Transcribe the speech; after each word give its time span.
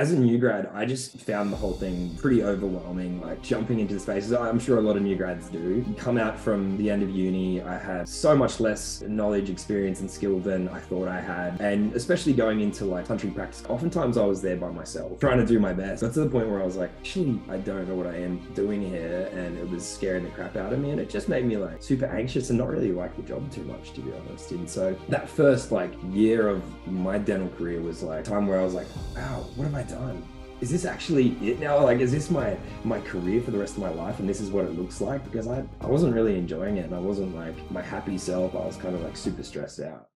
as 0.00 0.12
a 0.12 0.18
new 0.18 0.38
grad, 0.38 0.70
I 0.72 0.86
just 0.86 1.20
found 1.20 1.52
the 1.52 1.58
whole 1.58 1.74
thing 1.74 2.16
pretty 2.16 2.42
overwhelming, 2.42 3.20
like 3.20 3.42
jumping 3.42 3.80
into 3.80 3.92
the 3.92 4.00
spaces. 4.00 4.32
I'm 4.32 4.58
sure 4.58 4.78
a 4.78 4.80
lot 4.80 4.96
of 4.96 5.02
new 5.02 5.14
grads 5.14 5.50
do. 5.50 5.84
Come 5.98 6.16
out 6.16 6.38
from 6.38 6.78
the 6.78 6.88
end 6.88 7.02
of 7.02 7.10
uni, 7.10 7.60
I 7.60 7.76
had 7.76 8.08
so 8.08 8.34
much 8.34 8.60
less 8.60 9.02
knowledge, 9.02 9.50
experience, 9.50 10.00
and 10.00 10.10
skill 10.10 10.38
than 10.38 10.70
I 10.70 10.80
thought 10.80 11.06
I 11.06 11.20
had. 11.20 11.60
And 11.60 11.94
especially 11.94 12.32
going 12.32 12.60
into 12.60 12.86
like 12.86 13.08
country 13.08 13.28
practice, 13.28 13.62
oftentimes 13.68 14.16
I 14.16 14.24
was 14.24 14.40
there 14.40 14.56
by 14.56 14.70
myself, 14.70 15.20
trying 15.20 15.36
to 15.36 15.44
do 15.44 15.58
my 15.58 15.74
best. 15.74 16.00
Got 16.00 16.14
to 16.14 16.20
the 16.20 16.30
point 16.30 16.48
where 16.48 16.62
I 16.62 16.64
was 16.64 16.76
like, 16.76 16.90
actually, 17.00 17.38
I 17.50 17.58
don't 17.58 17.86
know 17.86 17.94
what 17.94 18.06
I 18.06 18.16
am 18.16 18.38
doing 18.54 18.80
here. 18.80 19.28
And 19.34 19.58
it 19.58 19.68
was 19.68 19.86
scaring 19.86 20.24
the 20.24 20.30
crap 20.30 20.56
out 20.56 20.72
of 20.72 20.78
me. 20.78 20.92
And 20.92 21.00
it 21.00 21.10
just 21.10 21.28
made 21.28 21.44
me 21.44 21.58
like 21.58 21.82
super 21.82 22.06
anxious 22.06 22.48
and 22.48 22.58
not 22.58 22.70
really 22.70 22.92
like 22.92 23.14
the 23.16 23.22
job 23.22 23.52
too 23.52 23.64
much, 23.64 23.92
to 23.92 24.00
be 24.00 24.12
honest. 24.14 24.52
And 24.52 24.68
so 24.68 24.96
that 25.10 25.28
first 25.28 25.72
like 25.72 25.92
year 26.10 26.48
of 26.48 26.62
my 26.86 27.18
dental 27.18 27.50
career 27.50 27.82
was 27.82 28.02
like 28.02 28.24
time 28.24 28.46
where 28.46 28.58
I 28.58 28.64
was 28.64 28.72
like, 28.72 28.86
wow, 29.14 29.44
what 29.56 29.64
have 29.64 29.74
I 29.74 29.89
done? 29.90 30.22
Is 30.60 30.70
this 30.70 30.84
actually 30.84 31.28
it 31.40 31.58
now? 31.58 31.82
Like, 31.82 32.00
is 32.00 32.12
this 32.12 32.30
my 32.30 32.56
my 32.84 33.00
career 33.00 33.40
for 33.40 33.50
the 33.50 33.58
rest 33.58 33.76
of 33.76 33.82
my 33.82 33.88
life, 33.88 34.18
and 34.20 34.28
this 34.28 34.40
is 34.40 34.50
what 34.50 34.66
it 34.66 34.78
looks 34.78 35.00
like? 35.00 35.24
Because 35.24 35.48
I 35.48 35.64
I 35.80 35.86
wasn't 35.86 36.14
really 36.14 36.36
enjoying 36.36 36.76
it, 36.76 36.84
and 36.84 36.94
I 36.94 36.98
wasn't 36.98 37.34
like 37.34 37.70
my 37.70 37.82
happy 37.82 38.18
self. 38.18 38.54
I 38.54 38.66
was 38.66 38.76
kind 38.76 38.94
of 38.94 39.02
like 39.02 39.16
super 39.16 39.42
stressed 39.42 39.80
out. 39.80 40.08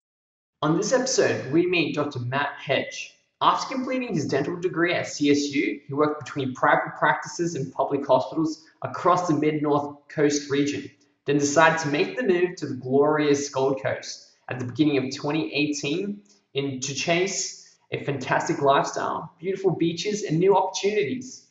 On 0.63 0.77
this 0.77 0.93
episode, 0.93 1.53
we 1.53 1.67
meet 1.67 1.95
Dr. 1.95 2.21
Matt 2.21 2.55
Hedge. 2.59 3.15
After 3.41 3.75
completing 3.75 4.15
his 4.15 4.27
dental 4.27 4.59
degree 4.59 4.95
at 4.95 5.07
CSU, 5.07 5.81
he 5.87 5.93
worked 5.93 6.25
between 6.25 6.55
private 6.55 6.97
practices 6.99 7.55
and 7.55 7.73
public 7.73 8.07
hospitals 8.07 8.65
across 8.83 9.29
the 9.29 9.35
mid 9.35 9.63
North 9.63 10.09
Coast 10.09 10.51
region, 10.51 10.91
then 11.27 11.39
decided 11.39 11.79
to 11.81 11.89
make 11.89 12.17
the 12.17 12.23
move 12.23 12.57
to 12.57 12.67
the 12.67 12.75
glorious 12.77 13.49
Gold 13.49 13.83
Coast 13.83 14.31
at 14.49 14.59
the 14.59 14.65
beginning 14.67 14.99
of 14.99 15.05
2018 15.05 16.23
in 16.55 16.81
to 16.81 16.95
chase 16.95 17.64
a 17.93 18.03
fantastic 18.05 18.61
lifestyle, 18.63 19.35
beautiful 19.39 19.77
beaches, 19.77 20.23
and 20.23 20.39
new 20.39 20.57
opportunities. 20.57 21.49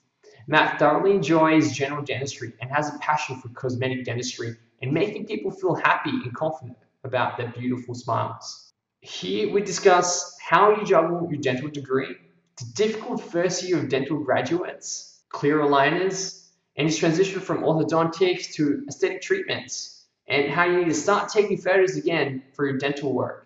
Matt 0.47 0.77
thoroughly 0.77 1.11
enjoys 1.11 1.71
general 1.71 2.03
dentistry 2.03 2.53
and 2.59 2.69
has 2.69 2.93
a 2.93 2.97
passion 2.99 3.39
for 3.39 3.49
cosmetic 3.49 4.03
dentistry 4.03 4.55
and 4.81 4.91
making 4.91 5.25
people 5.25 5.51
feel 5.51 5.75
happy 5.75 6.09
and 6.09 6.35
confident 6.35 6.77
about 7.03 7.37
their 7.37 7.47
beautiful 7.57 7.95
smiles. 7.95 8.73
Here 8.99 9.51
we 9.51 9.61
discuss 9.61 10.37
how 10.41 10.75
you 10.75 10.85
juggle 10.85 11.27
your 11.29 11.41
dental 11.41 11.69
degree, 11.69 12.15
the 12.57 12.65
difficult 12.75 13.21
first 13.21 13.63
year 13.63 13.77
of 13.77 13.89
dental 13.89 14.19
graduates, 14.19 15.23
clear 15.29 15.59
aligners, 15.59 16.47
and 16.75 16.87
his 16.87 16.97
transition 16.97 17.39
from 17.39 17.63
orthodontics 17.63 18.53
to 18.53 18.83
aesthetic 18.87 19.21
treatments, 19.21 20.05
and 20.27 20.51
how 20.51 20.65
you 20.65 20.79
need 20.79 20.89
to 20.89 20.93
start 20.93 21.29
taking 21.29 21.57
photos 21.57 21.95
again 21.95 22.43
for 22.53 22.67
your 22.67 22.77
dental 22.77 23.13
work. 23.13 23.42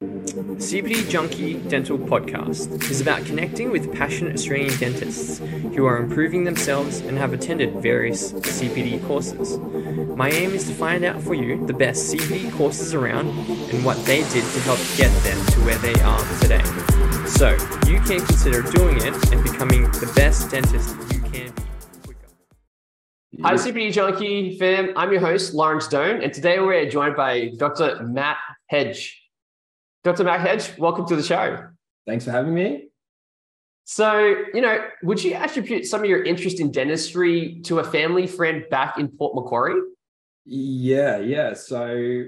CPD 0.00 1.10
Junkie 1.10 1.54
Dental 1.68 1.98
Podcast 1.98 2.90
is 2.90 3.02
about 3.02 3.22
connecting 3.26 3.70
with 3.70 3.92
passionate 3.92 4.32
Australian 4.32 4.74
dentists 4.78 5.40
who 5.76 5.84
are 5.84 5.98
improving 5.98 6.44
themselves 6.44 7.00
and 7.00 7.18
have 7.18 7.34
attended 7.34 7.82
various 7.82 8.32
CPD 8.32 9.06
courses. 9.06 9.58
My 10.16 10.30
aim 10.30 10.52
is 10.52 10.66
to 10.68 10.74
find 10.74 11.04
out 11.04 11.20
for 11.20 11.34
you 11.34 11.66
the 11.66 11.74
best 11.74 12.14
CPD 12.14 12.50
courses 12.54 12.94
around 12.94 13.28
and 13.28 13.84
what 13.84 14.02
they 14.06 14.22
did 14.30 14.42
to 14.42 14.60
help 14.60 14.78
get 14.96 15.12
them 15.22 15.46
to 15.48 15.60
where 15.66 15.76
they 15.76 15.92
are 16.00 16.40
today. 16.40 16.64
So 17.26 17.50
you 17.86 18.00
can 18.00 18.24
consider 18.24 18.62
doing 18.62 18.96
it 18.96 19.32
and 19.34 19.42
becoming 19.42 19.82
the 19.82 20.10
best 20.16 20.50
dentist 20.50 20.96
you 21.12 21.20
can 21.20 21.52
be. 23.36 23.42
Hi, 23.42 23.52
CPD 23.52 23.92
Junkie 23.92 24.58
fam. 24.58 24.94
I'm 24.96 25.12
your 25.12 25.20
host, 25.20 25.52
Laurence 25.52 25.88
Doan, 25.88 26.22
and 26.22 26.32
today 26.32 26.58
we're 26.58 26.88
joined 26.88 27.16
by 27.16 27.50
Dr. 27.58 28.02
Matt 28.02 28.38
Hedge. 28.64 29.19
Dr. 30.02 30.24
Matt 30.24 30.40
Hedge, 30.40 30.78
welcome 30.78 31.06
to 31.08 31.16
the 31.16 31.22
show. 31.22 31.68
Thanks 32.06 32.24
for 32.24 32.30
having 32.30 32.54
me. 32.54 32.88
So, 33.84 34.44
you 34.54 34.62
know, 34.62 34.78
would 35.02 35.22
you 35.22 35.34
attribute 35.34 35.84
some 35.84 36.02
of 36.02 36.08
your 36.08 36.22
interest 36.22 36.58
in 36.58 36.70
dentistry 36.70 37.60
to 37.64 37.80
a 37.80 37.84
family 37.84 38.26
friend 38.26 38.64
back 38.70 38.98
in 38.98 39.08
Port 39.08 39.34
Macquarie? 39.34 39.80
Yeah, 40.46 41.18
yeah. 41.18 41.52
So, 41.52 42.24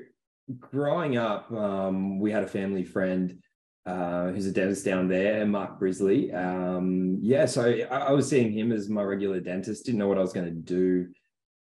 growing 0.58 1.16
up, 1.16 1.50
um, 1.50 2.18
we 2.18 2.30
had 2.30 2.42
a 2.42 2.48
family 2.48 2.84
friend 2.84 3.40
uh, 3.86 4.28
who's 4.32 4.46
a 4.46 4.52
dentist 4.52 4.84
down 4.84 5.08
there, 5.08 5.46
Mark 5.46 5.78
Brisley. 5.80 6.34
Um, 6.34 7.18
yeah, 7.22 7.46
so 7.46 7.64
I, 7.64 7.96
I, 7.96 8.12
was 8.12 8.28
seeing 8.28 8.52
him 8.52 8.70
as 8.70 8.88
my 8.88 9.02
regular 9.02 9.40
dentist. 9.40 9.86
Didn't 9.86 9.98
know 9.98 10.08
what 10.08 10.18
I 10.18 10.22
was 10.22 10.32
going 10.32 10.46
to 10.46 10.52
do 10.52 11.08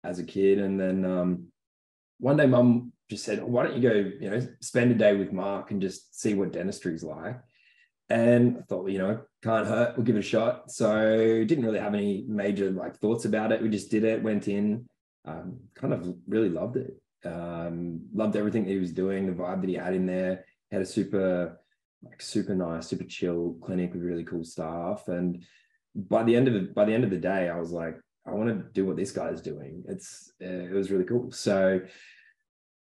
as 0.04 0.18
a 0.18 0.24
kid, 0.24 0.58
and 0.58 0.78
then 0.78 1.04
um, 1.04 1.46
one 2.18 2.36
day, 2.36 2.46
Mum 2.46 2.92
just 3.12 3.24
said, 3.24 3.42
why 3.42 3.62
don't 3.62 3.76
you 3.76 3.88
go, 3.88 4.10
you 4.20 4.30
know, 4.30 4.46
spend 4.60 4.90
a 4.90 4.94
day 4.94 5.14
with 5.14 5.32
Mark 5.32 5.70
and 5.70 5.82
just 5.82 6.18
see 6.18 6.34
what 6.34 6.52
dentistry's 6.52 7.04
like. 7.04 7.38
And 8.08 8.58
I 8.58 8.62
thought, 8.62 8.88
you 8.88 8.98
know, 8.98 9.20
can't 9.42 9.66
hurt, 9.66 9.96
we'll 9.96 10.06
give 10.06 10.16
it 10.16 10.20
a 10.20 10.22
shot. 10.22 10.70
So 10.70 11.44
didn't 11.44 11.64
really 11.64 11.78
have 11.78 11.94
any 11.94 12.24
major 12.26 12.70
like 12.70 12.96
thoughts 12.96 13.26
about 13.26 13.52
it. 13.52 13.62
We 13.62 13.68
just 13.68 13.90
did 13.90 14.04
it, 14.04 14.22
went 14.22 14.48
in, 14.48 14.86
um, 15.26 15.58
kind 15.74 15.92
of 15.92 16.14
really 16.26 16.48
loved 16.48 16.76
it. 16.76 16.94
Um, 17.24 18.00
loved 18.14 18.36
everything 18.36 18.64
that 18.64 18.70
he 18.70 18.78
was 18.78 18.92
doing, 18.92 19.26
the 19.26 19.32
vibe 19.32 19.60
that 19.60 19.70
he 19.70 19.76
had 19.76 19.94
in 19.94 20.06
there. 20.06 20.44
Had 20.70 20.82
a 20.82 20.86
super, 20.86 21.60
like 22.02 22.22
super 22.22 22.54
nice, 22.54 22.88
super 22.88 23.04
chill 23.04 23.58
clinic 23.62 23.92
with 23.92 24.02
really 24.02 24.24
cool 24.24 24.44
staff. 24.44 25.08
And 25.08 25.44
by 25.94 26.22
the 26.22 26.34
end 26.34 26.48
of 26.48 26.54
the, 26.54 26.60
by 26.60 26.86
the 26.86 26.94
end 26.94 27.04
of 27.04 27.10
the 27.10 27.18
day, 27.18 27.50
I 27.50 27.58
was 27.58 27.72
like, 27.72 27.96
I 28.26 28.30
want 28.32 28.48
to 28.48 28.72
do 28.72 28.86
what 28.86 28.96
this 28.96 29.10
guy's 29.10 29.42
doing. 29.42 29.84
It's 29.88 30.32
uh, 30.42 30.46
it 30.70 30.72
was 30.72 30.90
really 30.90 31.04
cool. 31.04 31.32
So 31.32 31.80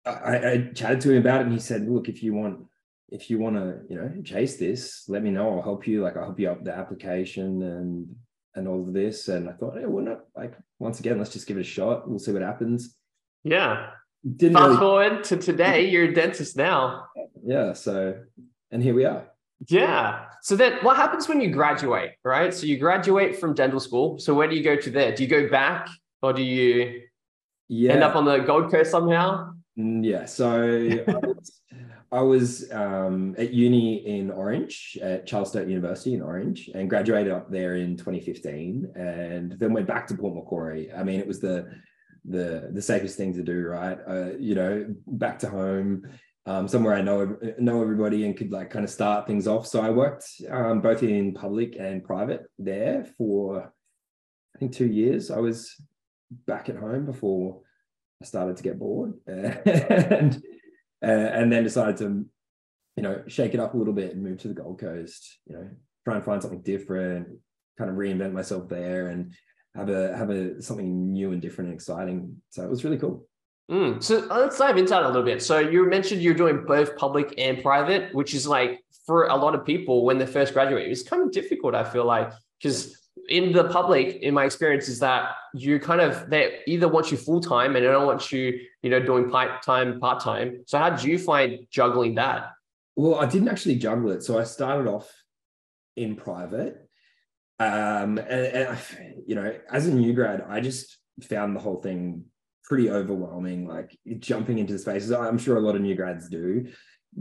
I, 0.07 0.51
I 0.51 0.69
chatted 0.73 1.01
to 1.01 1.11
him 1.11 1.17
about 1.17 1.41
it 1.41 1.45
and 1.45 1.53
he 1.53 1.59
said, 1.59 1.87
look, 1.87 2.09
if 2.09 2.23
you 2.23 2.33
want, 2.33 2.65
if 3.09 3.29
you 3.29 3.39
want 3.39 3.55
to, 3.55 3.79
you 3.89 3.95
know, 3.95 4.21
chase 4.23 4.57
this, 4.57 5.05
let 5.07 5.23
me 5.23 5.31
know. 5.31 5.55
I'll 5.55 5.63
help 5.63 5.87
you. 5.87 6.03
Like 6.03 6.17
I'll 6.17 6.25
help 6.25 6.39
you 6.39 6.49
up 6.49 6.63
the 6.63 6.73
application 6.73 7.63
and 7.63 8.15
and 8.55 8.67
all 8.67 8.81
of 8.81 8.93
this. 8.93 9.27
And 9.27 9.49
I 9.49 9.53
thought, 9.53 9.75
why 9.75 10.03
not? 10.03 10.21
Like 10.35 10.53
once 10.79 10.99
again, 10.99 11.17
let's 11.17 11.31
just 11.31 11.47
give 11.47 11.57
it 11.57 11.61
a 11.61 11.63
shot. 11.63 12.09
We'll 12.09 12.19
see 12.19 12.31
what 12.31 12.41
happens. 12.41 12.95
Yeah. 13.43 13.91
Didn't 14.35 14.57
Fast 14.57 14.67
really... 14.67 14.77
forward 14.77 15.23
to 15.25 15.37
today, 15.37 15.89
you're 15.89 16.05
a 16.05 16.13
dentist 16.13 16.57
now. 16.57 17.05
Yeah. 17.43 17.73
So, 17.73 18.19
and 18.71 18.83
here 18.83 18.93
we 18.93 19.05
are. 19.05 19.27
Yeah. 19.67 20.25
So 20.41 20.55
then 20.55 20.79
what 20.81 20.97
happens 20.97 21.27
when 21.27 21.41
you 21.41 21.49
graduate, 21.49 22.11
right? 22.23 22.53
So 22.53 22.65
you 22.65 22.77
graduate 22.77 23.39
from 23.39 23.53
dental 23.53 23.79
school. 23.79 24.19
So 24.19 24.33
where 24.33 24.47
do 24.47 24.55
you 24.55 24.63
go 24.63 24.75
to 24.75 24.89
there? 24.89 25.15
Do 25.15 25.23
you 25.23 25.29
go 25.29 25.49
back 25.49 25.87
or 26.21 26.33
do 26.33 26.43
you 26.43 27.01
yeah. 27.67 27.93
end 27.93 28.03
up 28.03 28.15
on 28.15 28.25
the 28.25 28.39
Gold 28.39 28.71
Coast 28.71 28.91
somehow? 28.91 29.53
Mm, 29.77 30.03
yeah. 30.03 30.25
So 30.25 30.49
I 31.07 31.17
was, 31.27 31.61
I 32.11 32.21
was 32.21 32.71
um, 32.71 33.35
at 33.37 33.53
uni 33.53 34.07
in 34.07 34.31
Orange 34.31 34.97
at 35.01 35.27
Charles 35.27 35.49
Sturt 35.49 35.67
University 35.67 36.13
in 36.13 36.21
Orange 36.21 36.69
and 36.73 36.89
graduated 36.89 37.31
up 37.31 37.51
there 37.51 37.75
in 37.75 37.95
2015 37.97 38.91
and 38.95 39.51
then 39.53 39.73
went 39.73 39.87
back 39.87 40.07
to 40.07 40.15
Port 40.15 40.35
Macquarie. 40.35 40.91
I 40.91 41.03
mean, 41.03 41.19
it 41.19 41.27
was 41.27 41.39
the 41.39 41.69
the 42.29 42.71
the 42.73 42.81
safest 42.81 43.17
thing 43.17 43.33
to 43.33 43.43
do, 43.43 43.67
right? 43.67 43.97
Uh, 44.07 44.31
you 44.37 44.55
know, 44.55 44.93
back 45.05 45.39
to 45.39 45.49
home, 45.49 46.09
um, 46.45 46.67
somewhere 46.67 46.93
I 46.93 47.01
know 47.01 47.37
know 47.59 47.81
everybody 47.81 48.25
and 48.25 48.35
could 48.35 48.51
like 48.51 48.69
kind 48.69 48.83
of 48.85 48.91
start 48.91 49.27
things 49.27 49.47
off. 49.47 49.67
So 49.67 49.81
I 49.81 49.91
worked 49.91 50.25
um, 50.49 50.81
both 50.81 51.03
in 51.03 51.33
public 51.33 51.75
and 51.79 52.03
private 52.03 52.43
there 52.57 53.05
for 53.17 53.71
I 54.55 54.59
think 54.59 54.73
two 54.73 54.87
years. 54.87 55.29
I 55.29 55.39
was 55.39 55.75
back 56.45 56.67
at 56.67 56.75
home 56.75 57.05
before 57.05 57.61
I 58.21 58.25
started 58.25 58.57
to 58.57 58.63
get 58.63 58.79
bored 58.79 59.13
and 59.27 60.41
uh, 61.03 61.05
and 61.05 61.51
then 61.51 61.63
decided 61.63 61.97
to 61.97 62.25
you 62.95 63.03
know 63.03 63.23
shake 63.27 63.53
it 63.53 63.59
up 63.59 63.73
a 63.73 63.77
little 63.77 63.93
bit 63.93 64.13
and 64.13 64.23
move 64.23 64.39
to 64.39 64.47
the 64.47 64.53
Gold 64.53 64.79
Coast. 64.79 65.39
You 65.45 65.55
know, 65.55 65.69
try 66.05 66.15
and 66.15 66.25
find 66.25 66.41
something 66.41 66.61
different, 66.61 67.27
kind 67.77 67.89
of 67.89 67.95
reinvent 67.95 68.33
myself 68.33 68.67
there 68.67 69.07
and 69.07 69.33
have 69.75 69.89
a 69.89 70.15
have 70.17 70.29
a 70.29 70.61
something 70.61 71.11
new 71.11 71.31
and 71.31 71.41
different 71.41 71.69
and 71.69 71.75
exciting. 71.75 72.41
So 72.49 72.63
it 72.63 72.69
was 72.69 72.83
really 72.83 72.97
cool. 72.97 73.27
Mm. 73.69 74.01
So 74.01 74.19
let's 74.29 74.57
dive 74.57 74.77
into 74.77 74.91
that 74.91 75.03
a 75.03 75.07
little 75.07 75.23
bit. 75.23 75.43
So 75.43 75.59
you 75.59 75.87
mentioned 75.89 76.21
you're 76.21 76.33
doing 76.33 76.63
both 76.65 76.95
public 76.95 77.33
and 77.37 77.61
private, 77.61 78.15
which 78.15 78.33
is 78.33 78.47
like 78.47 78.79
for 79.05 79.25
a 79.27 79.35
lot 79.35 79.55
of 79.55 79.65
people 79.65 80.05
when 80.05 80.17
they 80.17 80.25
first 80.25 80.53
graduate, 80.53 80.89
it's 80.89 81.03
kind 81.03 81.21
of 81.21 81.31
difficult. 81.31 81.75
I 81.75 81.83
feel 81.83 82.05
like 82.05 82.31
because 82.61 83.06
in 83.29 83.51
the 83.51 83.65
public, 83.65 84.17
in 84.21 84.33
my 84.33 84.45
experience, 84.45 84.87
is 84.87 84.99
that 84.99 85.31
you 85.53 85.79
kind 85.79 86.01
of 86.01 86.29
they 86.29 86.59
either 86.67 86.87
want 86.87 87.11
you 87.11 87.17
full 87.17 87.41
time 87.41 87.75
and 87.75 87.85
they 87.85 87.89
don't 87.89 88.05
want 88.05 88.31
you, 88.31 88.59
you 88.81 88.89
know, 88.89 88.99
doing 88.99 89.29
part 89.29 89.61
time, 89.63 89.99
part 89.99 90.21
time. 90.21 90.63
So 90.65 90.77
how 90.77 90.89
did 90.89 91.03
you 91.03 91.19
find 91.19 91.59
juggling 91.69 92.15
that? 92.15 92.51
Well, 92.95 93.15
I 93.15 93.25
didn't 93.25 93.49
actually 93.49 93.75
juggle 93.75 94.11
it. 94.11 94.23
So 94.23 94.39
I 94.39 94.43
started 94.43 94.89
off 94.89 95.11
in 95.95 96.15
private, 96.15 96.87
um, 97.59 98.17
and, 98.17 98.19
and 98.19 98.69
I, 98.69 98.79
you 99.25 99.35
know, 99.35 99.53
as 99.71 99.87
a 99.87 99.93
new 99.93 100.13
grad, 100.13 100.45
I 100.47 100.61
just 100.61 100.97
found 101.21 101.55
the 101.55 101.59
whole 101.59 101.81
thing 101.81 102.25
pretty 102.63 102.89
overwhelming. 102.89 103.67
Like 103.67 103.97
jumping 104.19 104.59
into 104.59 104.73
the 104.73 104.79
spaces, 104.79 105.11
I'm 105.11 105.37
sure 105.37 105.57
a 105.57 105.61
lot 105.61 105.75
of 105.75 105.81
new 105.81 105.95
grads 105.95 106.29
do. 106.29 106.67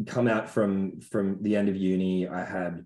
Come 0.07 0.29
out 0.29 0.49
from 0.49 1.01
from 1.01 1.43
the 1.43 1.57
end 1.57 1.69
of 1.69 1.77
uni, 1.77 2.29
I 2.29 2.45
had 2.45 2.85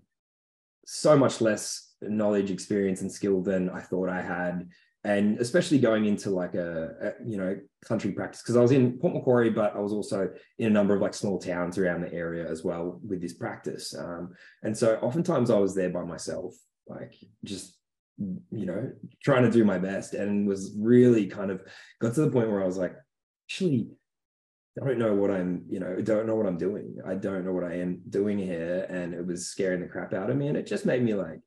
so 0.85 1.17
much 1.17 1.41
less 1.41 1.90
knowledge, 2.01 2.51
experience, 2.51 3.01
and 3.01 3.11
skill 3.11 3.41
than 3.41 3.69
I 3.69 3.81
thought 3.81 4.09
I 4.09 4.21
had. 4.21 4.69
And 5.03 5.39
especially 5.39 5.79
going 5.79 6.05
into 6.05 6.29
like 6.29 6.53
a, 6.53 6.89
a 7.01 7.27
you 7.27 7.37
know 7.37 7.57
country 7.83 8.11
practice 8.11 8.43
because 8.43 8.55
I 8.55 8.61
was 8.61 8.71
in 8.71 8.99
Port 8.99 9.15
Macquarie, 9.15 9.49
but 9.49 9.75
I 9.75 9.79
was 9.79 9.93
also 9.93 10.29
in 10.59 10.67
a 10.67 10.69
number 10.69 10.95
of 10.95 11.01
like 11.01 11.15
small 11.15 11.39
towns 11.39 11.77
around 11.77 12.01
the 12.01 12.13
area 12.13 12.49
as 12.49 12.63
well 12.63 12.99
with 13.07 13.19
this 13.19 13.33
practice. 13.33 13.95
Um, 13.97 14.33
and 14.61 14.77
so 14.77 14.97
oftentimes 14.97 15.49
I 15.49 15.57
was 15.57 15.73
there 15.73 15.89
by 15.89 16.03
myself. 16.03 16.53
like 16.87 17.15
just 17.43 17.77
you 18.51 18.65
know 18.67 18.91
trying 19.23 19.43
to 19.43 19.49
do 19.49 19.63
my 19.63 19.79
best 19.79 20.13
and 20.13 20.47
was 20.47 20.75
really 20.77 21.25
kind 21.25 21.49
of 21.49 21.63
got 21.99 22.13
to 22.13 22.21
the 22.21 22.29
point 22.29 22.51
where 22.51 22.61
I 22.61 22.67
was 22.67 22.77
like 22.77 22.95
actually 23.47 23.87
I 24.81 24.85
don't 24.85 24.99
know 24.99 25.13
what 25.13 25.31
I'm, 25.31 25.65
you 25.69 25.79
know, 25.79 26.01
don't 26.01 26.25
know 26.25 26.35
what 26.35 26.45
I'm 26.45 26.57
doing. 26.57 26.95
I 27.05 27.15
don't 27.15 27.43
know 27.43 27.51
what 27.51 27.65
I 27.65 27.75
am 27.75 28.01
doing 28.09 28.37
here. 28.39 28.85
And 28.89 29.13
it 29.13 29.25
was 29.25 29.47
scaring 29.47 29.81
the 29.81 29.87
crap 29.87 30.13
out 30.13 30.29
of 30.29 30.37
me. 30.37 30.47
And 30.47 30.55
it 30.55 30.65
just 30.65 30.85
made 30.85 31.03
me 31.03 31.13
like 31.13 31.41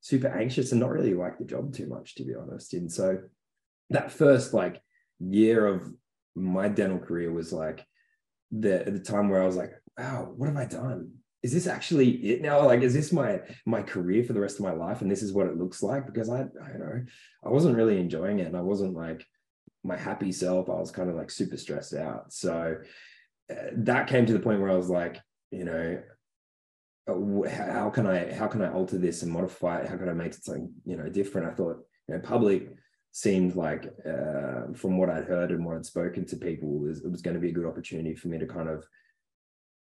super 0.00 0.28
anxious 0.28 0.72
and 0.72 0.80
not 0.80 0.90
really 0.90 1.14
like 1.14 1.38
the 1.38 1.44
job 1.44 1.72
too 1.74 1.86
much, 1.86 2.14
to 2.16 2.24
be 2.24 2.34
honest. 2.34 2.74
And 2.74 2.90
so 2.90 3.18
that 3.90 4.12
first 4.12 4.54
like 4.54 4.80
year 5.18 5.66
of 5.66 5.88
my 6.34 6.68
dental 6.68 6.98
career 6.98 7.32
was 7.32 7.52
like 7.52 7.84
the 8.50 8.84
the 8.86 9.00
time 9.00 9.28
where 9.28 9.42
I 9.42 9.46
was 9.46 9.56
like, 9.56 9.72
wow, 9.98 10.32
what 10.36 10.46
have 10.46 10.56
I 10.56 10.66
done? 10.66 11.12
Is 11.42 11.52
this 11.52 11.66
actually 11.66 12.10
it 12.10 12.42
now? 12.42 12.64
Like, 12.64 12.80
is 12.80 12.94
this 12.94 13.12
my 13.12 13.40
my 13.66 13.82
career 13.82 14.24
for 14.24 14.32
the 14.32 14.40
rest 14.40 14.58
of 14.58 14.64
my 14.64 14.72
life? 14.72 15.02
And 15.02 15.10
this 15.10 15.22
is 15.22 15.32
what 15.32 15.46
it 15.46 15.56
looks 15.56 15.82
like? 15.82 16.06
Because 16.06 16.30
I, 16.30 16.40
I 16.40 16.78
know, 16.78 17.04
I 17.44 17.48
wasn't 17.48 17.76
really 17.76 17.98
enjoying 18.00 18.38
it. 18.38 18.46
And 18.46 18.56
I 18.56 18.60
wasn't 18.60 18.94
like 18.94 19.24
my 19.84 19.96
happy 19.96 20.32
self. 20.32 20.68
I 20.68 20.74
was 20.74 20.90
kind 20.90 21.10
of 21.10 21.16
like 21.16 21.30
super 21.30 21.56
stressed 21.56 21.94
out. 21.94 22.32
So 22.32 22.76
uh, 23.50 23.54
that 23.76 24.08
came 24.08 24.26
to 24.26 24.32
the 24.32 24.40
point 24.40 24.60
where 24.60 24.70
I 24.70 24.76
was 24.76 24.90
like, 24.90 25.18
you 25.50 25.64
know, 25.64 26.00
how 27.08 27.90
can 27.90 28.06
I 28.06 28.32
how 28.32 28.46
can 28.46 28.62
I 28.62 28.70
alter 28.70 28.98
this 28.98 29.22
and 29.22 29.32
modify 29.32 29.80
it? 29.80 29.88
How 29.88 29.96
can 29.96 30.08
I 30.08 30.12
make 30.12 30.32
it 30.32 30.44
something 30.44 30.70
you 30.84 30.96
know 30.96 31.08
different? 31.08 31.48
I 31.48 31.54
thought 31.54 31.78
you 32.08 32.14
know 32.14 32.20
public 32.20 32.68
seemed 33.12 33.56
like 33.56 33.86
uh, 34.06 34.72
from 34.74 34.98
what 34.98 35.08
I'd 35.08 35.24
heard 35.24 35.50
and 35.50 35.64
what 35.64 35.76
I'd 35.76 35.86
spoken 35.86 36.26
to 36.26 36.36
people 36.36 36.78
was 36.78 37.00
it 37.00 37.10
was 37.10 37.22
going 37.22 37.34
to 37.34 37.40
be 37.40 37.48
a 37.48 37.52
good 37.52 37.66
opportunity 37.66 38.14
for 38.14 38.28
me 38.28 38.38
to 38.38 38.46
kind 38.46 38.68
of 38.68 38.84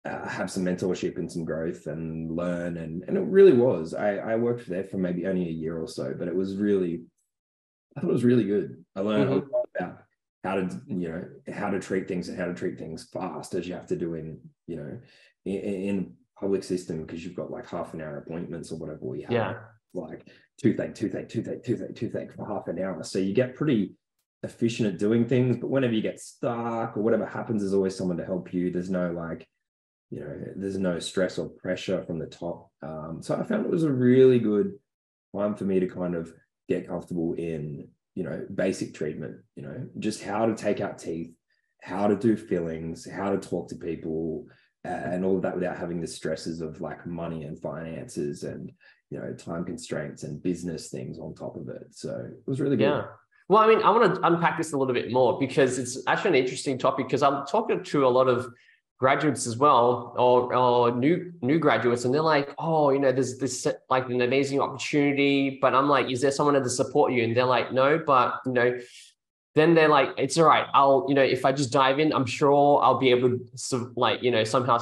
uh, 0.05 0.27
have 0.27 0.51
some 0.51 0.65
mentorship 0.65 1.17
and 1.17 1.31
some 1.31 1.45
growth 1.45 1.85
and 1.87 2.35
learn 2.35 2.77
and 2.77 3.03
and 3.07 3.17
it 3.17 3.21
really 3.21 3.53
was. 3.53 3.93
I 3.93 4.17
I 4.17 4.35
worked 4.35 4.67
there 4.67 4.83
for 4.83 4.97
maybe 4.97 5.27
only 5.27 5.47
a 5.47 5.51
year 5.51 5.79
or 5.79 5.87
so, 5.87 6.15
but 6.17 6.27
it 6.27 6.35
was 6.35 6.57
really 6.57 7.03
I 7.95 8.01
thought 8.01 8.09
it 8.09 8.13
was 8.13 8.25
really 8.25 8.45
good. 8.45 8.83
I 8.95 9.01
learned 9.01 9.29
mm-hmm. 9.29 9.49
a 9.49 9.55
lot 9.55 9.69
about 9.75 10.03
how 10.43 10.55
to 10.55 10.81
you 10.87 11.09
know 11.09 11.53
how 11.53 11.69
to 11.69 11.79
treat 11.79 12.07
things 12.07 12.27
and 12.27 12.37
how 12.37 12.45
to 12.45 12.53
treat 12.53 12.79
things 12.79 13.07
fast 13.13 13.53
as 13.53 13.67
you 13.67 13.75
have 13.75 13.87
to 13.87 13.95
do 13.95 14.15
in 14.15 14.39
you 14.67 14.77
know 14.77 14.99
in, 15.45 15.55
in 15.55 16.13
public 16.43 16.63
system 16.63 17.01
because 17.01 17.23
you've 17.23 17.35
got 17.35 17.51
like 17.51 17.69
half 17.69 17.93
an 17.93 18.01
hour 18.01 18.17
appointments 18.17 18.71
or 18.71 18.77
whatever 18.77 19.05
we 19.05 19.21
have. 19.21 19.31
Yeah. 19.31 19.53
Like 19.93 20.27
toothache, 20.61 20.93
toothache, 20.93 21.29
toothache, 21.29 21.63
toothache, 21.63 21.95
toothache 21.95 22.33
for 22.33 22.45
half 22.45 22.67
an 22.67 22.79
hour. 22.79 23.01
So 23.03 23.19
you 23.19 23.33
get 23.33 23.55
pretty 23.55 23.95
efficient 24.43 24.89
at 24.89 24.99
doing 24.99 25.25
things, 25.25 25.55
but 25.55 25.69
whenever 25.69 25.93
you 25.93 26.01
get 26.01 26.19
stuck 26.19 26.97
or 26.97 27.01
whatever 27.01 27.25
happens, 27.25 27.61
there's 27.61 27.73
always 27.73 27.95
someone 27.95 28.17
to 28.17 28.25
help 28.25 28.53
you. 28.53 28.71
There's 28.71 28.89
no 28.89 29.11
like, 29.11 29.47
you 30.09 30.19
know, 30.19 30.35
there's 30.57 30.77
no 30.77 30.99
stress 30.99 31.37
or 31.37 31.47
pressure 31.47 32.03
from 32.03 32.19
the 32.19 32.27
top. 32.27 32.69
Um, 32.81 33.19
so 33.21 33.35
I 33.35 33.43
found 33.43 33.65
it 33.65 33.71
was 33.71 33.83
a 33.83 33.91
really 33.91 34.39
good 34.39 34.73
time 35.35 35.55
for 35.55 35.63
me 35.63 35.79
to 35.79 35.87
kind 35.87 36.15
of 36.15 36.33
get 36.67 36.87
comfortable 36.87 37.33
in 37.33 37.87
you 38.15 38.23
know 38.23 38.45
basic 38.53 38.93
treatment 38.93 39.37
you 39.55 39.63
know 39.63 39.87
just 39.99 40.21
how 40.23 40.45
to 40.45 40.55
take 40.55 40.79
out 40.79 40.99
teeth 40.99 41.31
how 41.81 42.07
to 42.07 42.15
do 42.15 42.37
fillings 42.37 43.09
how 43.09 43.31
to 43.31 43.37
talk 43.37 43.67
to 43.67 43.75
people 43.75 44.45
and 44.83 45.23
all 45.23 45.37
of 45.37 45.41
that 45.41 45.55
without 45.55 45.77
having 45.77 46.01
the 46.01 46.07
stresses 46.07 46.61
of 46.61 46.81
like 46.81 47.05
money 47.05 47.43
and 47.43 47.59
finances 47.59 48.43
and 48.43 48.71
you 49.09 49.19
know 49.19 49.33
time 49.33 49.63
constraints 49.63 50.23
and 50.23 50.41
business 50.43 50.89
things 50.89 51.19
on 51.19 51.33
top 51.33 51.55
of 51.55 51.69
it. 51.69 51.87
So 51.91 52.27
it 52.29 52.47
was 52.47 52.59
really 52.59 52.77
good. 52.77 52.83
Yeah. 52.83 53.05
Well 53.49 53.61
i 53.61 53.67
mean 53.67 53.83
i 53.83 53.89
want 53.89 54.15
to 54.15 54.25
unpack 54.25 54.57
this 54.57 54.71
a 54.73 54.77
little 54.77 54.93
bit 54.93 55.11
more 55.11 55.37
because 55.37 55.77
it's 55.77 55.97
actually 56.07 56.29
an 56.29 56.43
interesting 56.43 56.77
topic 56.77 57.07
because 57.07 57.21
i'm 57.21 57.45
talking 57.45 57.83
to 57.83 58.07
a 58.07 58.09
lot 58.09 58.27
of 58.27 58.51
graduates 58.99 59.45
as 59.45 59.57
well 59.57 60.15
or, 60.17 60.55
or 60.55 60.95
new 60.95 61.33
new 61.41 61.59
graduates 61.59 62.05
and 62.05 62.13
they're 62.13 62.21
like 62.21 62.55
oh 62.57 62.89
you 62.89 62.99
know 62.99 63.11
there's 63.11 63.37
this 63.37 63.67
like 63.89 64.07
an 64.07 64.21
amazing 64.21 64.61
opportunity 64.61 65.59
but 65.61 65.75
i'm 65.75 65.89
like 65.89 66.09
is 66.09 66.21
there 66.21 66.31
someone 66.31 66.55
to 66.55 66.69
support 66.69 67.11
you? 67.11 67.23
And 67.25 67.35
they're 67.35 67.43
like 67.43 67.73
no 67.73 68.01
but 68.03 68.39
you 68.45 68.53
know 68.53 68.79
then 69.55 69.73
they're 69.73 69.89
like 69.89 70.09
it's 70.17 70.37
all 70.37 70.45
right 70.45 70.67
i'll 70.73 71.05
you 71.07 71.15
know 71.15 71.21
if 71.21 71.45
i 71.45 71.51
just 71.51 71.71
dive 71.71 71.99
in 71.99 72.13
i'm 72.13 72.25
sure 72.25 72.81
i'll 72.83 72.99
be 72.99 73.09
able 73.09 73.37
to 73.69 73.93
like 73.95 74.21
you 74.23 74.31
know 74.31 74.43
somehow 74.43 74.79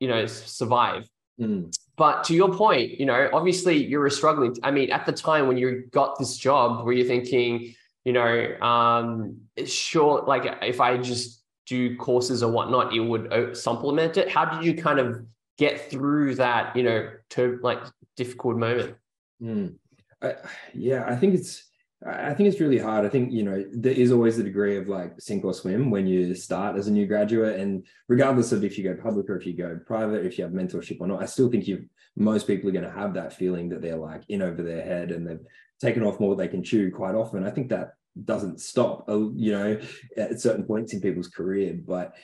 you 0.00 0.08
know 0.08 0.26
survive 0.26 1.08
mm. 1.40 1.74
but 1.96 2.24
to 2.24 2.34
your 2.34 2.52
point 2.52 2.98
you 2.98 3.06
know 3.06 3.28
obviously 3.32 3.76
you 3.76 3.98
were 3.98 4.10
struggling 4.10 4.56
i 4.62 4.70
mean 4.70 4.90
at 4.90 5.06
the 5.06 5.12
time 5.12 5.46
when 5.46 5.56
you 5.56 5.84
got 5.90 6.18
this 6.18 6.36
job 6.36 6.84
were 6.84 6.92
you 6.92 7.06
thinking 7.06 7.74
you 8.04 8.12
know 8.12 8.56
um 8.60 9.36
sure 9.66 10.22
like 10.26 10.44
if 10.62 10.80
i 10.80 10.96
just 10.96 11.44
do 11.66 11.96
courses 11.96 12.42
or 12.42 12.50
whatnot, 12.50 12.94
it 12.94 13.00
would 13.00 13.32
uh, 13.32 13.54
supplement 13.54 14.16
it. 14.16 14.28
How 14.30 14.44
did 14.44 14.64
you 14.64 14.80
kind 14.80 14.98
of 14.98 15.24
get 15.58 15.90
through 15.90 16.36
that, 16.36 16.76
you 16.76 16.82
know, 16.82 17.10
to 17.30 17.58
like 17.62 17.80
difficult 18.16 18.56
moment? 18.56 18.96
Mm. 19.42 19.74
I, 20.22 20.34
yeah, 20.74 21.04
I 21.06 21.16
think 21.16 21.34
it's 21.34 21.64
I 22.06 22.34
think 22.34 22.50
it's 22.50 22.60
really 22.60 22.78
hard. 22.78 23.06
I 23.06 23.08
think 23.08 23.32
you 23.32 23.42
know 23.42 23.64
there 23.72 23.92
is 23.92 24.12
always 24.12 24.38
a 24.38 24.42
degree 24.42 24.76
of 24.76 24.88
like 24.88 25.20
sink 25.20 25.44
or 25.44 25.54
swim 25.54 25.90
when 25.90 26.06
you 26.06 26.34
start 26.34 26.76
as 26.76 26.86
a 26.86 26.92
new 26.92 27.06
graduate, 27.06 27.58
and 27.58 27.86
regardless 28.08 28.52
of 28.52 28.62
if 28.62 28.76
you 28.76 28.84
go 28.84 29.00
public 29.00 29.30
or 29.30 29.36
if 29.36 29.46
you 29.46 29.56
go 29.56 29.78
private, 29.86 30.26
if 30.26 30.36
you 30.36 30.44
have 30.44 30.52
mentorship 30.52 31.00
or 31.00 31.06
not, 31.06 31.22
I 31.22 31.26
still 31.26 31.50
think 31.50 31.66
you 31.66 31.86
most 32.16 32.46
people 32.46 32.68
are 32.68 32.72
going 32.72 32.84
to 32.84 32.90
have 32.90 33.14
that 33.14 33.32
feeling 33.32 33.68
that 33.70 33.82
they're 33.82 33.96
like 33.96 34.22
in 34.28 34.42
over 34.42 34.62
their 34.62 34.82
head 34.82 35.10
and 35.10 35.26
they've 35.26 35.44
taken 35.80 36.02
off 36.02 36.20
more 36.20 36.36
they 36.36 36.46
can 36.48 36.62
chew 36.62 36.92
quite 36.92 37.14
often. 37.14 37.44
I 37.44 37.50
think 37.50 37.70
that 37.70 37.94
doesn't 38.22 38.60
stop, 38.60 39.08
uh, 39.08 39.30
you 39.32 39.52
know, 39.52 39.80
at 40.16 40.40
certain 40.40 40.64
points 40.64 40.92
in 40.92 41.00
people's 41.00 41.28
career. 41.28 41.78
But 41.84 42.14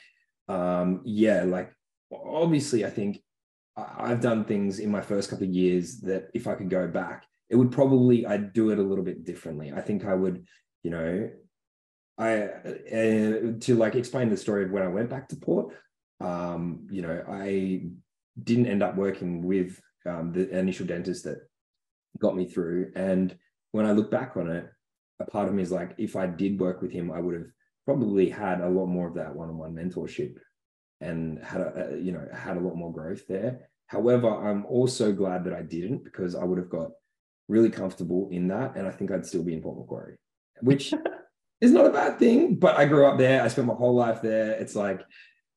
um, 0.49 1.00
yeah, 1.05 1.43
like 1.43 1.73
obviously, 2.12 2.85
I 2.85 2.91
think 2.91 3.23
I've 3.76 4.21
done 4.21 4.44
things 4.44 4.79
in 4.79 4.91
my 4.91 5.00
first 5.00 5.31
couple 5.31 5.47
of 5.47 5.55
years 5.55 6.00
that 6.00 6.29
if 6.35 6.47
I 6.47 6.55
could 6.55 6.71
go 6.71 6.87
back, 6.87 7.25
it 7.50 7.56
would 7.56 7.73
probably 7.73 8.25
I'd 8.25 8.52
do 8.52 8.70
it 8.70 8.79
a 8.79 8.82
little 8.82 9.05
bit 9.05 9.25
differently. 9.25 9.73
I 9.75 9.81
think 9.81 10.05
I 10.05 10.14
would, 10.14 10.47
you 10.82 10.91
know, 10.91 11.31
I 12.17 12.43
uh, 12.43 13.58
to 13.61 13.75
like 13.76 13.97
explain 13.97 14.31
the 14.31 14.37
story 14.37 14.64
of 14.64 14.70
when 14.70 14.85
I 14.85 14.88
went 14.88 15.11
back 15.11 15.29
to 15.29 15.37
Port. 15.37 15.75
Um, 16.20 16.87
you 16.91 17.02
know, 17.02 17.25
I 17.29 17.82
didn't 18.43 18.67
end 18.67 18.82
up 18.82 18.97
working 18.97 19.43
with 19.43 19.81
um, 20.06 20.32
the 20.32 20.49
initial 20.56 20.87
dentist 20.87 21.25
that 21.25 21.38
got 22.19 22.37
me 22.37 22.47
through, 22.47 22.93
and 22.94 23.37
when 23.73 23.87
I 23.87 23.93
look 23.93 24.11
back 24.11 24.37
on 24.37 24.49
it, 24.49 24.69
a 25.20 25.25
part 25.25 25.49
of 25.49 25.55
me 25.55 25.62
is 25.62 25.73
like, 25.73 25.94
if 25.99 26.17
I 26.17 26.26
did 26.26 26.61
work 26.61 26.82
with 26.82 26.93
him, 26.93 27.11
I 27.11 27.20
would 27.20 27.35
have 27.35 27.47
probably 27.85 28.29
had 28.29 28.61
a 28.61 28.69
lot 28.69 28.87
more 28.87 29.08
of 29.08 29.14
that 29.14 29.35
one-on-one 29.35 29.75
mentorship 29.75 30.37
and 31.00 31.43
had 31.43 31.61
a, 31.61 31.99
you 32.00 32.12
know 32.12 32.26
had 32.32 32.56
a 32.56 32.61
lot 32.61 32.76
more 32.76 32.93
growth 32.93 33.26
there. 33.26 33.70
However, 33.87 34.29
I'm 34.29 34.67
also 34.67 35.12
glad 35.12 35.44
that 35.44 35.55
I 35.55 35.62
didn't 35.62 36.05
because 36.05 36.35
I 36.37 36.44
would 36.44 36.58
have 36.58 36.70
got 36.70 36.91
really 37.50 37.70
comfortable 37.70 38.29
in 38.31 38.49
that, 38.49 38.76
and 38.76 38.87
I 38.87 38.91
think 38.91 39.11
I'd 39.11 39.26
still 39.26 39.43
be 39.43 39.55
in 39.55 39.61
Port 39.61 39.79
Macquarie, 39.79 40.16
which 40.61 40.95
is 41.61 41.73
not 41.73 41.87
a 41.87 41.90
bad 41.90 42.19
thing. 42.19 42.54
But 42.54 42.76
I 42.76 42.87
grew 42.87 43.07
up 43.07 43.19
there. 43.19 43.42
I 43.42 43.49
spent 43.49 43.66
my 43.66 43.75
whole 43.75 43.95
life 43.95 44.23
there. 44.23 44.52
It's 44.52 44.76
like 44.76 45.02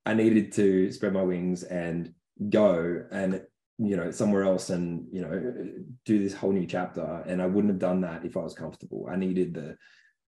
I 0.06 0.14
needed 0.14 0.52
to 0.54 0.92
spread 0.92 1.14
my 1.14 1.22
wings 1.22 1.64
and 1.64 2.14
go. 2.50 3.06
And 3.12 3.42
you 3.80 3.98
know 3.98 4.12
somewhere 4.12 4.44
else 4.44 4.70
and 4.70 5.08
you 5.12 5.22
know 5.22 5.72
do 6.06 6.20
this 6.20 6.36
whole 6.36 6.52
new 6.52 6.68
chapter 6.68 7.24
and 7.26 7.42
i 7.42 7.46
wouldn't 7.48 7.74
have 7.74 7.80
done 7.80 8.02
that 8.02 8.24
if 8.24 8.38
i 8.38 8.40
was 8.40 8.54
comfortable 8.54 9.08
i 9.10 9.16
needed 9.16 9.56
the 9.56 9.76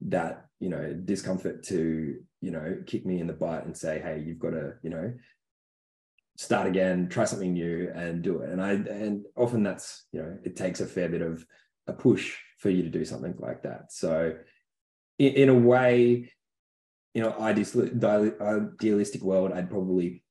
that 0.00 0.46
you 0.58 0.68
know 0.68 0.92
discomfort 1.04 1.62
to 1.62 2.16
you 2.40 2.50
know 2.50 2.76
kick 2.84 3.06
me 3.06 3.20
in 3.20 3.28
the 3.28 3.32
butt 3.32 3.64
and 3.64 3.76
say 3.76 4.00
hey 4.00 4.22
you've 4.24 4.40
got 4.40 4.50
to 4.50 4.74
you 4.82 4.90
know 4.90 5.12
start 6.38 6.66
again 6.66 7.08
try 7.08 7.24
something 7.24 7.52
new 7.52 7.92
and 7.94 8.22
do 8.22 8.40
it 8.40 8.48
and 8.50 8.62
i 8.62 8.70
and 8.72 9.26
often 9.36 9.62
that's 9.62 10.06
you 10.12 10.22
know 10.22 10.38
it 10.44 10.56
takes 10.56 10.80
a 10.80 10.86
fair 10.86 11.08
bit 11.08 11.20
of 11.20 11.44
a 11.86 11.92
push 11.92 12.36
for 12.58 12.70
you 12.70 12.82
to 12.82 12.88
do 12.88 13.04
something 13.04 13.34
like 13.38 13.62
that 13.62 13.92
so 13.92 14.32
in, 15.18 15.32
in 15.34 15.48
a 15.50 15.54
way 15.54 16.30
you 17.12 17.22
know 17.22 17.36
idealistic 17.40 19.20
world 19.20 19.52
i'd 19.52 19.68
probably 19.68 20.22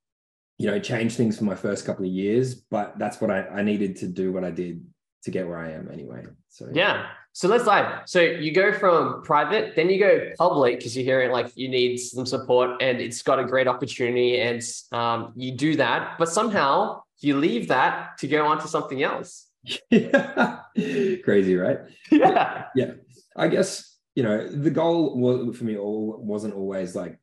you 0.57 0.67
know, 0.69 0.79
change 0.79 1.15
things 1.15 1.37
for 1.37 1.43
my 1.43 1.55
first 1.55 1.85
couple 1.85 2.05
of 2.05 2.11
years, 2.11 2.55
but 2.55 2.97
that's 2.97 3.21
what 3.21 3.29
I, 3.29 3.41
I 3.47 3.61
needed 3.61 3.95
to 3.97 4.07
do 4.07 4.31
what 4.31 4.43
I 4.43 4.51
did 4.51 4.83
to 5.23 5.31
get 5.31 5.47
where 5.47 5.59
I 5.59 5.71
am 5.71 5.89
anyway. 5.91 6.25
So 6.49 6.69
yeah. 6.73 7.07
So 7.37 7.47
let's 7.47 7.65
dive. 7.65 8.01
So 8.09 8.19
you 8.19 8.51
go 8.51 8.73
from 8.73 9.21
private, 9.21 9.75
then 9.75 9.91
you 9.91 9.99
go 9.99 10.31
public 10.39 10.79
because 10.79 10.95
you're 10.97 11.05
hearing 11.05 11.29
like 11.29 11.55
you 11.55 11.69
need 11.69 11.97
some 11.99 12.25
support 12.25 12.81
and 12.81 12.99
it's 12.99 13.21
got 13.21 13.37
a 13.37 13.43
great 13.43 13.67
opportunity 13.67 14.39
and 14.39 14.59
um, 14.91 15.33
you 15.35 15.51
do 15.51 15.75
that, 15.75 16.17
but 16.17 16.29
somehow 16.29 17.03
you 17.19 17.37
leave 17.37 17.67
that 17.67 18.17
to 18.17 18.27
go 18.27 18.47
on 18.47 18.59
to 18.61 18.67
something 18.67 19.03
else. 19.03 19.45
Yeah. 19.91 20.61
Crazy, 21.23 21.55
right? 21.55 21.77
Yeah. 22.11 22.63
Yeah. 22.73 22.93
I 23.35 23.49
guess, 23.49 23.99
you 24.15 24.23
know, 24.23 24.47
the 24.47 24.71
goal 24.71 25.15
was, 25.15 25.55
for 25.57 25.63
me 25.63 25.77
all 25.77 26.17
wasn't 26.19 26.55
always 26.55 26.95
like, 26.95 27.19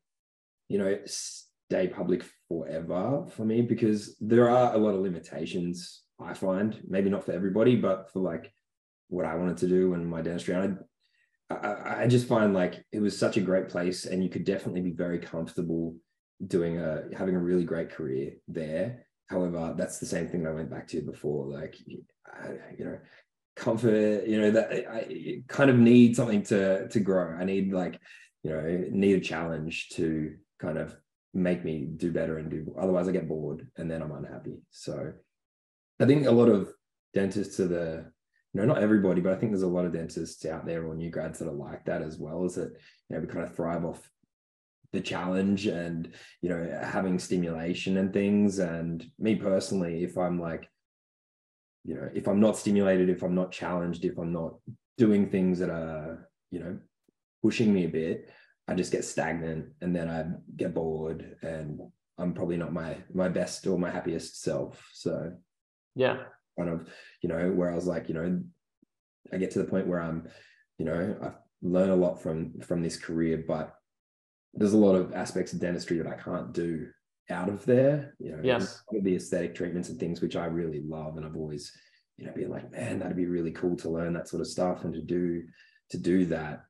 you 0.69 0.79
know, 0.79 0.97
stay 1.07 1.89
public 1.89 2.23
forever 2.47 3.27
for 3.35 3.45
me 3.45 3.63
because 3.63 4.15
there 4.21 4.49
are 4.49 4.75
a 4.75 4.79
lot 4.79 4.95
of 4.95 5.01
limitations 5.01 6.03
I 6.21 6.35
find, 6.35 6.81
maybe 6.87 7.11
not 7.11 7.25
for 7.25 7.33
everybody, 7.33 7.75
but 7.75 8.13
for 8.13 8.21
like 8.21 8.53
what 9.09 9.27
I 9.27 9.35
wanted 9.35 9.59
to 9.59 9.69
do 9.69 9.95
and 9.95 10.07
my 10.07 10.23
dentistry. 10.23 10.55
And 10.55 10.79
I, 11.51 11.55
I, 11.55 12.03
I 12.03 12.07
just 12.07 12.27
find 12.27 12.55
like 12.55 12.85
it 12.93 13.01
was 13.01 13.19
such 13.19 13.37
a 13.37 13.43
great 13.43 13.69
place, 13.69 14.07
and 14.07 14.23
you 14.23 14.31
could 14.31 14.45
definitely 14.45 14.81
be 14.81 14.93
very 14.93 15.19
comfortable 15.19 15.97
doing 16.47 16.79
a 16.79 17.05
having 17.17 17.35
a 17.37 17.41
really 17.41 17.65
great 17.65 17.91
career 17.91 18.33
there. 18.49 19.07
However, 19.29 19.75
that's 19.77 19.99
the 19.99 20.07
same 20.07 20.29
thing 20.29 20.43
that 20.43 20.51
I 20.51 20.55
went 20.55 20.71
back 20.71 20.87
to 20.89 21.01
before. 21.01 21.47
Like, 21.47 21.77
you 21.87 22.85
know, 22.85 22.99
comfort 23.57 24.27
you 24.27 24.41
know 24.41 24.51
that 24.51 24.71
i 24.91 25.41
kind 25.49 25.71
of 25.71 25.79
need 25.79 26.17
something 26.17 26.43
to 26.43 26.89
to 26.89 26.99
grow 26.99 27.37
i 27.39 27.45
need 27.45 27.73
like 27.73 28.01
you 28.43 28.51
know 28.51 28.85
need 28.91 29.17
a 29.17 29.21
challenge 29.21 29.91
to 29.91 30.35
kind 30.61 30.77
of 30.77 30.97
make 31.35 31.65
me 31.65 31.87
do 31.97 32.11
better 32.11 32.39
and 32.39 32.51
do 32.51 32.75
otherwise 32.79 33.07
i 33.09 33.13
get 33.13 33.29
bored 33.29 33.67
and 33.77 33.91
then 33.91 34.03
i'm 34.03 34.13
unhappy 34.13 34.57
so 34.71 35.13
i 36.01 36.05
think 36.05 36.27
a 36.27 36.31
lot 36.31 36.49
of 36.49 36.73
dentists 37.13 37.61
are 37.61 37.69
the 37.69 38.13
you 38.55 38.61
know 38.61 38.67
not 38.67 38.83
everybody 38.83 39.21
but 39.21 39.33
i 39.33 39.37
think 39.37 39.53
there's 39.53 39.63
a 39.63 39.69
lot 39.69 39.85
of 39.85 39.93
dentists 39.93 40.47
out 40.47 40.65
there 40.65 40.87
or 40.87 40.95
new 40.95 41.11
grads 41.11 41.39
that 41.39 41.49
are 41.49 41.53
like 41.53 41.85
that 41.85 42.01
as 42.01 42.19
well 42.19 42.45
as 42.45 42.55
that 42.55 42.71
you 43.09 43.17
know 43.17 43.21
we 43.21 43.27
kind 43.27 43.45
of 43.45 43.55
thrive 43.55 43.85
off 43.85 44.09
the 44.95 45.01
challenge 45.01 45.67
and 45.67 46.15
you 46.41 46.49
know 46.49 46.81
having 46.83 47.19
stimulation 47.19 47.97
and 47.99 48.13
things. 48.13 48.61
And 48.61 49.05
me 49.19 49.35
personally 49.35 50.05
if 50.05 50.17
i'm 50.17 50.41
like 50.41 50.69
you 51.85 51.97
know 51.97 52.09
if 52.15 52.29
i'm 52.29 52.41
not 52.41 52.57
stimulated 52.57 53.11
if 53.11 53.23
i'm 53.23 53.35
not 53.35 53.53
challenged 53.53 54.05
if 54.05 54.17
i'm 54.19 54.33
not 54.33 54.55
doing 54.97 55.29
things 55.29 55.59
that 55.59 55.69
are 55.69 56.31
you 56.53 56.61
know 56.61 56.79
pushing 57.43 57.75
me 57.75 57.85
a 57.85 57.89
bit 57.89 58.31
i 58.69 58.75
just 58.75 58.93
get 58.93 59.05
stagnant 59.05 59.67
and 59.83 59.95
then 59.95 60.09
i 60.09 60.25
get 60.57 60.73
bored 60.73 61.37
and 61.43 61.81
i'm 62.17 62.33
probably 62.33 62.57
not 62.57 62.73
my 62.73 62.97
my 63.13 63.29
best 63.29 63.67
or 63.67 63.79
my 63.79 63.91
happiest 63.91 64.41
self. 64.41 64.89
So 64.93 65.33
yeah 65.97 66.19
kind 66.59 66.71
of 66.71 66.89
you 67.23 67.29
know 67.29 67.51
where 67.51 67.71
i 67.71 67.75
was 67.75 67.87
like 67.87 68.09
you 68.09 68.15
know 68.15 68.41
i 69.33 69.37
get 69.37 69.51
to 69.51 69.59
the 69.59 69.65
point 69.65 69.87
where 69.87 70.01
i'm 70.01 70.29
you 70.79 70.85
know 70.85 71.17
i've 71.23 71.37
learned 71.63 71.93
a 71.93 71.97
lot 71.97 72.21
from 72.23 72.61
from 72.61 72.83
this 72.83 72.97
career 72.97 73.45
but 73.47 73.75
there's 74.53 74.75
a 74.75 74.79
lot 74.79 74.95
of 74.95 75.13
aspects 75.15 75.53
of 75.53 75.61
dentistry 75.61 75.99
that 75.99 76.07
i 76.07 76.15
can't 76.15 76.53
do 76.53 76.87
out 77.31 77.49
of 77.49 77.65
there. 77.65 78.15
You 78.19 78.33
know, 78.33 78.41
yes, 78.43 78.83
the 78.93 79.17
aesthetic 79.17 79.55
treatments 79.55 79.89
and 79.89 79.99
things 79.99 80.21
which 80.21 80.37
I 80.37 80.47
really 80.47 80.83
love, 80.87 81.17
and 81.17 81.25
I've 81.25 81.37
always, 81.37 81.73
you 82.17 82.27
know, 82.27 82.33
been 82.33 82.51
like, 82.51 82.71
man, 82.71 82.99
that'd 82.99 83.17
be 83.17 83.27
really 83.27 83.53
cool 83.53 83.77
to 83.77 83.91
learn 83.91 84.15
that 84.15 84.29
sort 84.29 84.41
of 84.41 84.47
stuff 84.47 84.85
and 84.85 84.95
to 84.95 85.03
do 85.03 85.43
to 85.91 85.99
do 85.99 86.27
that. 86.27 86.65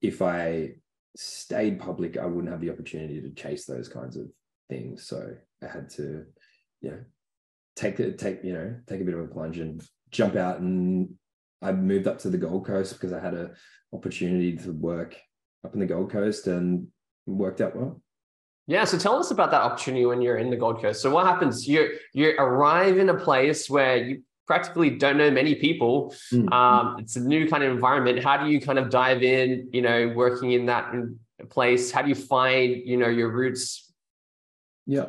If 0.00 0.22
I 0.22 0.74
stayed 1.16 1.80
public, 1.80 2.16
I 2.16 2.26
wouldn't 2.26 2.52
have 2.52 2.60
the 2.60 2.70
opportunity 2.70 3.20
to 3.20 3.30
chase 3.30 3.66
those 3.66 3.88
kinds 3.88 4.16
of 4.16 4.28
things. 4.68 5.06
So 5.06 5.34
I 5.62 5.66
had 5.66 5.90
to, 5.90 6.24
you 6.80 6.90
know, 6.90 7.00
take 7.78 8.00
it, 8.00 8.18
take 8.18 8.42
you 8.42 8.52
know, 8.52 8.74
take 8.86 9.00
a 9.00 9.04
bit 9.04 9.14
of 9.14 9.20
a 9.20 9.26
plunge 9.26 9.58
and 9.58 9.82
jump 10.10 10.36
out. 10.36 10.58
And 10.60 11.14
I 11.62 11.72
moved 11.72 12.06
up 12.06 12.18
to 12.20 12.30
the 12.30 12.38
Gold 12.38 12.66
Coast 12.66 12.94
because 12.94 13.12
I 13.12 13.20
had 13.20 13.34
a 13.34 13.50
opportunity 13.92 14.56
to 14.56 14.72
work 14.72 15.16
up 15.64 15.74
in 15.74 15.80
the 15.80 15.86
Gold 15.86 16.10
Coast 16.10 16.46
and 16.46 16.88
worked 17.26 17.60
out 17.60 17.76
well. 17.76 18.00
Yeah, 18.66 18.84
so 18.84 18.98
tell 18.98 19.18
us 19.18 19.30
about 19.30 19.50
that 19.52 19.62
opportunity 19.62 20.04
when 20.04 20.20
you're 20.20 20.36
in 20.36 20.50
the 20.50 20.56
Gold 20.56 20.82
Coast. 20.82 21.00
So 21.00 21.10
what 21.10 21.26
happens? 21.26 21.66
You 21.66 21.96
you 22.12 22.34
arrive 22.38 22.98
in 22.98 23.08
a 23.08 23.14
place 23.14 23.70
where 23.70 23.96
you 23.96 24.22
practically 24.46 24.90
don't 24.90 25.16
know 25.16 25.30
many 25.30 25.54
people. 25.54 26.14
Mm-hmm. 26.32 26.52
Um, 26.52 26.96
it's 26.98 27.16
a 27.16 27.20
new 27.20 27.48
kind 27.48 27.62
of 27.62 27.70
environment. 27.70 28.22
How 28.22 28.42
do 28.42 28.50
you 28.50 28.60
kind 28.60 28.78
of 28.78 28.90
dive 28.90 29.22
in? 29.22 29.68
You 29.72 29.82
know, 29.82 30.12
working 30.14 30.52
in 30.52 30.66
that 30.66 30.92
place. 31.48 31.90
How 31.90 32.02
do 32.02 32.08
you 32.08 32.14
find 32.14 32.76
you 32.84 32.96
know 32.96 33.08
your 33.08 33.30
roots? 33.30 33.92
Yeah. 34.86 35.06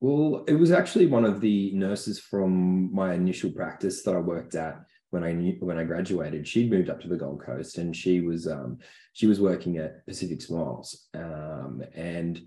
Well, 0.00 0.44
it 0.48 0.54
was 0.54 0.70
actually 0.70 1.06
one 1.06 1.24
of 1.24 1.40
the 1.40 1.72
nurses 1.74 2.18
from 2.18 2.92
my 2.94 3.14
initial 3.14 3.50
practice 3.50 4.02
that 4.02 4.14
I 4.14 4.18
worked 4.18 4.54
at 4.54 4.80
when 5.10 5.24
I 5.24 5.32
knew 5.32 5.56
when 5.60 5.78
I 5.78 5.84
graduated. 5.84 6.48
She'd 6.48 6.70
moved 6.70 6.88
up 6.88 7.00
to 7.02 7.08
the 7.08 7.16
Gold 7.16 7.42
Coast 7.44 7.78
and 7.78 7.94
she 7.94 8.20
was 8.20 8.46
um, 8.46 8.78
she 9.12 9.26
was 9.26 9.40
working 9.40 9.76
at 9.76 10.06
Pacific 10.06 10.40
Smiles, 10.40 11.08
um, 11.14 11.82
and 11.94 12.40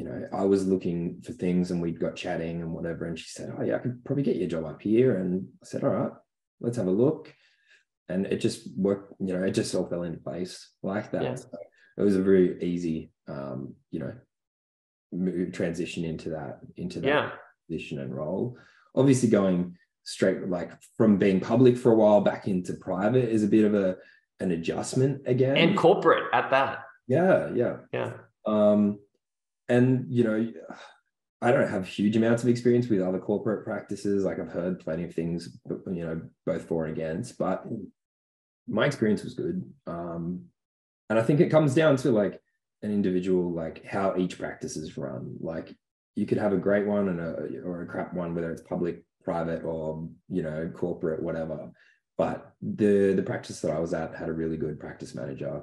you 0.00 0.06
know, 0.06 0.28
I 0.32 0.44
was 0.44 0.66
looking 0.66 1.20
for 1.22 1.32
things 1.32 1.70
and 1.70 1.82
we'd 1.82 2.00
got 2.00 2.16
chatting 2.16 2.62
and 2.62 2.72
whatever. 2.72 3.04
And 3.04 3.18
she 3.18 3.28
said, 3.28 3.54
Oh, 3.58 3.62
yeah, 3.62 3.76
I 3.76 3.80
could 3.80 4.02
probably 4.02 4.22
get 4.22 4.36
you 4.36 4.46
a 4.46 4.48
job 4.48 4.64
up 4.64 4.80
here. 4.80 5.18
And 5.18 5.46
I 5.62 5.66
said, 5.66 5.84
All 5.84 5.90
right, 5.90 6.12
let's 6.58 6.78
have 6.78 6.86
a 6.86 6.90
look. 6.90 7.34
And 8.08 8.24
it 8.26 8.38
just 8.38 8.66
worked, 8.76 9.14
you 9.20 9.34
know, 9.34 9.44
it 9.44 9.50
just 9.50 9.74
all 9.74 9.86
fell 9.86 10.04
into 10.04 10.18
place 10.18 10.70
like 10.82 11.10
that. 11.10 11.22
Yeah. 11.22 11.34
So 11.34 11.50
it 11.98 12.02
was 12.02 12.16
a 12.16 12.22
very 12.22 12.62
easy, 12.62 13.12
um, 13.28 13.74
you 13.90 14.00
know, 14.00 14.14
move, 15.12 15.52
transition 15.52 16.04
into 16.04 16.30
that, 16.30 16.60
into 16.76 17.00
that 17.00 17.06
yeah. 17.06 17.30
position 17.68 17.98
and 18.00 18.14
role. 18.14 18.56
Obviously, 18.94 19.28
going 19.28 19.76
straight 20.04 20.48
like 20.48 20.72
from 20.96 21.18
being 21.18 21.40
public 21.40 21.76
for 21.76 21.92
a 21.92 21.94
while 21.96 22.20
back 22.20 22.48
into 22.48 22.74
private 22.74 23.28
is 23.28 23.44
a 23.44 23.48
bit 23.48 23.64
of 23.64 23.74
a 23.74 23.96
an 24.40 24.50
adjustment 24.52 25.22
again. 25.26 25.56
And 25.56 25.76
corporate 25.76 26.24
at 26.32 26.50
that. 26.50 26.84
Yeah, 27.06 27.50
yeah. 27.54 27.76
Yeah. 27.92 28.12
Um, 28.46 28.98
and 29.70 30.06
you 30.10 30.24
know 30.24 30.52
i 31.40 31.50
don't 31.50 31.70
have 31.70 31.86
huge 31.86 32.16
amounts 32.16 32.42
of 32.42 32.48
experience 32.48 32.88
with 32.88 33.00
other 33.00 33.18
corporate 33.18 33.64
practices 33.64 34.24
like 34.24 34.38
i've 34.38 34.50
heard 34.50 34.80
plenty 34.80 35.04
of 35.04 35.14
things 35.14 35.56
you 35.86 36.04
know 36.04 36.20
both 36.44 36.64
for 36.64 36.84
and 36.84 36.98
against 36.98 37.38
but 37.38 37.64
my 38.68 38.84
experience 38.84 39.22
was 39.22 39.34
good 39.34 39.64
um, 39.86 40.42
and 41.08 41.18
i 41.18 41.22
think 41.22 41.40
it 41.40 41.50
comes 41.50 41.74
down 41.74 41.96
to 41.96 42.10
like 42.10 42.40
an 42.82 42.92
individual 42.92 43.52
like 43.52 43.84
how 43.84 44.16
each 44.16 44.38
practice 44.38 44.76
is 44.76 44.96
run. 44.96 45.36
Like 45.40 45.74
you 46.14 46.26
could 46.26 46.38
have 46.38 46.52
a 46.52 46.58
great 46.58 46.86
one 46.86 47.08
and 47.08 47.20
a 47.20 47.62
or 47.64 47.82
a 47.82 47.86
crap 47.86 48.14
one 48.14 48.34
whether 48.34 48.50
it's 48.50 48.62
public 48.62 49.04
private 49.22 49.62
or 49.64 50.08
you 50.28 50.42
know 50.42 50.70
corporate 50.74 51.22
whatever. 51.22 51.70
But 52.16 52.52
the 52.60 53.14
the 53.14 53.22
practice 53.22 53.60
that 53.60 53.70
i 53.70 53.78
was 53.78 53.94
at 53.94 54.14
had 54.14 54.28
a 54.28 54.32
really 54.32 54.56
good 54.56 54.80
practice 54.80 55.14
manager. 55.14 55.62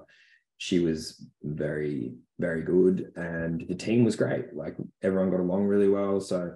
She 0.58 0.80
was 0.80 1.24
very 1.44 2.16
very 2.40 2.62
good 2.62 3.12
and 3.16 3.66
the 3.68 3.76
team 3.76 4.04
was 4.04 4.16
great. 4.16 4.54
Like 4.54 4.76
everyone 5.02 5.32
got 5.32 5.40
along 5.40 5.66
really 5.66 5.90
well. 5.90 6.20
So 6.20 6.56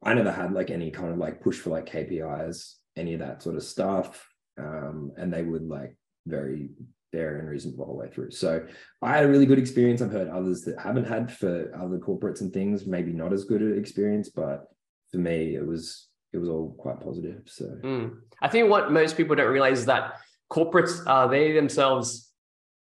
i 0.00 0.14
never 0.14 0.30
had 0.30 0.52
like 0.52 0.70
any 0.70 0.92
kind 0.92 1.10
of 1.10 1.18
like 1.18 1.40
push 1.40 1.58
for 1.58 1.70
like 1.70 1.90
kpis 1.90 2.74
any 2.96 3.14
of 3.14 3.20
that 3.20 3.42
sort 3.42 3.56
of 3.56 3.62
stuff. 3.62 4.28
Um, 4.58 5.12
and 5.16 5.32
they 5.32 5.42
would 5.42 5.62
like 5.62 5.96
very 6.26 6.70
fair 7.12 7.38
and 7.38 7.48
reasonable 7.48 7.78
the 7.78 7.86
whole 7.86 7.96
way 7.96 8.08
through 8.08 8.30
so 8.30 8.64
i 9.02 9.12
had 9.12 9.24
a 9.24 9.28
really 9.28 9.46
good 9.46 9.58
experience 9.58 10.02
i've 10.02 10.12
heard 10.12 10.28
others 10.28 10.62
that 10.62 10.78
haven't 10.78 11.06
had 11.06 11.32
for 11.32 11.72
other 11.76 11.98
corporates 11.98 12.40
and 12.40 12.52
things 12.52 12.86
maybe 12.86 13.12
not 13.12 13.32
as 13.32 13.44
good 13.44 13.62
an 13.62 13.78
experience 13.78 14.28
but 14.28 14.66
for 15.10 15.18
me 15.18 15.54
it 15.54 15.66
was 15.66 16.08
it 16.32 16.38
was 16.38 16.48
all 16.48 16.74
quite 16.78 17.00
positive 17.00 17.42
so 17.46 17.64
mm. 17.82 18.14
i 18.42 18.48
think 18.48 18.68
what 18.68 18.92
most 18.92 19.16
people 19.16 19.34
don't 19.34 19.52
realize 19.52 19.80
is 19.80 19.86
that 19.86 20.14
corporates 20.50 21.02
uh, 21.06 21.26
they 21.26 21.52
themselves 21.52 22.28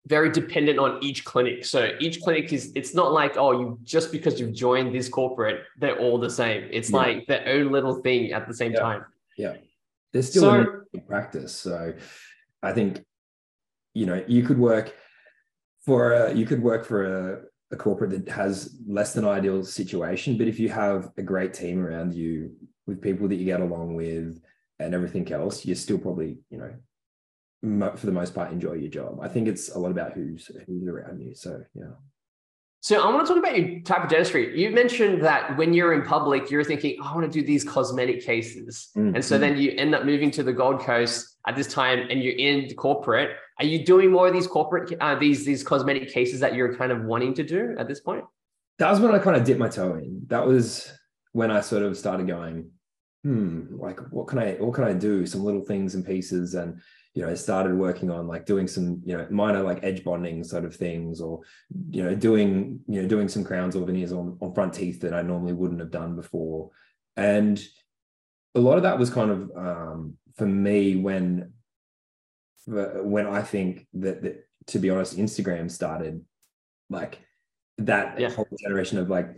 very 0.08 0.32
dependent 0.32 0.80
on 0.80 0.98
each 1.04 1.24
clinic. 1.26 1.66
So 1.66 1.92
each 2.00 2.22
clinic 2.22 2.52
is 2.54 2.72
it's 2.76 2.94
not 2.94 3.12
like 3.12 3.38
oh 3.38 3.52
you 3.52 3.80
just 3.84 4.12
because 4.12 4.40
you've 4.40 4.54
joined 4.54 4.96
this 4.96 5.08
corporate 5.08 5.64
they're 5.78 6.00
all 6.00 6.18
the 6.18 6.30
same. 6.30 6.68
It's 6.72 6.90
yeah. 6.90 6.98
like 6.98 7.28
their 7.28 7.48
own 7.48 7.72
little 7.72 7.96
thing 8.02 8.32
at 8.32 8.48
the 8.48 8.54
same 8.54 8.72
yeah. 8.72 8.80
time. 8.80 9.06
Yeah, 9.38 9.54
there's 10.12 10.30
still 10.30 10.42
so, 10.42 10.82
a 10.96 11.00
practice. 11.02 11.56
So 11.56 11.94
I 12.64 12.74
think 12.74 13.04
you 13.94 14.06
know 14.06 14.24
you 14.28 14.44
could 14.44 14.58
work 14.58 14.96
for 15.86 16.14
a, 16.14 16.34
you 16.34 16.46
could 16.46 16.62
work 16.62 16.86
for 16.86 17.04
a, 17.06 17.42
a 17.72 17.76
corporate 17.76 18.12
that 18.12 18.30
has 18.30 18.78
less 18.86 19.14
than 19.14 19.26
ideal 19.26 19.64
situation, 19.64 20.38
but 20.38 20.48
if 20.48 20.60
you 20.60 20.70
have 20.70 21.10
a 21.18 21.24
great 21.24 21.54
team 21.54 21.84
around 21.84 22.14
you 22.14 22.52
with 22.86 23.02
people 23.02 23.28
that 23.28 23.36
you 23.36 23.46
get 23.46 23.62
along 23.62 23.96
with 23.96 24.42
and 24.80 24.94
everything 24.94 25.32
else, 25.32 25.66
you're 25.66 25.76
still 25.76 25.98
probably 25.98 26.38
you 26.50 26.58
know 26.58 26.74
for 27.96 28.06
the 28.06 28.12
most 28.12 28.34
part 28.34 28.52
enjoy 28.52 28.74
your 28.74 28.90
job. 28.90 29.20
I 29.22 29.28
think 29.28 29.48
it's 29.48 29.70
a 29.76 29.80
lot 29.80 29.92
about 29.92 30.14
who's 30.14 30.50
who's 30.66 30.88
around 30.88 31.22
you. 31.22 31.36
So 31.36 31.64
yeah. 31.74 31.94
So 32.84 33.00
I 33.00 33.14
want 33.14 33.28
to 33.28 33.34
talk 33.34 33.44
about 33.44 33.56
your 33.56 33.80
type 33.82 34.04
of 34.04 34.10
dentistry. 34.10 34.60
You 34.60 34.72
mentioned 34.72 35.24
that 35.24 35.56
when 35.56 35.72
you're 35.72 35.94
in 35.94 36.02
public, 36.02 36.50
you're 36.50 36.64
thinking, 36.64 36.98
oh, 37.00 37.10
I 37.10 37.14
want 37.14 37.32
to 37.32 37.40
do 37.40 37.46
these 37.46 37.64
cosmetic 37.64 38.26
cases. 38.26 38.90
Mm-hmm. 38.98 39.18
And 39.18 39.24
so 39.24 39.38
then 39.38 39.56
you 39.58 39.76
end 39.78 39.94
up 39.94 40.04
moving 40.04 40.32
to 40.32 40.42
the 40.42 40.52
Gold 40.52 40.80
Coast 40.80 41.38
at 41.48 41.56
this 41.56 41.72
time 41.72 42.08
and 42.10 42.24
you're 42.24 42.34
in 42.34 42.74
corporate. 42.74 43.38
Are 43.62 43.66
you 43.66 43.86
doing 43.86 44.12
more 44.12 44.28
of 44.28 44.34
these 44.34 44.48
corporate, 44.48 44.92
uh, 45.00 45.14
these, 45.14 45.46
these 45.46 45.64
cosmetic 45.64 46.12
cases 46.12 46.40
that 46.40 46.56
you're 46.56 46.76
kind 46.76 46.92
of 46.92 47.04
wanting 47.04 47.36
to 47.36 47.44
do 47.44 47.76
at 47.78 47.88
this 47.88 48.00
point? 48.00 48.24
That 48.80 48.90
was 48.90 49.00
when 49.00 49.14
I 49.14 49.20
kind 49.20 49.38
of 49.38 49.44
dipped 49.44 49.60
my 49.60 49.70
toe 49.70 49.94
in. 49.94 50.24
That 50.28 50.48
was 50.48 50.92
when 51.34 51.52
I 51.52 51.62
sort 51.62 51.84
of 51.84 51.96
started 51.96 52.26
going, 52.26 52.72
hmm, 53.24 53.76
like 53.78 54.00
what 54.10 54.28
can 54.28 54.40
I, 54.40 54.54
what 54.54 54.74
can 54.74 54.86
I 54.86 54.94
do? 54.94 55.28
Some 55.28 55.44
little 55.44 55.64
things 55.64 55.94
and 55.94 56.04
pieces. 56.04 56.56
And 56.56 56.82
you 57.14 57.26
know 57.26 57.36
started 57.36 57.76
working 57.76 58.10
on 58.10 58.26
like 58.26 58.46
doing 58.46 58.68
some 58.68 59.02
you 59.04 59.16
know 59.16 59.28
minor 59.30 59.62
like 59.62 59.84
edge 59.84 60.02
bonding 60.02 60.46
sort 60.46 60.64
of 60.64 60.74
things 60.74 61.20
or 61.20 61.42
you 61.90 62.02
know 62.02 62.16
doing 62.16 62.80
you 62.88 63.02
know 63.02 63.08
doing 63.08 63.28
some 63.28 63.44
crowns 63.44 63.76
or 63.76 63.86
veneers 63.86 64.14
on, 64.14 64.38
on 64.40 64.54
front 64.54 64.74
teeth 64.74 65.02
that 65.02 65.14
i 65.14 65.22
normally 65.22 65.52
wouldn't 65.52 65.82
have 65.82 65.92
done 65.92 66.16
before 66.16 66.70
and 67.18 67.62
a 68.56 68.60
lot 68.62 68.78
of 68.78 68.84
that 68.84 68.98
was 68.98 69.10
kind 69.10 69.30
of 69.30 69.52
um, 69.58 70.14
for 70.36 70.46
me 70.46 70.96
when 70.96 71.52
when 72.68 73.28
i 73.28 73.42
think 73.42 73.88
that, 73.94 74.22
that 74.22 74.46
to 74.68 74.80
be 74.80 74.90
honest 74.90 75.18
instagram 75.18 75.70
started 75.70 76.24
like 76.90 77.20
that 77.78 78.20
yeah. 78.20 78.30
whole 78.30 78.48
generation 78.60 78.98
of 78.98 79.10
like 79.10 79.36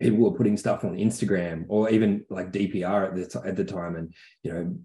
people 0.00 0.18
were 0.18 0.36
putting 0.36 0.56
stuff 0.56 0.84
on 0.84 0.96
Instagram 0.96 1.64
or 1.68 1.90
even 1.90 2.24
like 2.28 2.52
DPR 2.52 3.08
at 3.08 3.14
the 3.14 3.26
t- 3.26 3.48
at 3.48 3.56
the 3.56 3.64
time, 3.64 3.96
and 3.96 4.14
you 4.42 4.52
know 4.52 4.76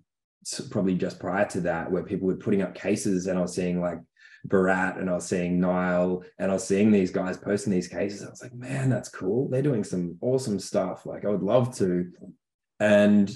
probably 0.70 0.96
just 0.96 1.20
prior 1.20 1.46
to 1.46 1.62
that 1.62 1.92
where 1.92 2.04
people 2.04 2.28
were 2.28 2.36
putting 2.36 2.64
up 2.64 2.74
cases 2.74 3.28
and 3.28 3.38
I 3.38 3.44
was 3.44 3.54
seeing 3.54 3.80
like 3.80 4.00
Bharat 4.48 5.00
and 5.00 5.08
I 5.08 5.14
was 5.14 5.28
seeing 5.28 5.60
Nile 5.60 6.24
and 6.40 6.50
I 6.50 6.56
was 6.56 6.68
seeing 6.68 6.92
these 6.92 7.12
guys 7.12 7.38
posting 7.38 7.72
these 7.72 7.88
cases. 7.88 8.24
I 8.24 8.30
was 8.30 8.42
like, 8.42 8.54
man, 8.54 8.90
that's 8.90 9.10
cool. 9.10 9.50
They're 9.50 9.62
doing 9.62 9.84
some 9.84 10.18
awesome 10.22 10.58
stuff. 10.58 11.06
Like 11.06 11.26
I 11.26 11.30
would 11.30 11.44
love 11.44 11.78
to. 11.78 12.12
And 12.80 13.32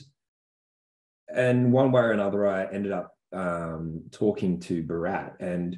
and 1.27 1.71
one 1.71 1.91
way 1.91 2.01
or 2.01 2.11
another, 2.11 2.47
I 2.47 2.65
ended 2.65 2.91
up 2.91 3.14
um, 3.33 4.03
talking 4.11 4.59
to 4.61 4.83
Bharat 4.83 5.33
and 5.39 5.77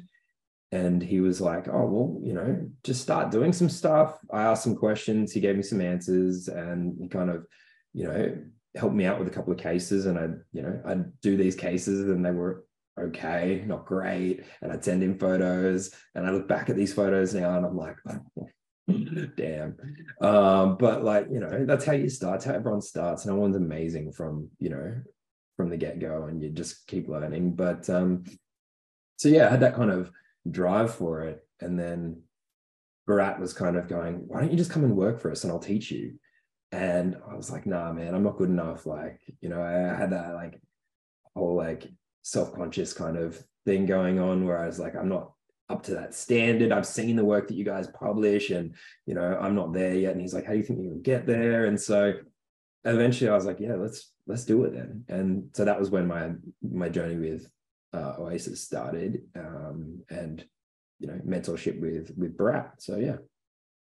and 0.70 1.02
he 1.02 1.20
was 1.20 1.40
like, 1.40 1.66
"Oh 1.68 1.86
well, 1.86 2.20
you 2.22 2.34
know, 2.34 2.68
just 2.84 3.00
start 3.00 3.30
doing 3.30 3.52
some 3.52 3.70
stuff." 3.70 4.18
I 4.30 4.42
asked 4.42 4.64
some 4.64 4.76
questions, 4.76 5.32
he 5.32 5.40
gave 5.40 5.56
me 5.56 5.62
some 5.62 5.80
answers, 5.80 6.48
and 6.48 6.96
he 7.00 7.08
kind 7.08 7.30
of, 7.30 7.46
you 7.94 8.06
know, 8.06 8.36
helped 8.76 8.94
me 8.94 9.06
out 9.06 9.18
with 9.18 9.28
a 9.28 9.30
couple 9.30 9.52
of 9.52 9.58
cases. 9.58 10.06
And 10.06 10.18
I, 10.18 10.28
you 10.52 10.62
know, 10.62 10.80
I'd 10.84 11.20
do 11.20 11.36
these 11.36 11.56
cases, 11.56 12.08
and 12.08 12.24
they 12.24 12.32
were 12.32 12.66
okay, 13.00 13.64
not 13.66 13.86
great, 13.86 14.44
and 14.60 14.70
I'd 14.72 14.84
send 14.84 15.02
in 15.02 15.18
photos, 15.18 15.94
and 16.14 16.26
I 16.26 16.30
look 16.30 16.48
back 16.48 16.68
at 16.68 16.76
these 16.76 16.92
photos 16.92 17.32
now, 17.34 17.56
and 17.56 17.64
I'm 17.64 17.76
like, 17.76 17.96
oh, 18.06 18.48
damn. 19.36 19.76
Um, 20.20 20.76
but 20.76 21.04
like, 21.04 21.28
you 21.30 21.40
know, 21.40 21.64
that's 21.64 21.84
how 21.84 21.92
you 21.92 22.08
start. 22.10 22.34
That's 22.34 22.46
how 22.46 22.54
everyone 22.54 22.82
starts. 22.82 23.24
No 23.24 23.36
one's 23.36 23.56
amazing 23.56 24.12
from, 24.12 24.50
you 24.58 24.70
know, 24.70 25.00
from 25.58 25.68
the 25.68 25.76
get 25.76 25.98
go, 25.98 26.24
and 26.24 26.42
you 26.42 26.48
just 26.48 26.86
keep 26.86 27.08
learning. 27.08 27.50
But 27.50 27.90
um, 27.90 28.24
so 29.16 29.28
yeah, 29.28 29.48
I 29.48 29.50
had 29.50 29.60
that 29.60 29.74
kind 29.74 29.90
of 29.90 30.10
drive 30.50 30.94
for 30.94 31.24
it. 31.24 31.44
And 31.60 31.78
then 31.78 32.22
Bharat 33.08 33.40
was 33.40 33.52
kind 33.52 33.76
of 33.76 33.88
going, 33.88 34.24
why 34.28 34.40
don't 34.40 34.52
you 34.52 34.56
just 34.56 34.70
come 34.70 34.84
and 34.84 34.96
work 34.96 35.20
for 35.20 35.30
us 35.30 35.42
and 35.42 35.52
I'll 35.52 35.58
teach 35.58 35.90
you? 35.90 36.14
And 36.70 37.16
I 37.28 37.34
was 37.34 37.50
like, 37.50 37.66
nah, 37.66 37.92
man, 37.92 38.14
I'm 38.14 38.22
not 38.22 38.38
good 38.38 38.50
enough. 38.50 38.86
Like, 38.86 39.20
you 39.40 39.48
know, 39.48 39.60
I 39.60 39.98
had 39.98 40.12
that 40.12 40.34
like 40.34 40.60
whole 41.34 41.56
like 41.56 41.88
self-conscious 42.22 42.92
kind 42.92 43.16
of 43.16 43.42
thing 43.64 43.86
going 43.86 44.20
on 44.20 44.46
where 44.46 44.58
I 44.58 44.66
was 44.66 44.78
like, 44.78 44.94
I'm 44.94 45.08
not 45.08 45.32
up 45.68 45.82
to 45.84 45.94
that 45.94 46.14
standard. 46.14 46.70
I've 46.70 46.86
seen 46.86 47.16
the 47.16 47.24
work 47.24 47.48
that 47.48 47.56
you 47.56 47.64
guys 47.64 47.88
publish 47.88 48.50
and, 48.50 48.74
you 49.06 49.14
know, 49.14 49.38
I'm 49.40 49.56
not 49.56 49.72
there 49.72 49.94
yet. 49.94 50.12
And 50.12 50.20
he's 50.20 50.34
like, 50.34 50.46
how 50.46 50.52
do 50.52 50.58
you 50.58 50.62
think 50.62 50.80
you 50.80 50.90
can 50.90 51.02
get 51.02 51.26
there? 51.26 51.64
And 51.64 51.80
so 51.80 52.14
eventually 52.84 53.30
I 53.30 53.34
was 53.34 53.46
like, 53.46 53.60
yeah, 53.60 53.74
let's, 53.74 54.12
let's 54.28 54.44
do 54.44 54.64
it 54.64 54.74
then. 54.74 55.04
And 55.08 55.48
so 55.54 55.64
that 55.64 55.80
was 55.80 55.90
when 55.90 56.06
my, 56.06 56.30
my 56.62 56.88
journey 56.88 57.16
with 57.16 57.50
uh, 57.92 58.14
Oasis 58.18 58.62
started, 58.62 59.22
um, 59.34 60.02
and 60.10 60.44
you 61.00 61.08
know 61.08 61.20
mentorship 61.26 61.80
with 61.80 62.12
with 62.16 62.36
Bharat. 62.36 62.72
So 62.78 62.96
yeah. 62.96 63.16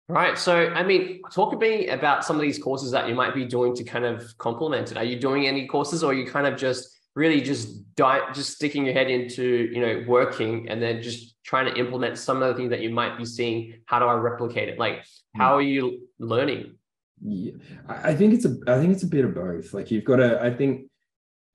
Right. 0.07 0.37
So 0.37 0.69
I 0.69 0.83
mean, 0.83 1.21
talk 1.31 1.51
to 1.51 1.57
me 1.57 1.87
about 1.87 2.23
some 2.23 2.35
of 2.35 2.41
these 2.41 2.59
courses 2.59 2.91
that 2.91 3.07
you 3.07 3.15
might 3.15 3.33
be 3.33 3.45
doing 3.45 3.75
to 3.75 3.83
kind 3.83 4.05
of 4.05 4.37
complement 4.37 4.91
it. 4.91 4.97
Are 4.97 5.03
you 5.03 5.19
doing 5.19 5.47
any 5.47 5.67
courses, 5.67 6.03
or 6.03 6.11
are 6.11 6.13
you 6.13 6.29
kind 6.29 6.47
of 6.47 6.57
just 6.57 6.97
really 7.15 7.41
just 7.41 7.95
die, 7.95 8.21
just 8.33 8.53
sticking 8.53 8.85
your 8.85 8.93
head 8.93 9.09
into 9.09 9.69
you 9.73 9.81
know 9.81 10.03
working 10.07 10.69
and 10.69 10.81
then 10.81 11.01
just 11.01 11.35
trying 11.43 11.65
to 11.65 11.79
implement 11.79 12.17
some 12.17 12.41
of 12.41 12.49
the 12.49 12.53
things 12.53 12.69
that 12.69 12.81
you 12.81 12.91
might 12.91 13.17
be 13.17 13.25
seeing? 13.25 13.81
How 13.85 13.99
do 13.99 14.05
I 14.05 14.13
replicate 14.13 14.69
it? 14.69 14.77
Like, 14.77 15.05
how 15.35 15.55
are 15.55 15.61
you 15.61 16.07
learning? 16.19 16.75
Yeah, 17.21 17.51
I 17.87 18.15
think 18.15 18.33
it's 18.33 18.45
a 18.45 18.57
I 18.67 18.79
think 18.79 18.93
it's 18.93 19.03
a 19.03 19.07
bit 19.07 19.25
of 19.25 19.35
both. 19.35 19.73
Like 19.73 19.91
you've 19.91 20.05
got 20.05 20.17
to. 20.17 20.41
I 20.41 20.53
think 20.53 20.89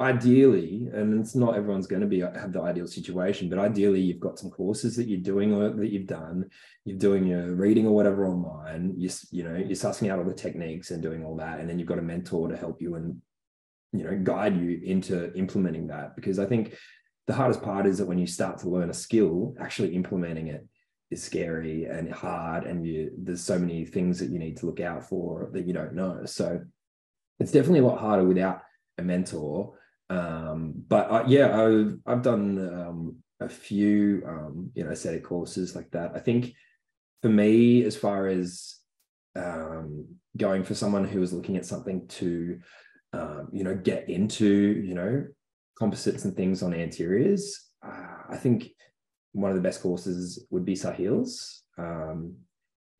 ideally, 0.00 0.88
and 0.92 1.20
it's 1.20 1.34
not 1.34 1.56
everyone's 1.56 1.86
going 1.86 2.02
to 2.02 2.08
be 2.08 2.22
uh, 2.22 2.32
have 2.38 2.52
the 2.52 2.60
ideal 2.60 2.86
situation, 2.86 3.48
but 3.48 3.58
ideally 3.58 4.00
you've 4.00 4.20
got 4.20 4.38
some 4.38 4.50
courses 4.50 4.96
that 4.96 5.08
you're 5.08 5.20
doing 5.20 5.52
or 5.52 5.70
that 5.70 5.90
you've 5.90 6.06
done, 6.06 6.50
you're 6.84 6.98
doing 6.98 7.26
your 7.26 7.54
reading 7.54 7.86
or 7.86 7.94
whatever 7.94 8.26
online, 8.26 8.92
you, 8.96 9.08
you 9.30 9.44
know, 9.44 9.56
you're 9.56 9.70
sussing 9.70 10.10
out 10.10 10.18
all 10.18 10.24
the 10.24 10.34
techniques 10.34 10.90
and 10.90 11.02
doing 11.02 11.24
all 11.24 11.36
that. 11.36 11.60
And 11.60 11.68
then 11.68 11.78
you've 11.78 11.88
got 11.88 11.98
a 11.98 12.02
mentor 12.02 12.48
to 12.48 12.56
help 12.56 12.82
you 12.82 12.96
and, 12.96 13.20
you 13.92 14.04
know, 14.04 14.18
guide 14.22 14.56
you 14.56 14.80
into 14.84 15.32
implementing 15.34 15.86
that. 15.86 16.16
Because 16.16 16.38
I 16.38 16.46
think 16.46 16.74
the 17.26 17.34
hardest 17.34 17.62
part 17.62 17.86
is 17.86 17.98
that 17.98 18.06
when 18.06 18.18
you 18.18 18.26
start 18.26 18.58
to 18.58 18.68
learn 18.68 18.90
a 18.90 18.94
skill, 18.94 19.54
actually 19.60 19.94
implementing 19.94 20.48
it 20.48 20.66
is 21.14 21.22
scary 21.22 21.86
and 21.86 22.12
hard. 22.12 22.64
And 22.64 22.86
you, 22.86 23.10
there's 23.16 23.42
so 23.42 23.58
many 23.58 23.84
things 23.84 24.18
that 24.18 24.30
you 24.30 24.38
need 24.38 24.58
to 24.58 24.66
look 24.66 24.80
out 24.80 25.08
for 25.08 25.48
that 25.52 25.66
you 25.66 25.72
don't 25.72 25.94
know. 25.94 26.24
So 26.26 26.60
it's 27.40 27.52
definitely 27.52 27.80
a 27.80 27.86
lot 27.86 28.00
harder 28.00 28.24
without 28.24 28.60
a 28.98 29.02
mentor 29.02 29.74
um, 30.10 30.74
but 30.88 31.10
uh, 31.10 31.24
yeah, 31.26 31.60
I've 31.60 31.98
I've 32.06 32.22
done 32.22 32.58
um, 32.58 33.16
a 33.40 33.48
few 33.48 34.22
um, 34.26 34.70
you 34.74 34.84
know 34.84 34.90
aesthetic 34.90 35.24
courses 35.24 35.74
like 35.74 35.90
that. 35.92 36.12
I 36.14 36.18
think 36.18 36.54
for 37.22 37.28
me, 37.28 37.84
as 37.84 37.96
far 37.96 38.28
as 38.28 38.76
um, 39.36 40.06
going 40.36 40.62
for 40.62 40.74
someone 40.74 41.04
who 41.04 41.22
is 41.22 41.32
looking 41.32 41.56
at 41.56 41.66
something 41.66 42.06
to 42.08 42.60
um, 43.12 43.48
you 43.52 43.64
know 43.64 43.74
get 43.74 44.08
into 44.08 44.46
you 44.46 44.94
know 44.94 45.24
composites 45.78 46.24
and 46.24 46.36
things 46.36 46.62
on 46.62 46.74
anteriors, 46.74 47.70
uh, 47.84 48.30
I 48.30 48.36
think 48.36 48.68
one 49.34 49.50
of 49.50 49.56
the 49.56 49.62
best 49.62 49.82
courses 49.82 50.46
would 50.50 50.64
be 50.64 50.74
Sahil's. 50.74 51.62
Um, 51.76 52.36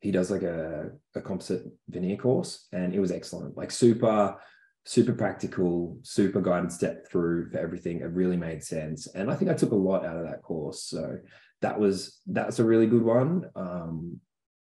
he 0.01 0.11
does 0.11 0.29
like 0.29 0.43
a, 0.43 0.91
a 1.15 1.21
composite 1.21 1.65
veneer 1.89 2.17
course, 2.17 2.67
and 2.71 2.93
it 2.93 2.99
was 2.99 3.11
excellent. 3.11 3.57
Like 3.57 3.71
super 3.71 4.37
super 4.85 5.13
practical, 5.13 5.97
super 6.03 6.39
guided 6.39 6.71
step 6.71 7.07
through 7.09 7.49
for 7.49 7.57
everything. 7.57 8.01
It 8.01 8.11
really 8.11 8.37
made 8.37 8.63
sense. 8.63 9.07
And 9.07 9.31
I 9.31 9.35
think 9.35 9.49
I 9.49 9.55
took 9.55 9.71
a 9.71 9.75
lot 9.75 10.05
out 10.05 10.17
of 10.17 10.25
that 10.25 10.43
course. 10.43 10.83
So 10.83 11.17
that 11.61 11.79
was 11.79 12.19
that's 12.27 12.59
a 12.59 12.63
really 12.63 12.85
good 12.85 13.03
one. 13.03 13.49
Um, 13.55 14.19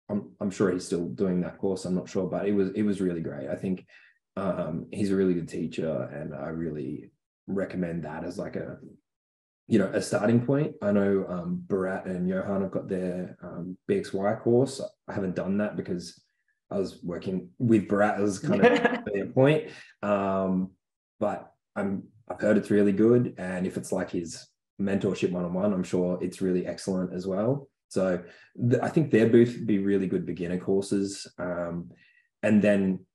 I'm 0.10 0.32
I'm 0.42 0.52
sure 0.52 0.72
he's 0.72 0.86
still 0.86 1.08
doing 1.08 1.42
that 1.42 1.58
course. 1.58 1.86
I'm 1.86 1.96
not 1.96 2.10
sure, 2.10 2.28
but 2.28 2.46
it 2.46 2.52
was 2.52 2.72
it 2.72 2.84
was 2.84 3.00
really 3.00 3.22
great. 3.22 3.48
I 3.50 3.56
think 3.56 3.86
um, 4.36 4.88
he's 4.92 5.12
a 5.12 5.16
really 5.16 5.34
good 5.34 5.48
teacher, 5.48 6.10
and 6.14 6.36
I 6.36 6.48
really 6.48 7.12
recommend 7.48 8.04
that 8.04 8.26
as 8.26 8.38
like 8.38 8.58
a 8.58 8.78
you 9.72 9.80
know 9.80 9.90
a 9.94 10.02
starting 10.02 10.46
point. 10.46 10.74
I 10.82 10.92
know 10.92 11.26
um, 11.30 11.64
Bharat 11.66 12.06
and 12.06 12.28
Johan 12.28 12.62
have 12.62 12.72
got 12.72 12.90
their 12.90 13.38
um, 13.42 13.78
BXY 13.90 14.42
course. 14.42 14.82
I 15.08 15.14
haven't 15.14 15.38
done 15.38 15.58
that 15.60 15.78
because 15.78 16.22
I 16.70 16.78
was 16.78 17.00
working 17.02 17.52
with 17.58 17.88
Bharat 17.88 18.20
as 18.20 18.38
kind 18.38 18.66
of 18.66 19.04
a 19.16 19.26
point. 19.34 19.70
Um, 20.04 20.72
but 21.22 21.54
I'm 21.74 22.04
I've 22.30 22.42
heard 22.42 22.58
it's 22.58 22.70
really 22.70 22.92
good. 22.92 23.34
And 23.38 23.66
if 23.66 23.78
it's 23.78 23.94
like 23.94 24.12
his 24.12 24.46
mentorship 24.82 25.32
one-on-one, 25.32 25.72
I'm 25.72 25.86
sure 25.86 26.20
it's 26.22 26.42
really 26.42 26.68
excellent 26.68 27.14
as 27.14 27.26
well. 27.26 27.70
So 27.88 28.22
th- 28.70 28.84
I 28.84 28.90
think 28.90 29.10
their 29.10 29.30
booth 29.30 29.54
would 29.54 29.68
be 29.68 29.80
really 29.80 30.08
good 30.08 30.26
beginner 30.26 30.60
courses. 30.60 31.32
Um, 31.40 31.92
and 32.44 32.62
then 32.62 33.06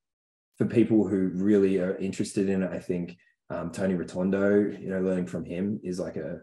for 0.56 0.64
people 0.64 1.06
who 1.06 1.32
really 1.34 1.80
are 1.80 1.98
interested 1.98 2.48
in 2.48 2.62
it, 2.62 2.70
I 2.72 2.78
think 2.78 3.18
um, 3.50 3.70
Tony 3.70 3.94
Rotondo, 3.94 4.80
you 4.80 4.88
know, 4.88 5.00
learning 5.00 5.26
from 5.26 5.44
him 5.44 5.80
is 5.82 5.98
like 5.98 6.16
a 6.16 6.40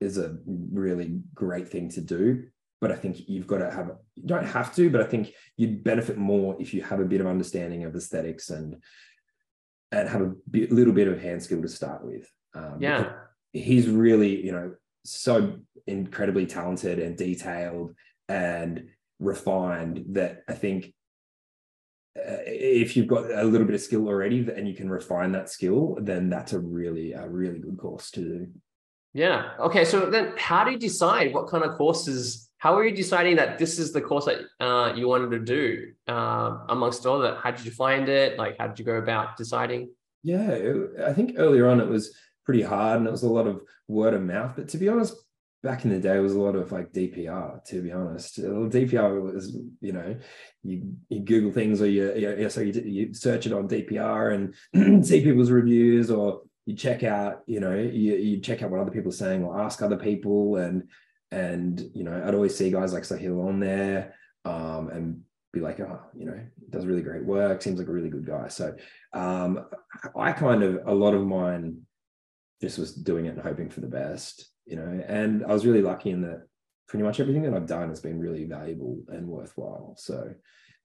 is 0.00 0.18
a 0.18 0.38
really 0.46 1.20
great 1.34 1.68
thing 1.68 1.90
to 1.90 2.00
do 2.00 2.44
but 2.80 2.90
I 2.90 2.96
think 2.96 3.28
you've 3.28 3.46
got 3.46 3.58
to 3.58 3.70
have 3.70 3.90
you 4.14 4.26
don't 4.26 4.46
have 4.46 4.74
to, 4.76 4.90
but 4.90 5.02
I 5.02 5.04
think 5.04 5.34
you'd 5.56 5.84
benefit 5.84 6.16
more 6.16 6.56
if 6.58 6.72
you 6.72 6.82
have 6.82 7.00
a 7.00 7.04
bit 7.04 7.20
of 7.20 7.26
understanding 7.26 7.84
of 7.84 7.94
aesthetics 7.94 8.50
and 8.50 8.76
and 9.92 10.08
have 10.08 10.22
a 10.22 10.32
bit, 10.50 10.72
little 10.72 10.94
bit 10.94 11.08
of 11.08 11.20
hand 11.20 11.42
skill 11.42 11.60
to 11.62 11.68
start 11.68 12.04
with. 12.04 12.30
Um, 12.54 12.76
yeah, 12.80 13.12
he's 13.52 13.88
really 13.88 14.44
you 14.44 14.52
know 14.52 14.74
so 15.04 15.58
incredibly 15.86 16.46
talented 16.46 16.98
and 16.98 17.16
detailed 17.16 17.94
and 18.28 18.88
refined 19.18 20.04
that 20.10 20.42
I 20.48 20.54
think 20.54 20.94
if 22.16 22.96
you've 22.96 23.06
got 23.06 23.30
a 23.30 23.44
little 23.44 23.66
bit 23.66 23.74
of 23.74 23.80
skill 23.80 24.06
already 24.08 24.48
and 24.54 24.68
you 24.68 24.74
can 24.74 24.90
refine 24.90 25.32
that 25.32 25.48
skill, 25.48 25.96
then 26.00 26.28
that's 26.28 26.52
a 26.52 26.58
really 26.58 27.12
a 27.12 27.28
really 27.28 27.58
good 27.58 27.78
course 27.78 28.10
to 28.12 28.20
do. 28.20 28.46
Yeah. 29.12 29.50
Okay. 29.58 29.84
So 29.84 30.10
then, 30.10 30.34
how 30.36 30.64
do 30.64 30.72
you 30.72 30.78
decide 30.78 31.32
what 31.34 31.48
kind 31.48 31.64
of 31.64 31.76
courses 31.76 32.50
how 32.60 32.76
are 32.76 32.84
you 32.84 32.94
deciding 32.94 33.36
that 33.36 33.58
this 33.58 33.78
is 33.78 33.90
the 33.90 34.02
course 34.02 34.26
that 34.26 34.40
uh, 34.62 34.92
you 34.94 35.08
wanted 35.08 35.30
to 35.30 35.38
do 35.38 35.92
uh, 36.06 36.58
amongst 36.68 37.06
all 37.06 37.18
that? 37.20 37.38
How 37.38 37.52
did 37.52 37.64
you 37.64 37.70
find 37.70 38.06
it? 38.06 38.36
Like, 38.38 38.56
how 38.58 38.66
did 38.66 38.78
you 38.78 38.84
go 38.84 38.96
about 38.96 39.38
deciding? 39.38 39.88
Yeah, 40.22 40.74
I 41.06 41.14
think 41.14 41.36
earlier 41.38 41.68
on 41.68 41.80
it 41.80 41.88
was 41.88 42.14
pretty 42.44 42.60
hard 42.60 42.98
and 42.98 43.06
it 43.06 43.10
was 43.10 43.22
a 43.22 43.32
lot 43.32 43.46
of 43.46 43.62
word 43.88 44.12
of 44.12 44.20
mouth. 44.20 44.52
But 44.56 44.68
to 44.68 44.76
be 44.76 44.90
honest, 44.90 45.14
back 45.62 45.84
in 45.84 45.90
the 45.90 45.98
day, 45.98 46.16
it 46.16 46.20
was 46.20 46.34
a 46.34 46.40
lot 46.40 46.56
of 46.56 46.72
like 46.72 46.92
DPR. 46.92 47.64
To 47.64 47.82
be 47.82 47.92
honest, 47.92 48.38
DPR 48.38 49.22
was 49.22 49.56
you 49.80 49.92
know 49.92 50.16
you, 50.62 50.94
you 51.08 51.20
Google 51.20 51.52
things 51.52 51.80
or 51.80 51.86
you, 51.86 52.14
you 52.14 52.50
so 52.50 52.60
you, 52.60 52.72
you 52.84 53.14
search 53.14 53.46
it 53.46 53.52
on 53.52 53.68
DPR 53.68 54.54
and 54.74 55.04
see 55.06 55.22
people's 55.22 55.50
reviews 55.50 56.10
or 56.10 56.42
you 56.66 56.76
check 56.76 57.02
out 57.02 57.40
you 57.46 57.60
know 57.60 57.74
you, 57.74 58.14
you 58.16 58.40
check 58.40 58.62
out 58.62 58.70
what 58.70 58.80
other 58.80 58.90
people 58.90 59.08
are 59.10 59.14
saying 59.14 59.42
or 59.42 59.60
ask 59.60 59.82
other 59.82 59.96
people 59.96 60.56
and 60.56 60.88
and 61.30 61.90
you 61.94 62.04
know 62.04 62.22
I'd 62.24 62.34
always 62.34 62.56
see 62.56 62.70
guys 62.70 62.92
like 62.92 63.04
Sahil 63.04 63.46
on 63.46 63.60
there 63.60 64.14
um, 64.44 64.88
and 64.90 65.20
be 65.52 65.60
like, 65.60 65.80
oh, 65.80 66.00
you 66.16 66.26
know, 66.26 66.38
does 66.70 66.86
really 66.86 67.02
great 67.02 67.24
work, 67.24 67.60
seems 67.60 67.78
like 67.78 67.88
a 67.88 67.92
really 67.92 68.08
good 68.08 68.26
guy. 68.26 68.48
So 68.48 68.74
um, 69.12 69.66
I 70.16 70.32
kind 70.32 70.62
of 70.62 70.80
a 70.86 70.94
lot 70.94 71.14
of 71.14 71.26
mine 71.26 71.82
just 72.60 72.78
was 72.78 72.94
doing 72.94 73.26
it 73.26 73.30
and 73.30 73.42
hoping 73.42 73.70
for 73.70 73.80
the 73.80 73.88
best, 73.88 74.48
you 74.70 74.76
know, 74.76 75.04
and 75.06 75.44
I 75.44 75.52
was 75.52 75.66
really 75.66 75.82
lucky 75.82 76.10
in 76.10 76.22
that 76.22 76.46
pretty 76.88 77.04
much 77.04 77.20
everything 77.20 77.42
that 77.42 77.54
I've 77.54 77.66
done 77.66 77.88
has 77.88 78.00
been 78.00 78.18
really 78.18 78.44
valuable 78.44 79.00
and 79.08 79.26
worthwhile. 79.26 79.94
So 79.98 80.34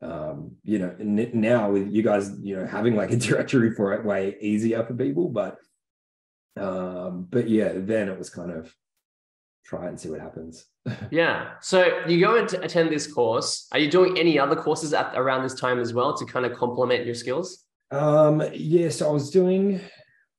um, 0.02 0.56
you 0.64 0.80
know, 0.80 0.96
now 1.00 1.72
with 1.72 1.92
you 1.92 2.04
guys, 2.04 2.32
you 2.42 2.56
know, 2.58 2.66
having 2.66 2.96
like 2.96 3.12
a 3.12 3.18
directory 3.28 3.72
for 3.72 3.94
it 3.94 4.06
way 4.06 4.36
easier 4.42 4.84
for 4.84 4.94
people, 4.94 5.30
but 5.30 5.58
um, 6.58 7.28
but 7.30 7.50
yeah, 7.50 7.74
then 7.76 8.10
it 8.10 8.18
was 8.18 8.30
kind 8.30 8.52
of 8.52 8.74
try 9.66 9.86
it 9.86 9.90
and 9.90 10.00
see 10.00 10.10
what 10.10 10.20
happens. 10.20 10.66
yeah. 11.12 11.54
So 11.62 12.02
you 12.08 12.20
go 12.20 12.38
and 12.38 12.54
attend 12.54 12.92
this 12.92 13.12
course. 13.12 13.68
Are 13.72 13.80
you 13.80 13.90
doing 13.90 14.18
any 14.18 14.38
other 14.40 14.56
courses 14.56 14.94
at 14.94 15.14
around 15.16 15.44
this 15.44 15.60
time 15.60 15.80
as 15.80 15.94
well 15.94 16.16
to 16.18 16.26
kind 16.26 16.46
of 16.46 16.58
complement 16.58 17.06
your 17.06 17.16
skills? 17.16 17.66
Um, 17.92 18.44
yeah. 18.54 18.90
So 18.90 19.10
I 19.10 19.12
was 19.12 19.30
doing, 19.30 19.82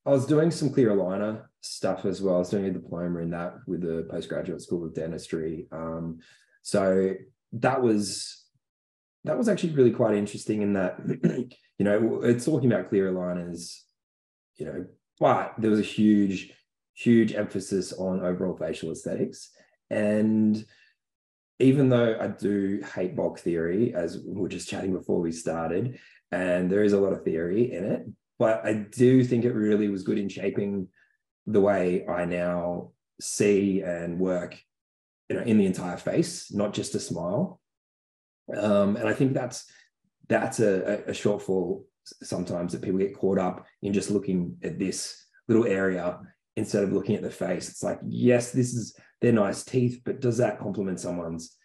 I 0.04 0.10
was 0.10 0.26
doing 0.26 0.50
some 0.50 0.70
clear 0.70 0.90
aligner 0.90 1.42
stuff 1.74 2.04
as 2.04 2.22
well. 2.22 2.36
I 2.36 2.38
was 2.38 2.50
doing 2.50 2.66
a 2.66 2.70
diploma 2.70 3.20
in 3.20 3.30
that 3.30 3.54
with 3.66 3.82
the 3.82 4.06
postgraduate 4.10 4.62
school 4.62 4.84
of 4.84 4.94
dentistry. 4.94 5.66
Um, 5.72 6.20
so 6.62 7.14
that 7.52 7.82
was 7.82 8.44
that 9.24 9.36
was 9.36 9.48
actually 9.48 9.74
really 9.74 9.90
quite 9.90 10.14
interesting 10.14 10.62
in 10.62 10.72
that 10.74 10.98
you 11.78 11.84
know 11.84 12.20
it's 12.22 12.44
talking 12.44 12.72
about 12.72 12.88
clear 12.88 13.12
aligners, 13.12 13.80
you 14.56 14.66
know, 14.66 14.86
but 15.20 15.54
there 15.58 15.70
was 15.70 15.80
a 15.80 15.84
huge 15.84 16.52
huge 16.94 17.34
emphasis 17.34 17.92
on 17.92 18.24
overall 18.24 18.56
facial 18.56 18.90
aesthetics 18.90 19.50
and 19.90 20.64
even 21.58 21.88
though 21.88 22.18
I 22.20 22.28
do 22.28 22.82
hate 22.94 23.16
bulk 23.16 23.38
theory, 23.38 23.94
as 23.94 24.18
we 24.18 24.40
were 24.40 24.48
just 24.48 24.68
chatting 24.70 24.92
before 24.92 25.20
we 25.20 25.32
started, 25.32 25.98
and 26.32 26.70
there 26.70 26.84
is 26.84 26.92
a 26.92 27.00
lot 27.00 27.12
of 27.12 27.22
theory 27.22 27.72
in 27.72 27.84
it, 27.84 28.06
but 28.38 28.64
I 28.64 28.74
do 28.74 29.24
think 29.24 29.44
it 29.44 29.52
really 29.52 29.88
was 29.88 30.02
good 30.02 30.18
in 30.18 30.28
shaping 30.28 30.88
the 31.46 31.60
way 31.60 32.06
I 32.06 32.24
now 32.24 32.90
see 33.20 33.82
and 33.82 34.18
work, 34.18 34.60
you 35.28 35.36
know, 35.36 35.42
in 35.42 35.58
the 35.58 35.66
entire 35.66 35.96
face, 35.96 36.52
not 36.52 36.74
just 36.74 36.94
a 36.94 37.00
smile. 37.00 37.60
Um, 38.54 38.96
and 38.96 39.08
I 39.08 39.14
think 39.14 39.32
that's 39.32 39.70
that's 40.28 40.60
a, 40.60 41.04
a 41.06 41.12
shortfall 41.12 41.84
sometimes 42.22 42.72
that 42.72 42.82
people 42.82 42.98
get 42.98 43.16
caught 43.16 43.38
up 43.38 43.66
in 43.82 43.92
just 43.92 44.10
looking 44.10 44.56
at 44.62 44.78
this 44.78 45.24
little 45.48 45.66
area 45.66 46.18
instead 46.56 46.82
of 46.82 46.92
looking 46.92 47.16
at 47.16 47.22
the 47.22 47.30
face. 47.30 47.68
It's 47.68 47.82
like, 47.82 48.00
yes, 48.06 48.52
this 48.52 48.74
is 48.74 48.96
their 49.20 49.32
nice 49.32 49.64
teeth, 49.64 50.02
but 50.04 50.20
does 50.20 50.38
that 50.38 50.58
complement 50.58 51.00
someone's 51.00 51.56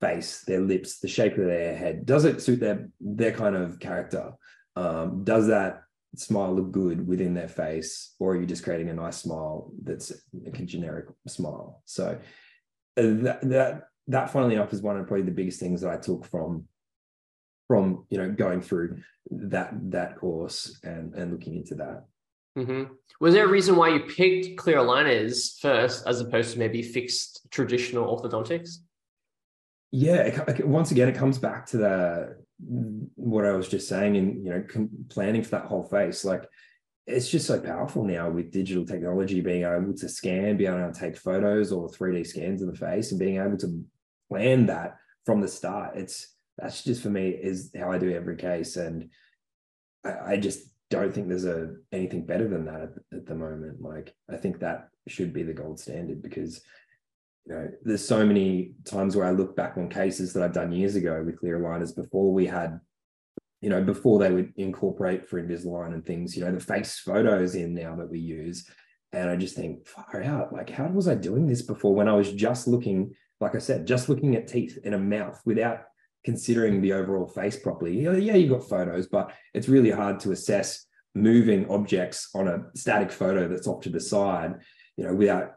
face, 0.00 0.42
their 0.42 0.60
lips, 0.60 0.98
the 0.98 1.08
shape 1.08 1.36
of 1.38 1.46
their 1.46 1.76
head? 1.76 2.06
Does 2.06 2.24
it 2.24 2.42
suit 2.42 2.60
their 2.60 2.88
their 3.00 3.32
kind 3.32 3.56
of 3.56 3.78
character? 3.78 4.32
Um, 4.76 5.24
does 5.24 5.48
that 5.48 5.82
smile 6.16 6.54
look 6.54 6.72
good 6.72 7.06
within 7.06 7.34
their 7.34 7.48
face, 7.48 8.14
or 8.18 8.32
are 8.32 8.40
you 8.40 8.46
just 8.46 8.64
creating 8.64 8.88
a 8.88 8.94
nice 8.94 9.18
smile 9.18 9.70
that's 9.82 10.12
like 10.32 10.58
a 10.58 10.64
generic 10.64 11.06
smile? 11.26 11.82
So 11.84 12.18
uh, 12.96 13.02
that 13.02 13.40
that 13.42 13.82
that, 14.08 14.30
funnily 14.30 14.54
enough, 14.54 14.72
is 14.72 14.82
one 14.82 14.96
of 14.96 15.06
probably 15.06 15.24
the 15.24 15.30
biggest 15.30 15.60
things 15.60 15.80
that 15.82 15.90
I 15.90 15.96
took 15.96 16.24
from 16.26 16.64
from 17.68 18.04
you 18.10 18.18
know 18.18 18.30
going 18.30 18.60
through 18.60 19.00
that 19.30 19.70
that 19.90 20.18
course 20.18 20.80
and 20.82 21.14
and 21.14 21.32
looking 21.32 21.54
into 21.54 21.76
that. 21.76 22.04
Mm-hmm. 22.58 22.92
Was 23.20 23.34
there 23.34 23.44
a 23.44 23.48
reason 23.48 23.76
why 23.76 23.90
you 23.90 24.00
picked 24.00 24.56
clear 24.56 24.78
aligners 24.78 25.58
first, 25.60 26.06
as 26.06 26.20
opposed 26.20 26.52
to 26.52 26.58
maybe 26.58 26.82
fixed 26.82 27.46
traditional 27.50 28.18
orthodontics? 28.18 28.78
Yeah, 29.92 30.22
it, 30.48 30.66
once 30.66 30.90
again, 30.90 31.08
it 31.08 31.14
comes 31.14 31.38
back 31.38 31.66
to 31.66 31.76
the 31.76 32.36
what 32.66 33.46
I 33.46 33.52
was 33.52 33.68
just 33.68 33.88
saying, 33.88 34.16
and 34.16 34.44
you 34.44 34.50
know, 34.52 34.88
planning 35.08 35.42
for 35.42 35.50
that 35.50 35.66
whole 35.66 35.84
face. 35.84 36.24
Like, 36.24 36.44
it's 37.06 37.28
just 37.28 37.46
so 37.46 37.60
powerful 37.60 38.04
now 38.04 38.30
with 38.30 38.52
digital 38.52 38.84
technology, 38.84 39.40
being 39.40 39.64
able 39.64 39.94
to 39.94 40.08
scan, 40.08 40.56
being 40.56 40.72
able 40.72 40.92
to 40.92 40.98
take 40.98 41.16
photos 41.16 41.72
or 41.72 41.88
3D 41.88 42.26
scans 42.26 42.62
of 42.62 42.70
the 42.70 42.76
face, 42.76 43.10
and 43.10 43.20
being 43.20 43.40
able 43.40 43.56
to 43.58 43.84
plan 44.30 44.66
that 44.66 44.96
from 45.26 45.40
the 45.40 45.48
start. 45.48 45.96
It's 45.96 46.34
that's 46.58 46.84
just 46.84 47.02
for 47.02 47.10
me 47.10 47.30
is 47.30 47.70
how 47.78 47.90
I 47.90 47.98
do 47.98 48.12
every 48.12 48.36
case, 48.36 48.76
and 48.76 49.10
I, 50.04 50.32
I 50.32 50.36
just 50.36 50.60
don't 50.90 51.14
think 51.14 51.28
there's 51.28 51.44
a 51.44 51.74
anything 51.92 52.26
better 52.26 52.48
than 52.48 52.64
that 52.66 52.82
at, 52.82 53.18
at, 53.18 53.26
the 53.26 53.34
moment. 53.34 53.80
Like 53.80 54.14
I 54.30 54.36
think 54.36 54.58
that 54.58 54.88
should 55.08 55.32
be 55.32 55.42
the 55.42 55.54
gold 55.54 55.80
standard 55.80 56.22
because 56.22 56.60
know 57.54 57.68
there's 57.82 58.06
so 58.06 58.24
many 58.24 58.72
times 58.84 59.16
where 59.16 59.26
I 59.26 59.30
look 59.30 59.56
back 59.56 59.76
on 59.76 59.88
cases 59.88 60.32
that 60.32 60.42
I've 60.42 60.52
done 60.52 60.72
years 60.72 60.96
ago 60.96 61.22
with 61.24 61.38
clear 61.38 61.58
aligners 61.58 61.94
before 61.94 62.32
we 62.32 62.46
had 62.46 62.80
you 63.60 63.70
know 63.70 63.82
before 63.82 64.18
they 64.18 64.30
would 64.30 64.52
incorporate 64.56 65.28
for 65.28 65.42
Invisalign 65.42 65.94
and 65.94 66.04
things. 66.04 66.36
You 66.36 66.44
know 66.44 66.52
the 66.52 66.60
face 66.60 66.98
photos 66.98 67.54
in 67.54 67.74
now 67.74 67.96
that 67.96 68.10
we 68.10 68.18
use, 68.18 68.68
and 69.12 69.30
I 69.30 69.36
just 69.36 69.56
think 69.56 69.86
far 69.86 70.22
out. 70.22 70.52
Like 70.52 70.70
how 70.70 70.88
was 70.88 71.08
I 71.08 71.14
doing 71.14 71.46
this 71.46 71.62
before 71.62 71.94
when 71.94 72.08
I 72.08 72.14
was 72.14 72.32
just 72.32 72.66
looking, 72.66 73.14
like 73.40 73.54
I 73.54 73.58
said, 73.58 73.86
just 73.86 74.08
looking 74.08 74.36
at 74.36 74.48
teeth 74.48 74.78
in 74.84 74.94
a 74.94 74.98
mouth 74.98 75.40
without 75.44 75.82
considering 76.24 76.80
the 76.80 76.92
overall 76.92 77.26
face 77.26 77.58
properly. 77.58 77.98
Yeah, 78.00 78.34
you've 78.34 78.50
got 78.50 78.68
photos, 78.68 79.06
but 79.06 79.32
it's 79.54 79.68
really 79.68 79.90
hard 79.90 80.20
to 80.20 80.32
assess 80.32 80.86
moving 81.14 81.68
objects 81.70 82.28
on 82.34 82.48
a 82.48 82.64
static 82.74 83.10
photo 83.10 83.48
that's 83.48 83.66
off 83.66 83.82
to 83.82 83.90
the 83.90 84.00
side, 84.00 84.54
you 84.96 85.04
know, 85.04 85.14
without 85.14 85.54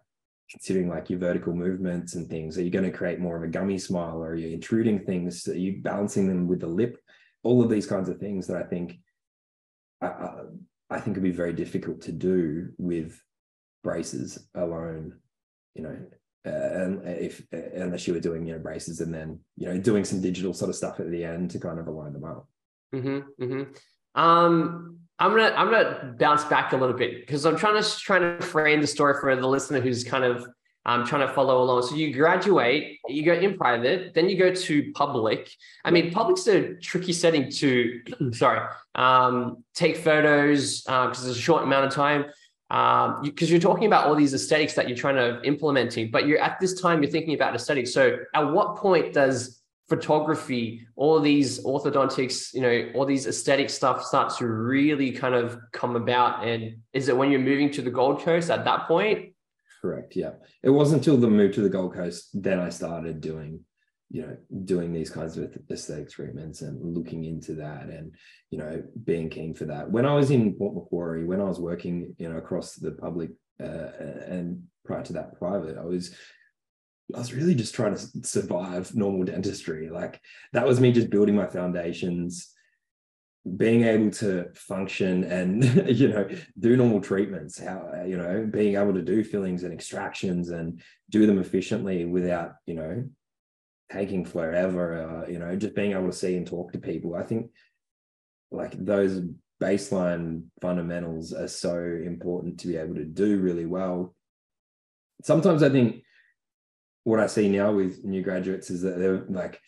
considering 0.53 0.87
like 0.87 1.09
your 1.09 1.17
vertical 1.17 1.51
movements 1.51 2.13
and 2.13 2.29
things. 2.29 2.57
Are 2.57 2.61
you 2.61 2.69
going 2.69 2.85
to 2.85 2.95
create 2.95 3.19
more 3.19 3.35
of 3.35 3.41
a 3.41 3.47
gummy 3.47 3.79
smile 3.79 4.23
or 4.23 4.29
are 4.29 4.35
you 4.35 4.49
intruding 4.49 4.99
things? 4.99 5.47
Are 5.47 5.57
you 5.57 5.81
balancing 5.81 6.27
them 6.27 6.47
with 6.47 6.59
the 6.59 6.67
lip? 6.67 6.99
All 7.41 7.63
of 7.63 7.69
these 7.69 7.87
kinds 7.87 8.07
of 8.07 8.19
things 8.19 8.45
that 8.47 8.57
I 8.57 8.63
think 8.63 8.99
uh, 9.99 10.43
I 10.91 10.99
think 10.99 11.15
would 11.15 11.23
be 11.23 11.31
very 11.31 11.53
difficult 11.53 12.01
to 12.01 12.11
do 12.11 12.69
with 12.77 13.19
braces 13.83 14.47
alone, 14.53 15.15
you 15.73 15.81
know, 15.81 15.97
uh, 16.45 16.49
and 16.49 17.07
if 17.07 17.41
uh, 17.51 17.81
unless 17.81 18.07
you 18.07 18.13
were 18.13 18.19
doing 18.19 18.45
you 18.45 18.53
know 18.53 18.59
braces 18.59 19.01
and 19.01 19.13
then 19.13 19.39
you 19.57 19.67
know 19.67 19.77
doing 19.77 20.05
some 20.05 20.21
digital 20.21 20.53
sort 20.53 20.69
of 20.69 20.75
stuff 20.75 20.99
at 20.99 21.09
the 21.09 21.23
end 21.23 21.49
to 21.51 21.59
kind 21.59 21.79
of 21.79 21.87
align 21.87 22.13
them 22.13 22.25
up. 22.25 22.47
Mm-hmm, 22.93 23.43
mm-hmm. 23.43 24.21
Um, 24.21 24.99
I'm 25.19 25.32
gonna 25.32 25.54
I'm 25.56 25.69
gonna 25.69 26.15
bounce 26.17 26.43
back 26.45 26.73
a 26.73 26.78
little 26.78 26.95
bit 26.95 27.21
because 27.21 27.45
I'm 27.45 27.56
trying 27.56 27.82
to 27.82 27.97
trying 27.99 28.21
to 28.21 28.45
frame 28.45 28.82
the 28.82 28.88
story 28.88 29.15
for 29.19 29.36
the 29.36 29.47
listener 29.47 29.80
who's 29.80 30.04
kind 30.04 30.23
of 30.23 30.45
um, 30.86 31.06
trying 31.06 31.26
to 31.26 31.34
follow 31.34 31.63
along. 31.63 31.84
So 31.84 31.95
you 31.95 32.13
graduate, 32.13 32.99
you 33.08 33.23
go 33.23 33.34
in 33.34 33.58
private, 33.58 34.13
then 34.13 34.28
you 34.28 34.38
go 34.38 34.54
to 34.54 34.91
public. 34.93 35.49
I 35.86 35.91
mean, 35.91 36.12
public's 36.12 36.47
a 36.47 36.76
tricky 36.76 37.13
setting 37.13 37.49
to 37.52 38.02
sorry 38.34 38.67
um, 38.95 39.63
take 39.73 39.97
photos 39.97 40.82
because 40.82 41.19
uh, 41.19 41.23
there's 41.23 41.38
a 41.38 41.41
short 41.41 41.63
amount 41.63 41.86
of 41.86 41.93
time 41.93 42.26
because 42.69 43.10
um, 43.10 43.49
you, 43.49 43.58
are 43.58 43.62
talking 43.62 43.86
about 43.86 44.08
all 44.08 44.15
these 44.15 44.34
aesthetics 44.34 44.73
that 44.73 44.89
you're 44.89 44.97
trying 44.97 45.15
to 45.15 45.41
implementing, 45.43 46.10
but 46.10 46.28
you're 46.28 46.39
at 46.39 46.60
this 46.60 46.82
time 46.82 47.04
you're 47.04 47.12
thinking 47.12 47.36
about 47.36 47.54
aesthetics. 47.56 47.93
So 47.93 48.17
at 48.34 48.52
what 48.52 48.78
point 48.78 49.13
does 49.13 49.62
photography, 49.89 50.88
all 50.96 51.19
these 51.19 51.63
orthodontics, 51.63 52.54
you 52.54 52.62
know, 52.62 52.91
all 52.96 53.06
these 53.06 53.28
aesthetic 53.28 53.69
stuff 53.69 54.04
starts 54.04 54.38
to 54.38 54.48
really 54.48 55.12
kind 55.12 55.36
of 55.36 55.58
come 55.72 55.96
about? 55.96 56.48
And 56.48 56.78
is 56.93 57.10
it 57.10 57.17
when 57.17 57.32
you're 57.32 57.39
moving 57.39 57.72
to 57.72 57.82
the 57.82 57.91
Gold 57.91 58.22
Coast 58.22 58.50
at 58.50 58.65
that 58.65 58.88
point? 58.88 59.34
Correct. 59.82 60.15
Yeah. 60.15 60.32
It 60.62 60.69
wasn't 60.69 61.00
until 61.00 61.17
the 61.17 61.28
move 61.28 61.54
to 61.56 61.62
the 61.62 61.69
Gold 61.69 61.93
Coast 61.93 62.30
then 62.34 62.60
I 62.60 62.69
started 62.69 63.19
doing 63.19 63.60
you 64.13 64.22
know 64.22 64.38
doing 64.63 64.93
these 64.93 65.10
kinds 65.10 65.38
of 65.38 65.58
aesthetic 65.72 66.10
treatments 66.10 66.62
and 66.62 66.80
looking 66.96 67.26
into 67.26 67.56
that 67.56 67.89
and 67.89 68.13
you 68.52 68.60
know 68.60 68.82
being 69.04 69.30
keen 69.30 69.54
for 69.56 69.65
that 69.65 69.89
when 69.89 70.06
i 70.06 70.13
was 70.13 70.30
in 70.30 70.54
port 70.54 70.76
macquarie 70.76 71.26
when 71.26 71.41
i 71.41 71.46
was 71.46 71.60
working 71.60 72.13
you 72.19 72.30
know 72.30 72.38
across 72.38 72.76
the 72.76 72.91
public 72.91 73.32
uh, 73.62 73.89
and 74.28 74.62
prior 74.86 75.04
to 75.04 75.13
that 75.13 75.34
private 75.38 75.78
i 75.78 75.84
was 75.84 76.15
i 77.15 77.17
was 77.17 77.33
really 77.33 77.55
just 77.55 77.75
trying 77.75 77.95
to 77.95 78.07
survive 78.23 78.95
normal 78.95 79.23
dentistry 79.23 79.89
like 79.89 80.19
that 80.53 80.65
was 80.65 80.79
me 80.79 80.91
just 80.91 81.09
building 81.09 81.35
my 81.35 81.47
foundations 81.47 82.49
being 83.57 83.83
able 83.83 84.09
to 84.09 84.45
function 84.55 85.25
and 85.25 85.63
you 85.89 86.07
know 86.07 86.27
do 86.59 86.77
normal 86.77 87.01
treatments 87.01 87.59
how 87.59 88.03
you 88.05 88.17
know 88.17 88.47
being 88.49 88.75
able 88.75 88.93
to 88.93 89.01
do 89.01 89.23
fillings 89.23 89.63
and 89.63 89.73
extractions 89.73 90.49
and 90.49 90.81
do 91.09 91.25
them 91.27 91.39
efficiently 91.39 92.05
without 92.05 92.53
you 92.65 92.73
know 92.73 93.03
taking 93.93 94.25
forever, 94.25 95.23
uh, 95.25 95.29
you 95.29 95.39
know, 95.39 95.55
just 95.55 95.75
being 95.75 95.91
able 95.91 96.07
to 96.07 96.13
see 96.13 96.35
and 96.35 96.47
talk 96.47 96.71
to 96.71 96.79
people. 96.79 97.15
I 97.15 97.23
think 97.23 97.51
like 98.51 98.73
those 98.73 99.21
baseline 99.61 100.45
fundamentals 100.61 101.31
are 101.33 101.47
so 101.47 101.77
important 101.77 102.59
to 102.59 102.67
be 102.67 102.77
able 102.77 102.95
to 102.95 103.05
do 103.05 103.37
really 103.39 103.65
well. 103.65 104.15
Sometimes 105.23 105.63
I 105.63 105.69
think 105.69 106.02
what 107.03 107.19
I 107.19 107.27
see 107.27 107.49
now 107.49 107.71
with 107.71 108.03
new 108.03 108.21
graduates 108.21 108.69
is 108.69 108.81
that 108.81 108.97
they're 108.97 109.25
like, 109.29 109.59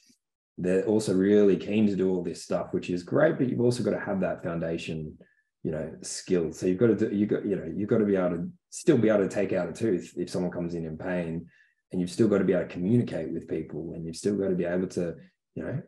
they're 0.57 0.85
also 0.85 1.13
really 1.13 1.57
keen 1.57 1.85
to 1.87 1.95
do 1.95 2.09
all 2.09 2.23
this 2.23 2.43
stuff, 2.43 2.67
which 2.71 2.89
is 2.89 3.03
great, 3.03 3.37
but 3.37 3.49
you've 3.49 3.61
also 3.61 3.83
got 3.83 3.91
to 3.91 3.99
have 3.99 4.21
that 4.21 4.43
foundation, 4.43 5.17
you 5.63 5.71
know, 5.71 5.93
skill. 6.01 6.53
So 6.53 6.65
you've 6.65 6.77
got 6.77 6.87
to 6.87 6.95
do, 6.95 7.13
you 7.13 7.25
got, 7.25 7.45
you 7.45 7.57
know, 7.57 7.69
you've 7.75 7.89
got 7.89 7.97
to 7.97 8.05
be 8.05 8.15
able 8.15 8.29
to 8.29 8.49
still 8.69 8.97
be 8.97 9.09
able 9.09 9.23
to 9.23 9.29
take 9.29 9.51
out 9.51 9.69
a 9.69 9.73
tooth 9.73 10.13
if 10.15 10.29
someone 10.29 10.51
comes 10.51 10.75
in 10.75 10.85
in 10.85 10.97
pain 10.97 11.45
and 11.91 12.01
you've 12.01 12.11
still 12.11 12.27
got 12.27 12.39
to 12.39 12.43
be 12.43 12.51
able 12.51 12.67
to 12.67 12.73
communicate 12.73 13.31
with 13.31 13.47
people 13.47 13.93
and 13.95 14.05
you've 14.05 14.17
still 14.17 14.35
got 14.35 14.49
to 14.49 14.55
be 14.55 14.65
able 14.65 14.87
to 14.87 15.15
you 15.55 15.63
know 15.63 15.81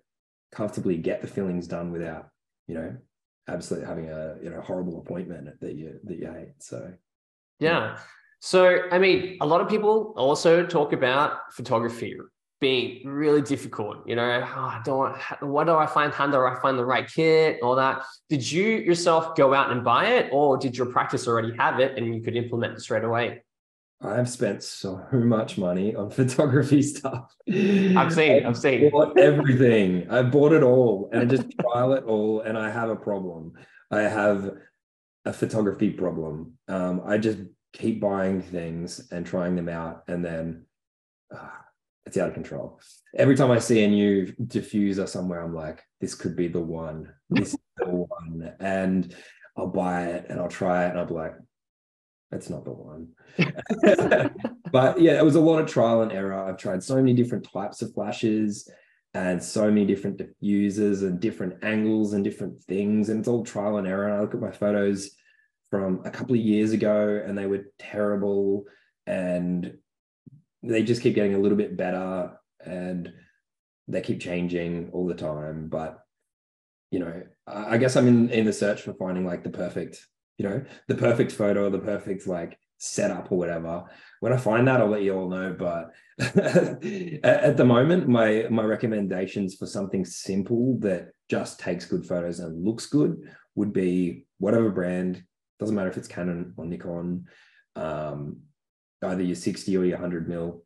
comfortably 0.54 0.96
get 0.96 1.22
the 1.22 1.28
fillings 1.28 1.68
done 1.68 1.92
without 1.92 2.30
you 2.68 2.76
know 2.76 2.96
absolutely 3.50 3.88
having 3.88 4.10
a 4.10 4.36
you 4.42 4.50
know 4.50 4.62
horrible 4.62 5.00
appointment 5.00 5.50
that 5.60 5.76
you 5.76 6.00
that 6.06 6.18
you 6.18 6.32
hate 6.32 6.54
so 6.60 6.92
yeah 7.60 7.98
so 8.40 8.82
i 8.92 8.98
mean 8.98 9.38
a 9.42 9.46
lot 9.46 9.62
of 9.62 9.70
people 9.70 10.14
also 10.18 10.66
talk 10.66 10.94
about 10.94 11.54
photography 11.54 12.16
being 12.60 13.08
really 13.08 13.42
difficult 13.42 13.98
you 14.08 14.16
know 14.16 14.24
oh, 14.24 14.60
I 14.60 14.82
don't 14.84 15.16
what 15.42 15.66
do 15.66 15.76
i 15.76 15.86
find 15.86 16.12
how 16.14 16.28
do 16.28 16.38
i 16.38 16.60
find 16.60 16.78
the 16.78 16.86
right 16.86 17.08
kit 17.08 17.60
all 17.62 17.76
that 17.76 18.04
did 18.30 18.50
you 18.52 18.66
yourself 18.66 19.36
go 19.36 19.54
out 19.54 19.72
and 19.72 19.84
buy 19.84 20.08
it 20.08 20.30
or 20.32 20.58
did 20.58 20.76
your 20.76 20.88
practice 20.88 21.28
already 21.28 21.56
have 21.58 21.80
it 21.80 21.98
and 21.98 22.14
you 22.14 22.22
could 22.22 22.36
implement 22.36 22.74
it 22.74 22.82
straight 22.82 23.04
away 23.04 23.42
I've 24.02 24.30
spent 24.30 24.62
so 24.62 25.04
much 25.12 25.58
money 25.58 25.96
on 25.96 26.10
photography 26.12 26.82
stuff. 26.82 27.34
I've 27.50 28.14
seen, 28.14 28.46
I've 28.46 28.58
seen. 28.58 28.92
Bought 28.92 29.18
everything. 29.18 30.08
I 30.12 30.22
bought 30.22 30.52
it 30.52 30.64
all 30.64 31.10
and 31.12 31.22
I 31.22 31.26
just 31.26 31.50
trial 31.60 31.94
it 31.94 32.04
all 32.04 32.42
and 32.42 32.58
I 32.58 32.70
have 32.70 32.90
a 32.90 32.96
problem. 32.96 33.54
I 33.90 34.02
have 34.02 34.52
a 35.26 35.34
photography 35.34 35.90
problem. 35.90 36.58
Um, 36.68 37.02
I 37.06 37.18
just 37.18 37.40
keep 37.74 38.02
buying 38.02 38.42
things 38.42 39.08
and 39.12 39.26
trying 39.26 39.56
them 39.56 39.70
out, 39.70 40.04
and 40.08 40.24
then 40.24 40.66
uh, 41.34 41.50
it's 42.08 42.18
out 42.18 42.30
of 42.30 42.34
control. 42.34 42.80
Every 43.16 43.36
time 43.36 43.52
I 43.52 43.60
see 43.60 43.84
a 43.84 43.88
new 43.88 44.28
diffuser 44.42 45.08
somewhere, 45.08 45.42
I'm 45.42 45.54
like, 45.54 45.84
this 46.00 46.16
could 46.16 46.36
be 46.36 46.48
the 46.48 46.62
one. 46.62 47.14
This 47.30 47.54
is 47.54 47.60
the 47.78 47.86
one. 47.86 48.54
And 48.60 49.14
I'll 49.58 49.68
buy 49.68 50.06
it 50.06 50.28
and 50.30 50.40
I'll 50.40 50.48
try 50.48 50.86
it 50.86 50.92
and 50.92 51.00
I'll 51.00 51.06
be 51.06 51.14
like, 51.14 51.36
that's 52.32 52.50
not 52.50 52.64
the 52.64 52.72
one. 52.72 53.10
but 54.72 55.02
yeah, 55.02 55.18
it 55.18 55.26
was 55.26 55.36
a 55.36 55.42
lot 55.42 55.60
of 55.60 55.68
trial 55.68 56.02
and 56.02 56.12
error. 56.12 56.34
I've 56.34 56.58
tried 56.58 56.84
so 56.84 56.96
many 56.96 57.14
different 57.14 57.48
types 57.52 57.82
of 57.82 57.94
flashes 57.94 58.70
and 59.14 59.42
so 59.42 59.70
many 59.70 59.86
different 59.86 60.18
diffusers 60.18 61.02
and 61.02 61.20
different 61.20 61.64
angles 61.64 62.14
and 62.14 62.24
different 62.24 62.62
things. 62.64 63.10
And 63.10 63.20
it's 63.20 63.28
all 63.28 63.44
trial 63.44 63.78
and 63.78 63.88
error. 63.88 64.06
And 64.06 64.16
I 64.16 64.22
look 64.22 64.34
at 64.34 64.42
my 64.42 64.52
photos 64.52 65.12
from 65.70 66.02
a 66.06 66.12
couple 66.12 66.36
of 66.36 66.42
years 66.42 66.72
ago 66.72 67.24
and 67.26 67.38
they 67.38 67.46
were 67.46 67.72
terrible. 67.80 68.66
And 69.06 69.78
they 70.64 70.84
just 70.84 71.02
keep 71.02 71.16
getting 71.16 71.36
a 71.36 71.40
little 71.40 71.58
bit 71.58 71.78
better 71.78 72.38
and 72.66 73.14
they 73.88 74.02
keep 74.02 74.20
changing 74.20 74.90
all 74.92 75.08
the 75.08 75.16
time. 75.16 75.70
But 75.70 76.00
you 76.92 77.00
know, 77.00 77.24
I 77.46 77.78
guess 77.78 77.96
I'm 77.96 78.08
in 78.08 78.30
in 78.30 78.46
the 78.46 78.54
search 78.54 78.82
for 78.82 78.94
finding 78.94 79.26
like 79.26 79.44
the 79.44 79.50
perfect, 79.50 80.06
you 80.38 80.48
know, 80.48 80.64
the 80.88 80.96
perfect 80.96 81.32
photo, 81.32 81.70
the 81.70 81.80
perfect 81.80 82.28
like 82.28 82.58
setup 82.78 83.32
or 83.32 83.38
whatever. 83.38 83.86
When 84.20 84.34
I 84.34 84.38
find 84.38 84.68
that, 84.68 84.80
I'll 84.80 84.88
let 84.88 85.04
you 85.04 85.14
all 85.14 85.30
know. 85.30 85.56
But 85.58 85.92
at 86.20 87.58
the 87.58 87.66
moment, 87.66 88.08
my 88.08 88.48
my 88.50 88.64
recommendations 88.64 89.56
for 89.56 89.66
something 89.66 90.06
simple 90.06 90.78
that 90.80 91.10
just 91.30 91.60
takes 91.60 91.86
good 91.86 92.06
photos 92.06 92.40
and 92.40 92.64
looks 92.64 92.86
good 92.86 93.18
would 93.56 93.74
be 93.74 94.26
whatever 94.38 94.70
brand. 94.70 95.24
Doesn't 95.60 95.76
matter 95.76 95.90
if 95.90 95.98
it's 95.98 96.08
Canon 96.08 96.54
or 96.58 96.66
Nikon. 96.66 97.26
Um, 97.76 98.42
either 99.04 99.24
your 99.24 99.36
60 99.36 99.78
or 99.78 99.86
your 99.86 99.98
100 99.98 100.28
mil 100.28 100.64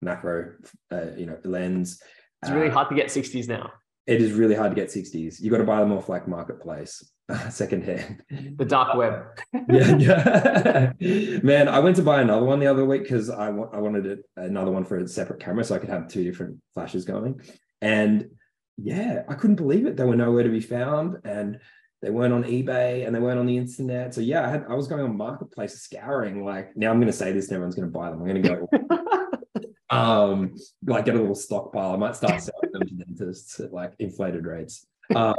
macro, 0.00 0.52
uh, 0.92 1.12
you 1.16 1.26
know, 1.26 1.38
lens. 1.44 2.02
It's 2.42 2.52
really 2.52 2.68
uh, 2.68 2.72
hard 2.72 2.88
to 2.90 2.94
get 2.94 3.06
60s 3.06 3.48
now. 3.48 3.72
It 4.06 4.20
is 4.20 4.32
really 4.32 4.54
hard 4.54 4.70
to 4.70 4.74
get 4.74 4.90
60s. 4.90 5.40
You 5.40 5.50
got 5.50 5.58
to 5.58 5.64
buy 5.64 5.80
them 5.80 5.92
off 5.92 6.10
like 6.10 6.28
marketplace, 6.28 7.10
secondhand. 7.50 8.22
The 8.56 8.64
dark 8.64 8.96
web. 8.96 9.24
yeah, 9.70 10.92
yeah. 10.98 11.38
Man, 11.42 11.68
I 11.68 11.78
went 11.78 11.96
to 11.96 12.02
buy 12.02 12.20
another 12.20 12.44
one 12.44 12.60
the 12.60 12.66
other 12.66 12.84
week 12.84 13.02
because 13.02 13.30
I, 13.30 13.46
w- 13.46 13.70
I 13.72 13.78
wanted 13.78 14.04
it, 14.04 14.18
another 14.36 14.70
one 14.70 14.84
for 14.84 14.98
a 14.98 15.08
separate 15.08 15.40
camera 15.40 15.64
so 15.64 15.74
I 15.74 15.78
could 15.78 15.88
have 15.88 16.08
two 16.08 16.22
different 16.22 16.58
flashes 16.74 17.06
going. 17.06 17.40
And 17.80 18.28
yeah, 18.76 19.22
I 19.26 19.34
couldn't 19.34 19.56
believe 19.56 19.86
it. 19.86 19.96
They 19.96 20.04
were 20.04 20.16
nowhere 20.16 20.42
to 20.42 20.50
be 20.50 20.60
found. 20.60 21.18
And 21.24 21.60
they 22.02 22.10
weren't 22.10 22.34
on 22.34 22.44
eBay 22.44 23.06
and 23.06 23.14
they 23.14 23.20
weren't 23.20 23.38
on 23.38 23.46
the 23.46 23.56
internet. 23.56 24.14
So 24.14 24.20
yeah, 24.20 24.46
I 24.46 24.50
had 24.50 24.64
I 24.68 24.74
was 24.74 24.86
going 24.86 25.02
on 25.02 25.16
marketplace 25.16 25.74
scouring. 25.74 26.44
Like 26.44 26.76
now 26.76 26.90
I'm 26.90 27.00
gonna 27.00 27.12
say 27.12 27.32
this 27.32 27.46
and 27.48 27.54
everyone's 27.54 27.74
gonna 27.74 27.88
buy 27.88 28.10
them. 28.10 28.20
I'm 28.20 28.26
gonna 28.26 28.40
go 28.40 28.68
um 29.90 30.54
like 30.86 31.06
get 31.06 31.14
a 31.14 31.18
little 31.18 31.34
stockpile. 31.34 31.92
I 31.92 31.96
might 31.96 32.16
start 32.16 32.42
selling 32.42 32.72
them 32.72 32.86
to 32.86 32.94
dentists 32.94 33.60
at 33.60 33.72
like 33.72 33.94
inflated 33.98 34.44
rates. 34.44 34.86
Um 35.14 35.34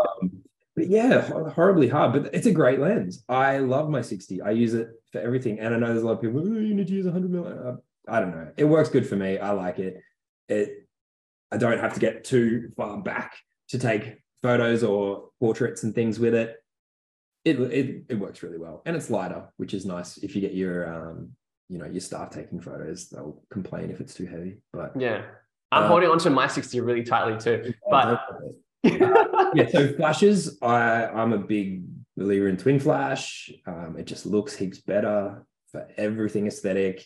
but 0.75 0.89
yeah, 0.89 1.21
horribly 1.51 1.87
hard. 1.87 2.13
But 2.13 2.33
it's 2.33 2.47
a 2.47 2.51
great 2.51 2.79
lens. 2.79 3.23
I 3.29 3.59
love 3.59 3.89
my 3.89 4.01
60. 4.01 4.41
I 4.41 4.51
use 4.51 4.73
it 4.73 4.89
for 5.11 5.21
everything. 5.21 5.59
And 5.59 5.73
I 5.73 5.77
know 5.77 5.87
there's 5.87 6.03
a 6.03 6.05
lot 6.05 6.13
of 6.13 6.21
people, 6.21 6.41
oh, 6.41 6.59
you 6.59 6.73
need 6.73 6.87
to 6.87 6.93
use 6.93 7.05
100 7.05 7.31
million. 7.31 7.57
Uh, 7.57 7.75
I 8.09 8.19
don't 8.19 8.31
know. 8.31 8.51
It 8.57 8.65
works 8.65 8.89
good 8.89 9.07
for 9.07 9.15
me. 9.15 9.37
I 9.37 9.51
like 9.51 9.79
it. 9.79 10.01
It 10.49 10.85
I 11.51 11.57
don't 11.57 11.79
have 11.79 11.93
to 11.93 11.99
get 11.99 12.25
too 12.25 12.71
far 12.75 13.01
back 13.01 13.37
to 13.69 13.79
take 13.79 14.17
photos 14.41 14.83
or 14.83 15.24
portraits 15.45 15.83
and 15.83 15.93
things 15.93 16.19
with 16.19 16.33
it. 16.33 16.57
It, 17.43 17.59
it 17.59 18.03
it 18.09 18.15
works 18.15 18.41
really 18.41 18.57
well. 18.57 18.81
And 18.85 18.95
it's 18.95 19.09
lighter 19.09 19.41
which 19.57 19.73
is 19.73 19.85
nice. 19.85 20.17
If 20.17 20.35
you 20.35 20.41
get 20.41 20.53
your 20.53 20.77
um 20.93 21.31
you 21.69 21.77
know 21.77 21.85
your 21.85 22.01
staff 22.01 22.29
taking 22.29 22.59
photos 22.61 23.09
they'll 23.09 23.41
complain 23.49 23.89
if 23.89 23.99
it's 23.99 24.13
too 24.13 24.25
heavy 24.25 24.57
but 24.71 24.91
yeah. 24.95 25.23
I'm 25.71 25.83
uh, 25.83 25.87
holding 25.87 26.09
onto 26.09 26.29
my 26.29 26.47
60 26.47 26.79
really 26.81 27.03
tightly 27.03 27.39
too 27.39 27.73
but 27.89 28.07
uh, 28.07 29.51
yeah 29.55 29.67
so 29.71 29.93
flashes 29.93 30.59
i 30.61 31.07
i'm 31.07 31.33
a 31.33 31.39
big 31.39 31.83
believer 32.17 32.47
in 32.47 32.57
twin 32.57 32.79
flash. 32.79 33.49
Um, 33.65 33.95
it 33.97 34.05
just 34.05 34.25
looks 34.25 34.55
heaps 34.55 34.79
better 34.79 35.45
for 35.71 35.87
everything 35.97 36.47
aesthetic. 36.47 37.05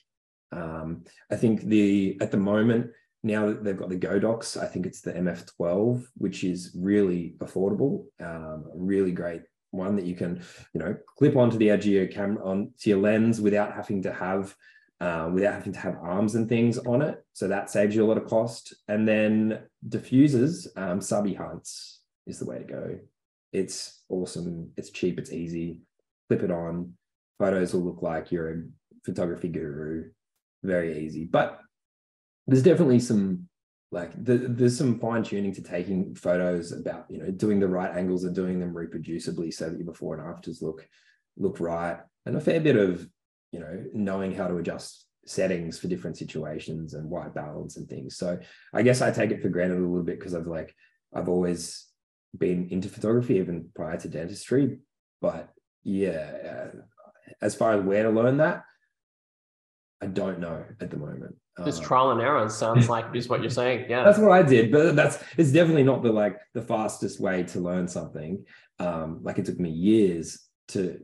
Um, 0.51 1.03
i 1.31 1.35
think 1.35 1.61
the 1.61 2.17
at 2.21 2.31
the 2.31 2.37
moment 2.37 2.91
now 3.23 3.47
that 3.47 3.63
they've 3.63 3.77
got 3.77 3.89
the 3.89 3.97
Godox, 3.97 4.61
I 4.61 4.65
think 4.65 4.85
it's 4.85 5.01
the 5.01 5.13
MF12, 5.13 6.05
which 6.17 6.43
is 6.43 6.75
really 6.77 7.35
affordable, 7.39 8.05
um, 8.21 8.65
really 8.73 9.11
great 9.11 9.41
one 9.71 9.95
that 9.95 10.05
you 10.05 10.15
can, 10.15 10.41
you 10.73 10.79
know, 10.79 10.95
clip 11.17 11.35
onto 11.35 11.57
the 11.57 11.69
edge 11.69 11.85
of 11.85 11.91
your 11.91 12.07
camera 12.07 12.43
onto 12.43 12.89
your 12.89 12.99
lens 12.99 13.39
without 13.39 13.73
having 13.73 14.01
to 14.03 14.11
have 14.13 14.55
uh, 15.01 15.29
without 15.33 15.53
having 15.53 15.71
to 15.71 15.79
have 15.79 15.95
arms 16.01 16.35
and 16.35 16.49
things 16.49 16.77
on 16.79 17.01
it. 17.01 17.23
So 17.31 17.47
that 17.47 17.69
saves 17.69 17.95
you 17.95 18.03
a 18.03 18.07
lot 18.07 18.17
of 18.17 18.25
cost. 18.25 18.75
And 18.89 19.07
then 19.07 19.59
diffusers, 19.87 20.67
um, 20.75 20.99
Sabi 20.99 21.33
Hunts 21.33 22.01
is 22.27 22.39
the 22.39 22.45
way 22.45 22.59
to 22.59 22.65
go. 22.65 22.99
It's 23.53 24.03
awesome. 24.09 24.71
It's 24.75 24.89
cheap. 24.89 25.17
It's 25.17 25.31
easy. 25.31 25.79
Clip 26.27 26.43
it 26.43 26.51
on. 26.51 26.93
Photos 27.39 27.73
will 27.73 27.85
look 27.85 28.01
like 28.01 28.31
you're 28.31 28.51
a 28.51 28.63
photography 29.05 29.47
guru. 29.47 30.09
Very 30.63 31.05
easy. 31.05 31.23
But 31.23 31.61
there's 32.49 32.63
definitely 32.63 32.99
some 32.99 33.47
like 33.91 34.11
the, 34.23 34.37
there's 34.37 34.77
some 34.77 34.99
fine 34.99 35.23
tuning 35.23 35.53
to 35.53 35.63
taking 35.63 36.13
photos 36.15 36.71
about 36.71 37.05
you 37.09 37.17
know 37.17 37.31
doing 37.31 37.59
the 37.59 37.67
right 37.67 37.95
angles 37.95 38.23
and 38.23 38.35
doing 38.35 38.59
them 38.59 38.73
reproducibly 38.73 39.53
so 39.53 39.69
that 39.69 39.77
your 39.77 39.85
before 39.85 40.15
and 40.15 40.27
afters 40.27 40.61
look 40.61 40.87
look 41.37 41.59
right 41.59 41.97
and 42.25 42.35
a 42.35 42.41
fair 42.41 42.59
bit 42.59 42.75
of 42.75 43.07
you 43.51 43.59
know 43.59 43.83
knowing 43.93 44.33
how 44.33 44.47
to 44.47 44.57
adjust 44.57 45.05
settings 45.25 45.77
for 45.77 45.87
different 45.87 46.17
situations 46.17 46.93
and 46.95 47.07
white 47.07 47.35
balance 47.35 47.77
and 47.77 47.87
things. 47.87 48.17
So 48.17 48.39
i 48.73 48.81
guess 48.81 49.01
i 49.01 49.11
take 49.11 49.31
it 49.31 49.41
for 49.41 49.49
granted 49.49 49.77
a 49.77 49.81
little 49.81 50.03
bit 50.03 50.19
because 50.19 50.33
i've 50.35 50.47
like 50.47 50.75
i've 51.13 51.29
always 51.29 51.87
been 52.37 52.67
into 52.69 52.89
photography 52.89 53.35
even 53.35 53.69
prior 53.75 53.97
to 53.97 54.07
dentistry 54.07 54.77
but 55.19 55.49
yeah 55.83 56.31
uh, 56.51 56.77
as 57.41 57.55
far 57.55 57.73
as 57.73 57.83
where 57.83 58.03
to 58.03 58.09
learn 58.09 58.37
that 58.37 58.63
i 60.01 60.05
don't 60.05 60.39
know 60.39 60.63
at 60.81 60.89
the 60.89 60.97
moment 60.97 61.35
just 61.65 61.83
uh, 61.83 61.85
trial 61.85 62.11
and 62.11 62.21
error 62.21 62.49
sounds 62.49 62.89
like 62.89 63.05
is 63.13 63.27
what 63.27 63.41
you're 63.41 63.49
saying. 63.49 63.85
Yeah. 63.89 64.03
That's 64.03 64.19
what 64.19 64.31
I 64.31 64.43
did, 64.43 64.71
but 64.71 64.95
that's 64.95 65.23
it's 65.37 65.51
definitely 65.51 65.83
not 65.83 66.03
the 66.03 66.11
like 66.11 66.37
the 66.53 66.61
fastest 66.61 67.19
way 67.19 67.43
to 67.43 67.59
learn 67.59 67.87
something. 67.87 68.45
Um, 68.79 69.19
like 69.23 69.39
it 69.39 69.45
took 69.45 69.59
me 69.59 69.69
years 69.69 70.39
to 70.69 70.99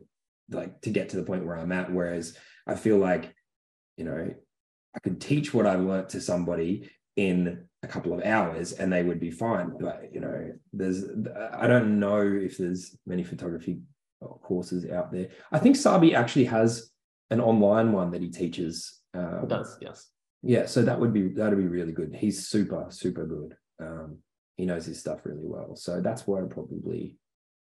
like 0.50 0.80
to 0.82 0.90
get 0.90 1.10
to 1.10 1.16
the 1.16 1.24
point 1.24 1.44
where 1.44 1.58
I'm 1.58 1.72
at. 1.72 1.92
Whereas 1.92 2.36
I 2.66 2.74
feel 2.74 2.98
like, 2.98 3.34
you 3.96 4.04
know, 4.04 4.34
I 4.94 4.98
could 5.00 5.20
teach 5.20 5.52
what 5.52 5.66
I've 5.66 5.80
learned 5.80 6.10
to 6.10 6.20
somebody 6.20 6.90
in 7.16 7.66
a 7.82 7.86
couple 7.86 8.12
of 8.12 8.24
hours 8.24 8.72
and 8.72 8.92
they 8.92 9.02
would 9.02 9.20
be 9.20 9.30
fine. 9.30 9.72
But 9.78 10.10
you 10.12 10.20
know, 10.20 10.52
there's 10.72 11.04
I 11.52 11.66
don't 11.66 11.98
know 11.98 12.22
if 12.22 12.58
there's 12.58 12.96
many 13.06 13.24
photography 13.24 13.80
courses 14.42 14.90
out 14.90 15.12
there. 15.12 15.28
I 15.52 15.58
think 15.58 15.76
Sabi 15.76 16.14
actually 16.14 16.46
has 16.46 16.90
an 17.30 17.40
online 17.40 17.92
one 17.92 18.10
that 18.12 18.22
he 18.22 18.30
teaches. 18.30 19.00
Um, 19.14 19.44
it 19.44 19.48
does, 19.48 19.78
yes 19.80 20.08
yeah, 20.46 20.66
so 20.66 20.82
that 20.82 20.98
would 20.98 21.12
be 21.12 21.28
that'd 21.28 21.58
be 21.58 21.66
really 21.66 21.92
good. 21.92 22.14
He's 22.14 22.46
super 22.48 22.86
super 22.90 23.26
good. 23.26 23.56
Um, 23.80 24.18
he 24.56 24.64
knows 24.64 24.86
his 24.86 25.00
stuff 25.00 25.20
really 25.24 25.44
well. 25.44 25.74
So 25.76 26.00
that's 26.00 26.26
what 26.26 26.42
I 26.42 26.46
probably 26.46 27.18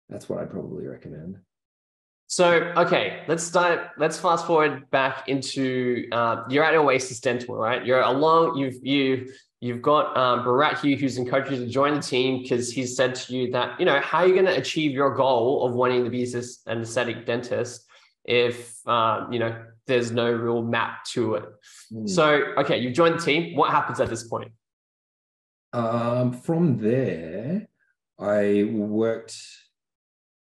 that's 0.08 0.30
what 0.30 0.40
I'd 0.40 0.52
probably 0.52 0.86
recommend. 0.86 1.38
So 2.28 2.74
okay, 2.78 3.24
let's 3.28 3.44
start. 3.44 3.90
Let's 3.98 4.20
fast 4.20 4.46
forward 4.46 4.90
back 4.92 5.28
into 5.28 6.08
uh, 6.12 6.44
you're 6.48 6.64
at 6.64 6.76
Oasis 6.76 7.20
Dental, 7.20 7.56
right? 7.56 7.84
You're 7.84 8.02
along. 8.02 8.58
You've 8.58 8.78
you 8.84 9.34
you've 9.62 9.82
got 9.82 10.16
um, 10.16 10.46
Bharat 10.46 10.80
here 10.80 10.96
who's 10.96 11.18
encouraged 11.18 11.52
you 11.52 11.66
to 11.66 11.68
join 11.68 11.96
the 11.96 12.02
team 12.02 12.44
because 12.44 12.72
he's 12.72 12.96
said 12.96 13.16
to 13.16 13.36
you 13.36 13.52
that 13.52 13.80
you 13.80 13.86
know 13.86 14.00
how 14.02 14.20
are 14.20 14.28
you 14.28 14.34
going 14.34 14.46
to 14.46 14.58
achieve 14.58 14.92
your 14.92 15.16
goal 15.16 15.66
of 15.66 15.74
wanting 15.74 16.04
to 16.04 16.10
be 16.12 16.24
an 16.68 16.82
aesthetic 16.82 17.26
dentist 17.26 17.86
if 18.26 18.80
uh, 18.88 19.28
you 19.32 19.40
know 19.40 19.56
there's 19.88 20.12
no 20.12 20.32
real 20.32 20.64
map 20.64 21.06
to 21.06 21.36
it. 21.36 21.46
Mm. 21.94 22.10
So, 22.10 22.54
okay, 22.58 22.78
you've 22.80 22.94
joined 22.94 23.20
the 23.20 23.24
team. 23.24 23.56
What 23.56 23.72
happens 23.72 24.00
at 24.00 24.10
this 24.10 24.28
point? 24.28 24.52
Um, 25.74 26.34
from 26.34 26.78
there, 26.78 27.68
I 28.20 28.70
worked, 28.72 29.38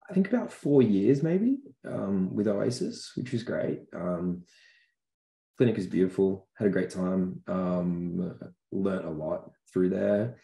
I 0.09 0.15
think 0.15 0.29
about 0.29 0.53
four 0.53 0.81
years 0.81 1.23
maybe 1.23 1.59
um, 1.87 2.35
with 2.35 2.49
Oasis, 2.49 3.13
which 3.17 3.33
was 3.33 3.43
great. 3.43 3.81
Um, 3.95 4.45
clinic 5.57 5.77
is 5.77 5.87
beautiful. 5.87 6.49
Had 6.57 6.69
a 6.69 6.71
great 6.71 6.91
time. 6.91 7.43
Um, 7.47 8.39
learned 8.73 9.05
a 9.05 9.11
lot 9.11 9.51
through 9.73 9.91
there. 9.91 10.37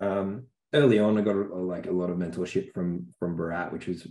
Um, 0.00 0.46
early 0.72 0.98
on, 0.98 1.18
I 1.18 1.20
got 1.20 1.36
a, 1.36 1.54
like 1.54 1.86
a 1.86 1.92
lot 1.92 2.10
of 2.10 2.16
mentorship 2.16 2.72
from 2.72 3.06
from 3.18 3.36
Bharat, 3.36 3.72
which 3.72 3.86
was, 3.86 4.06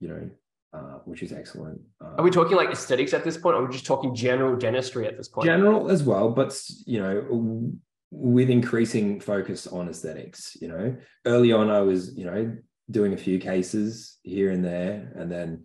you 0.00 0.08
know, 0.08 0.30
uh, 0.74 0.98
which 1.04 1.22
is 1.22 1.32
excellent. 1.32 1.80
Uh, 2.00 2.16
are 2.18 2.24
we 2.24 2.30
talking 2.30 2.56
like 2.56 2.70
aesthetics 2.70 3.14
at 3.14 3.22
this 3.22 3.36
point, 3.36 3.54
or 3.54 3.60
are 3.60 3.66
we 3.66 3.72
just 3.72 3.86
talking 3.86 4.14
general 4.14 4.56
dentistry 4.56 5.06
at 5.06 5.16
this 5.16 5.28
point? 5.28 5.46
General 5.46 5.88
as 5.88 6.02
well, 6.02 6.30
but 6.30 6.58
you 6.84 7.00
know, 7.00 7.72
with 8.10 8.50
increasing 8.50 9.20
focus 9.20 9.66
on 9.66 9.88
aesthetics. 9.88 10.56
You 10.60 10.68
know, 10.68 10.96
early 11.26 11.52
on, 11.52 11.70
I 11.70 11.80
was 11.80 12.16
you 12.16 12.24
know 12.24 12.56
doing 12.90 13.12
a 13.12 13.16
few 13.16 13.38
cases 13.38 14.18
here 14.22 14.50
and 14.50 14.64
there, 14.64 15.12
and 15.14 15.30
then 15.30 15.64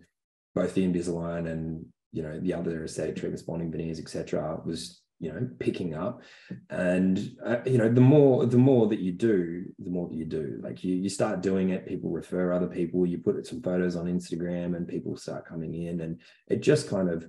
both 0.54 0.74
the 0.74 0.86
Invisalign 0.86 1.50
and 1.50 1.84
you 2.12 2.22
know 2.22 2.38
the 2.38 2.54
other 2.54 2.84
aesthetic 2.84 3.16
treatments, 3.16 3.42
bonding 3.42 3.72
veneers, 3.72 3.98
etc., 3.98 4.60
was 4.64 4.99
you 5.20 5.30
know 5.32 5.48
picking 5.58 5.94
up. 5.94 6.22
And 6.70 7.36
uh, 7.44 7.58
you 7.66 7.78
know 7.78 7.92
the 7.92 8.00
more 8.00 8.46
the 8.46 8.58
more 8.58 8.88
that 8.88 8.98
you 8.98 9.12
do 9.12 9.66
the 9.78 9.90
more 9.90 10.08
that 10.08 10.16
you 10.16 10.24
do. 10.24 10.58
Like 10.62 10.82
you 10.82 10.94
you 10.96 11.08
start 11.08 11.42
doing 11.42 11.70
it 11.70 11.86
people 11.86 12.10
refer 12.10 12.52
other 12.52 12.66
people 12.66 13.06
you 13.06 13.18
put 13.18 13.46
some 13.46 13.62
photos 13.62 13.96
on 13.96 14.06
instagram 14.06 14.76
and 14.76 14.88
people 14.88 15.16
start 15.16 15.46
coming 15.46 15.74
in 15.74 16.00
and 16.00 16.20
it 16.48 16.62
just 16.62 16.88
kind 16.88 17.08
of 17.10 17.24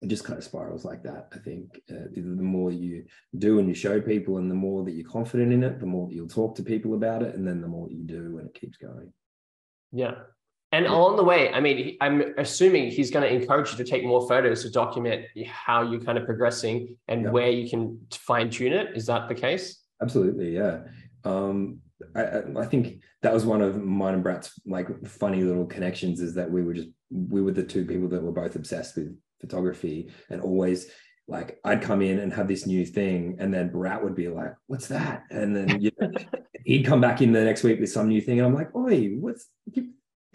it 0.00 0.08
just 0.08 0.24
kind 0.24 0.38
of 0.38 0.44
spirals 0.44 0.84
like 0.84 1.02
that 1.02 1.28
i 1.34 1.38
think. 1.38 1.80
Uh, 1.90 2.08
the, 2.12 2.20
more 2.22 2.70
you 2.70 3.04
do 3.38 3.58
and 3.58 3.68
you 3.68 3.74
show 3.74 4.00
people 4.00 4.38
and 4.38 4.50
the 4.50 4.54
more 4.54 4.84
that 4.84 4.92
you're 4.92 5.08
confident 5.08 5.52
in 5.52 5.62
it 5.62 5.80
the 5.80 5.86
more 5.86 6.08
that 6.08 6.14
you'll 6.14 6.28
talk 6.28 6.54
to 6.54 6.62
people 6.62 6.94
about 6.94 7.22
it 7.22 7.34
and 7.34 7.46
then 7.46 7.60
the 7.60 7.68
more 7.68 7.86
that 7.88 7.94
you 7.94 8.04
do 8.04 8.38
and 8.38 8.48
it 8.48 8.54
keeps 8.54 8.78
going. 8.78 9.12
Yeah 9.92 10.14
and 10.74 10.86
along 10.86 11.16
the 11.16 11.22
way, 11.22 11.52
I 11.52 11.60
mean, 11.60 11.96
I'm 12.00 12.34
assuming 12.36 12.90
he's 12.90 13.08
going 13.08 13.22
to 13.22 13.32
encourage 13.32 13.70
you 13.70 13.76
to 13.76 13.84
take 13.84 14.04
more 14.04 14.26
photos 14.26 14.62
to 14.62 14.70
document 14.70 15.26
how 15.46 15.82
you're 15.82 16.00
kind 16.00 16.18
of 16.18 16.26
progressing 16.26 16.96
and 17.06 17.22
yep. 17.22 17.32
where 17.32 17.48
you 17.48 17.70
can 17.70 18.00
fine 18.10 18.50
tune 18.50 18.72
it. 18.72 18.88
Is 18.96 19.06
that 19.06 19.28
the 19.28 19.36
case? 19.36 19.80
Absolutely, 20.02 20.52
yeah. 20.52 20.80
Um, 21.22 21.78
I, 22.16 22.42
I, 22.58 22.66
think 22.66 23.02
that 23.22 23.32
was 23.32 23.46
one 23.46 23.62
of 23.62 23.80
mine 23.84 24.14
and 24.14 24.22
Brat's 24.24 24.60
like 24.66 24.88
funny 25.06 25.44
little 25.44 25.64
connections 25.64 26.20
is 26.20 26.34
that 26.34 26.50
we 26.50 26.62
were 26.62 26.74
just 26.74 26.88
we 27.10 27.40
were 27.40 27.52
the 27.52 27.62
two 27.62 27.84
people 27.84 28.08
that 28.08 28.22
were 28.22 28.32
both 28.32 28.56
obsessed 28.56 28.96
with 28.96 29.16
photography 29.40 30.10
and 30.28 30.42
always 30.42 30.90
like 31.28 31.58
I'd 31.64 31.82
come 31.82 32.02
in 32.02 32.18
and 32.18 32.32
have 32.32 32.48
this 32.48 32.66
new 32.66 32.84
thing, 32.84 33.36
and 33.38 33.54
then 33.54 33.70
Brat 33.70 34.02
would 34.02 34.14
be 34.14 34.28
like, 34.28 34.54
"What's 34.66 34.88
that?" 34.88 35.22
And 35.30 35.56
then 35.56 35.80
you 35.80 35.90
know, 35.98 36.10
he'd 36.64 36.84
come 36.84 37.00
back 37.00 37.22
in 37.22 37.32
the 37.32 37.44
next 37.44 37.62
week 37.62 37.80
with 37.80 37.92
some 37.92 38.08
new 38.08 38.20
thing, 38.20 38.40
and 38.40 38.46
I'm 38.46 38.54
like, 38.54 38.74
"Oi, 38.74 39.14
what's 39.20 39.46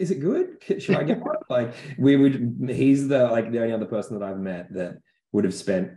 is 0.00 0.10
it 0.10 0.20
good? 0.20 0.56
Should 0.82 0.96
I 0.96 1.04
get 1.04 1.20
one? 1.20 1.36
like 1.50 1.74
we 1.98 2.16
would, 2.16 2.70
he's 2.70 3.06
the 3.06 3.28
like 3.28 3.52
the 3.52 3.60
only 3.60 3.74
other 3.74 3.84
person 3.84 4.18
that 4.18 4.26
I've 4.26 4.40
met 4.40 4.72
that 4.72 4.96
would 5.32 5.44
have 5.44 5.54
spent 5.54 5.92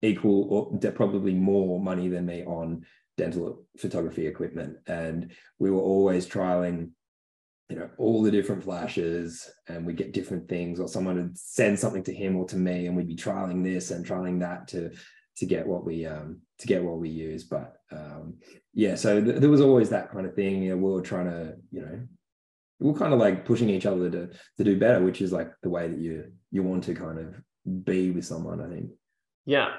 equal 0.00 0.46
or 0.48 0.92
probably 0.92 1.34
more 1.34 1.80
money 1.80 2.08
than 2.08 2.24
me 2.24 2.44
on 2.44 2.86
dental 3.16 3.66
photography 3.76 4.28
equipment. 4.28 4.76
And 4.86 5.32
we 5.58 5.72
were 5.72 5.80
always 5.80 6.26
trialing, 6.26 6.90
you 7.68 7.76
know, 7.76 7.90
all 7.98 8.22
the 8.22 8.30
different 8.30 8.62
flashes 8.62 9.50
and 9.66 9.84
we 9.84 9.92
get 9.92 10.12
different 10.12 10.48
things, 10.48 10.78
or 10.78 10.86
someone 10.86 11.16
would 11.16 11.36
send 11.36 11.80
something 11.80 12.04
to 12.04 12.14
him 12.14 12.36
or 12.36 12.46
to 12.46 12.56
me, 12.56 12.86
and 12.86 12.96
we'd 12.96 13.08
be 13.08 13.16
trialing 13.16 13.64
this 13.64 13.90
and 13.90 14.06
trialing 14.06 14.38
that 14.40 14.68
to 14.68 14.92
to 15.38 15.46
get 15.46 15.66
what 15.66 15.84
we 15.84 16.06
um 16.06 16.40
to 16.58 16.68
get 16.68 16.82
what 16.82 16.98
we 16.98 17.08
use. 17.08 17.42
But 17.42 17.74
um 17.90 18.38
yeah, 18.72 18.94
so 18.94 19.20
th- 19.20 19.40
there 19.40 19.50
was 19.50 19.60
always 19.60 19.90
that 19.90 20.12
kind 20.12 20.26
of 20.26 20.34
thing. 20.34 20.62
You 20.62 20.70
know, 20.70 20.76
we 20.76 20.92
were 20.92 21.02
trying 21.02 21.26
to, 21.26 21.56
you 21.72 21.80
know, 21.80 22.00
we're 22.80 22.98
kind 22.98 23.12
of 23.12 23.18
like 23.18 23.44
pushing 23.44 23.70
each 23.70 23.86
other 23.86 24.10
to 24.10 24.28
to 24.56 24.64
do 24.64 24.78
better, 24.78 25.02
which 25.02 25.20
is 25.20 25.32
like 25.32 25.50
the 25.62 25.68
way 25.68 25.88
that 25.88 25.98
you 25.98 26.32
you 26.50 26.62
want 26.62 26.84
to 26.84 26.94
kind 26.94 27.18
of 27.18 27.84
be 27.84 28.10
with 28.10 28.24
someone. 28.24 28.60
I 28.60 28.68
think. 28.68 28.90
Yeah. 29.46 29.70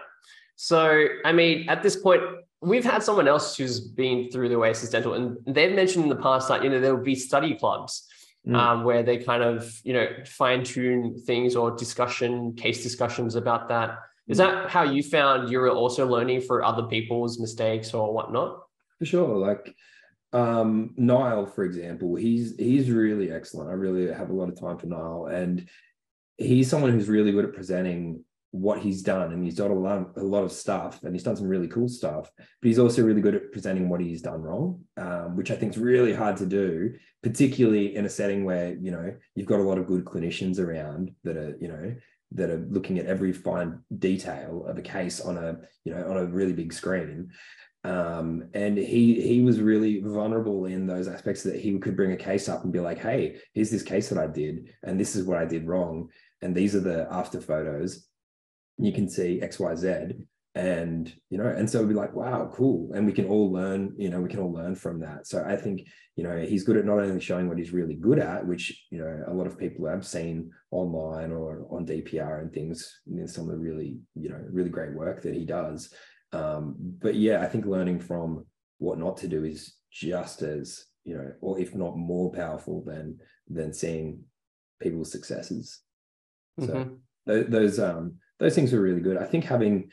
So 0.55 1.07
I 1.23 1.31
mean, 1.31 1.69
at 1.69 1.83
this 1.83 1.95
point, 1.95 2.21
we've 2.61 2.83
had 2.83 3.03
someone 3.03 3.27
else 3.27 3.55
who's 3.55 3.79
been 3.79 4.29
through 4.29 4.49
the 4.49 4.55
Oasis 4.55 4.89
Dental, 4.89 5.13
and 5.13 5.37
they've 5.47 5.75
mentioned 5.75 6.03
in 6.03 6.09
the 6.09 6.15
past 6.15 6.49
that 6.49 6.63
you 6.63 6.69
know 6.69 6.79
there 6.79 6.95
will 6.95 7.03
be 7.03 7.15
study 7.15 7.55
clubs. 7.55 8.05
Mm. 8.47 8.55
Um, 8.55 8.83
where 8.85 9.03
they 9.03 9.17
kind 9.17 9.43
of 9.43 9.69
you 9.83 9.91
know 9.91 10.07
fine 10.25 10.63
tune 10.63 11.21
things 11.25 11.57
or 11.57 11.71
discussion 11.71 12.53
case 12.53 12.81
discussions 12.81 13.35
about 13.35 13.67
that 13.67 13.97
is 14.29 14.37
that 14.37 14.69
how 14.69 14.83
you 14.83 15.03
found 15.03 15.51
you 15.51 15.59
were 15.59 15.69
also 15.69 16.07
learning 16.07 16.39
for 16.39 16.63
other 16.63 16.83
people's 16.83 17.37
mistakes 17.37 17.93
or 17.93 18.13
whatnot 18.13 18.61
for 18.97 19.05
sure 19.05 19.35
like 19.35 19.75
um, 20.31 20.93
Niall, 20.95 21.45
for 21.47 21.63
example, 21.63 22.15
he's 22.15 22.55
he's 22.57 22.91
really 22.91 23.31
excellent. 23.31 23.69
I 23.69 23.73
really 23.73 24.11
have 24.13 24.29
a 24.29 24.33
lot 24.33 24.49
of 24.49 24.59
time 24.59 24.77
for 24.77 24.87
Niall, 24.87 25.27
and 25.27 25.67
he's 26.37 26.69
someone 26.69 26.91
who's 26.91 27.09
really 27.09 27.31
good 27.31 27.45
at 27.45 27.53
presenting 27.53 28.23
what 28.51 28.79
he's 28.79 29.01
done, 29.01 29.31
and 29.31 29.43
he's 29.43 29.55
done 29.55 29.71
a 29.71 29.75
lot 29.75 30.17
a 30.17 30.23
lot 30.23 30.43
of 30.43 30.51
stuff, 30.51 31.03
and 31.03 31.15
he's 31.15 31.23
done 31.23 31.35
some 31.35 31.47
really 31.47 31.67
cool 31.67 31.87
stuff. 31.87 32.31
But 32.37 32.67
he's 32.67 32.79
also 32.79 33.03
really 33.03 33.21
good 33.21 33.35
at 33.35 33.51
presenting 33.51 33.89
what 33.89 34.01
he's 34.01 34.21
done 34.21 34.41
wrong, 34.41 34.81
um, 34.97 35.35
which 35.35 35.49
I 35.49 35.55
think 35.55 35.73
is 35.73 35.79
really 35.79 36.13
hard 36.13 36.37
to 36.37 36.45
do, 36.45 36.93
particularly 37.23 37.95
in 37.95 38.05
a 38.05 38.09
setting 38.09 38.45
where 38.45 38.75
you 38.75 38.91
know 38.91 39.15
you've 39.33 39.47
got 39.47 39.59
a 39.59 39.63
lot 39.63 39.79
of 39.79 39.87
good 39.87 40.05
clinicians 40.05 40.59
around 40.59 41.11
that 41.23 41.37
are 41.37 41.57
you 41.59 41.69
know 41.69 41.95
that 42.33 42.51
are 42.51 42.67
looking 42.69 42.99
at 42.99 43.07
every 43.07 43.33
fine 43.33 43.79
detail 43.97 44.63
of 44.67 44.77
a 44.77 44.83
case 44.83 45.19
on 45.19 45.37
a 45.37 45.57
you 45.83 45.93
know 45.93 46.07
on 46.07 46.17
a 46.17 46.25
really 46.25 46.53
big 46.53 46.71
screen 46.71 47.31
um, 47.83 48.49
and 48.53 48.77
he 48.77 49.21
he 49.21 49.41
was 49.41 49.61
really 49.61 50.01
vulnerable 50.01 50.65
in 50.65 50.85
those 50.85 51.07
aspects 51.07 51.43
that 51.43 51.59
he 51.59 51.77
could 51.79 51.95
bring 51.95 52.11
a 52.11 52.17
case 52.17 52.49
up 52.49 52.63
and 52.63 52.73
be 52.73 52.81
like, 52.81 52.99
"Hey, 52.99 53.37
here's 53.53 53.71
this 53.71 53.83
case 53.83 54.09
that 54.09 54.17
I 54.17 54.27
did, 54.27 54.73
and 54.83 54.99
this 54.99 55.15
is 55.15 55.23
what 55.23 55.37
I 55.37 55.45
did 55.45 55.65
wrong, 55.65 56.09
and 56.41 56.53
these 56.53 56.75
are 56.75 56.81
the 56.81 57.07
after 57.09 57.39
photos. 57.39 58.05
You 58.77 58.91
can 58.91 59.09
see 59.09 59.41
X, 59.41 59.59
Y, 59.59 59.75
Z, 59.75 59.87
And 60.55 61.13
you 61.29 61.37
know, 61.37 61.47
and 61.47 61.69
so 61.69 61.77
it'd 61.77 61.89
be 61.89 61.95
like, 61.95 62.13
"Wow, 62.13 62.51
cool!" 62.53 62.91
And 62.93 63.05
we 63.05 63.13
can 63.13 63.27
all 63.27 63.49
learn. 63.51 63.93
You 63.97 64.09
know, 64.09 64.19
we 64.19 64.29
can 64.29 64.41
all 64.41 64.51
learn 64.51 64.75
from 64.75 64.99
that. 64.99 65.25
So 65.25 65.41
I 65.45 65.55
think 65.55 65.87
you 66.17 66.23
know 66.25 66.37
he's 66.37 66.65
good 66.65 66.75
at 66.75 66.85
not 66.85 66.99
only 66.99 67.21
showing 67.21 67.47
what 67.47 67.57
he's 67.59 67.71
really 67.71 67.95
good 67.95 68.19
at, 68.19 68.45
which 68.45 68.87
you 68.91 68.99
know 68.99 69.23
a 69.27 69.33
lot 69.33 69.47
of 69.47 69.57
people 69.57 69.87
have 69.87 70.05
seen 70.05 70.51
online 70.71 71.31
or 71.31 71.65
on 71.69 71.85
DPR 71.85 72.41
and 72.41 72.51
things. 72.51 72.99
and 73.07 73.29
some 73.29 73.45
of 73.45 73.51
the 73.51 73.57
really 73.57 73.99
you 74.15 74.29
know 74.29 74.41
really 74.51 74.69
great 74.69 74.93
work 74.93 75.21
that 75.21 75.33
he 75.33 75.45
does 75.45 75.93
um, 76.31 76.75
but 76.77 77.15
yeah, 77.15 77.41
I 77.41 77.47
think 77.47 77.65
learning 77.65 77.99
from 77.99 78.45
what 78.77 78.99
not 78.99 79.17
to 79.17 79.27
do 79.27 79.43
is 79.43 79.75
just 79.91 80.41
as 80.41 80.85
you 81.03 81.15
know, 81.15 81.31
or 81.41 81.59
if 81.59 81.73
not 81.73 81.97
more 81.97 82.31
powerful 82.31 82.83
than 82.85 83.19
than 83.47 83.73
seeing 83.73 84.23
people's 84.81 85.11
successes. 85.11 85.79
Mm-hmm. 86.59 86.71
So 86.71 86.97
th- 87.27 87.47
those 87.47 87.79
um 87.79 88.15
those 88.39 88.55
things 88.55 88.73
are 88.73 88.81
really 88.81 89.01
good. 89.01 89.17
I 89.17 89.25
think 89.25 89.45
having 89.45 89.91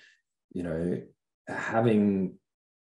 you 0.53 0.63
know 0.63 1.03
having 1.49 2.35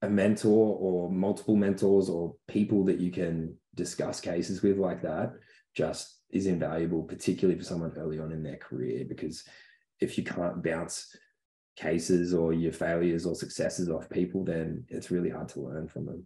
a 0.01 0.09
mentor 0.09 0.77
or 0.79 1.11
multiple 1.11 1.55
mentors 1.55 2.09
or 2.09 2.35
people 2.47 2.85
that 2.85 2.99
you 2.99 3.11
can 3.11 3.55
discuss 3.75 4.19
cases 4.19 4.61
with 4.61 4.77
like 4.77 5.01
that 5.03 5.33
just 5.75 6.21
is 6.31 6.47
invaluable, 6.47 7.03
particularly 7.03 7.59
for 7.59 7.65
someone 7.65 7.93
early 7.97 8.19
on 8.19 8.31
in 8.31 8.43
their 8.43 8.57
career, 8.57 9.05
because 9.07 9.43
if 9.99 10.17
you 10.17 10.23
can't 10.23 10.63
bounce 10.63 11.15
cases 11.75 12.33
or 12.33 12.53
your 12.53 12.71
failures 12.71 13.25
or 13.25 13.35
successes 13.35 13.89
off 13.89 14.09
people, 14.09 14.43
then 14.43 14.85
it's 14.89 15.11
really 15.11 15.29
hard 15.29 15.49
to 15.49 15.61
learn 15.61 15.87
from 15.87 16.05
them. 16.05 16.23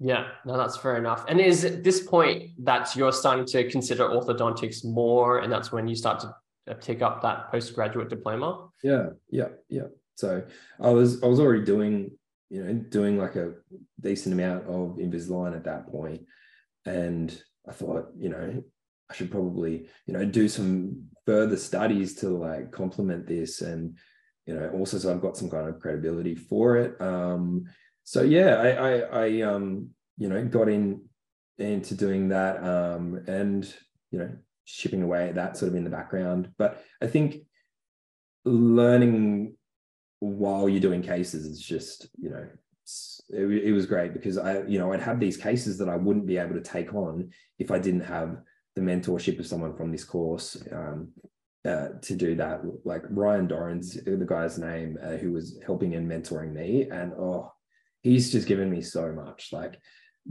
Yeah, 0.00 0.28
no, 0.44 0.56
that's 0.56 0.76
fair 0.76 0.96
enough. 0.96 1.24
And 1.28 1.40
is 1.40 1.64
at 1.64 1.84
this 1.84 2.02
point 2.02 2.50
that 2.64 2.94
you're 2.96 3.12
starting 3.12 3.46
to 3.46 3.70
consider 3.70 4.08
orthodontics 4.08 4.84
more, 4.84 5.38
and 5.38 5.52
that's 5.52 5.70
when 5.70 5.86
you 5.86 5.94
start 5.94 6.20
to 6.20 6.34
uh, 6.68 6.74
take 6.74 7.02
up 7.02 7.22
that 7.22 7.50
postgraduate 7.50 8.08
diploma? 8.08 8.68
Yeah, 8.82 9.10
yeah, 9.30 9.48
yeah. 9.68 9.86
So 10.16 10.42
I 10.80 10.90
was 10.90 11.22
I 11.22 11.26
was 11.26 11.40
already 11.40 11.64
doing 11.64 12.10
you 12.50 12.64
know 12.64 12.72
doing 12.74 13.18
like 13.18 13.36
a 13.36 13.52
decent 14.00 14.32
amount 14.34 14.66
of 14.66 14.96
Invisalign 14.98 15.54
at 15.54 15.64
that 15.64 15.86
point, 15.88 16.22
and 16.86 17.42
I 17.68 17.72
thought 17.72 18.08
you 18.16 18.30
know 18.30 18.62
I 19.10 19.14
should 19.14 19.30
probably 19.30 19.88
you 20.06 20.14
know 20.14 20.24
do 20.24 20.48
some 20.48 21.04
further 21.26 21.56
studies 21.56 22.14
to 22.16 22.28
like 22.28 22.72
complement 22.72 23.26
this 23.26 23.60
and 23.60 23.96
you 24.46 24.54
know, 24.54 24.70
also 24.70 24.98
so 24.98 25.10
I've 25.10 25.22
got 25.22 25.36
some 25.36 25.50
kind 25.50 25.68
of 25.68 25.80
credibility 25.80 26.34
for 26.34 26.76
it. 26.76 27.00
Um, 27.00 27.64
so 28.02 28.22
yeah, 28.22 28.56
I, 28.56 28.68
I, 28.70 28.98
I 28.98 29.40
um, 29.42 29.90
you 30.18 30.28
know, 30.28 30.44
got 30.44 30.68
in 30.68 31.02
into 31.58 31.94
doing 31.94 32.28
that, 32.28 32.62
um, 32.62 33.22
and 33.26 33.72
you 34.10 34.18
know, 34.18 34.30
shipping 34.64 35.02
away 35.02 35.28
at 35.28 35.34
that 35.36 35.56
sort 35.56 35.70
of 35.70 35.76
in 35.76 35.84
the 35.84 35.90
background. 35.90 36.50
But 36.58 36.82
I 37.00 37.06
think 37.06 37.36
learning 38.44 39.56
while 40.20 40.68
you're 40.68 40.80
doing 40.80 41.02
cases 41.02 41.46
is 41.46 41.60
just, 41.60 42.08
you 42.18 42.30
know, 42.30 42.46
it, 43.30 43.64
it 43.64 43.72
was 43.72 43.86
great 43.86 44.12
because 44.12 44.38
I, 44.38 44.62
you 44.62 44.78
know, 44.78 44.92
I'd 44.92 45.00
have 45.00 45.20
these 45.20 45.36
cases 45.36 45.78
that 45.78 45.88
I 45.88 45.96
wouldn't 45.96 46.26
be 46.26 46.38
able 46.38 46.54
to 46.54 46.60
take 46.60 46.94
on 46.94 47.30
if 47.58 47.70
I 47.70 47.78
didn't 47.78 48.02
have 48.02 48.38
the 48.74 48.82
mentorship 48.82 49.38
of 49.38 49.46
someone 49.46 49.76
from 49.76 49.90
this 49.90 50.04
course. 50.04 50.62
Um, 50.72 51.08
uh, 51.64 51.88
to 52.02 52.14
do 52.14 52.34
that. 52.36 52.60
Like 52.84 53.02
Ryan 53.08 53.46
Doran's 53.46 53.94
the 53.94 54.26
guy's 54.28 54.58
name 54.58 54.98
uh, 55.02 55.16
who 55.16 55.32
was 55.32 55.58
helping 55.64 55.94
and 55.94 56.10
mentoring 56.10 56.52
me, 56.52 56.88
and 56.90 57.12
oh, 57.14 57.52
he's 58.02 58.30
just 58.30 58.48
given 58.48 58.70
me 58.70 58.82
so 58.82 59.12
much. 59.12 59.48
Like 59.52 59.78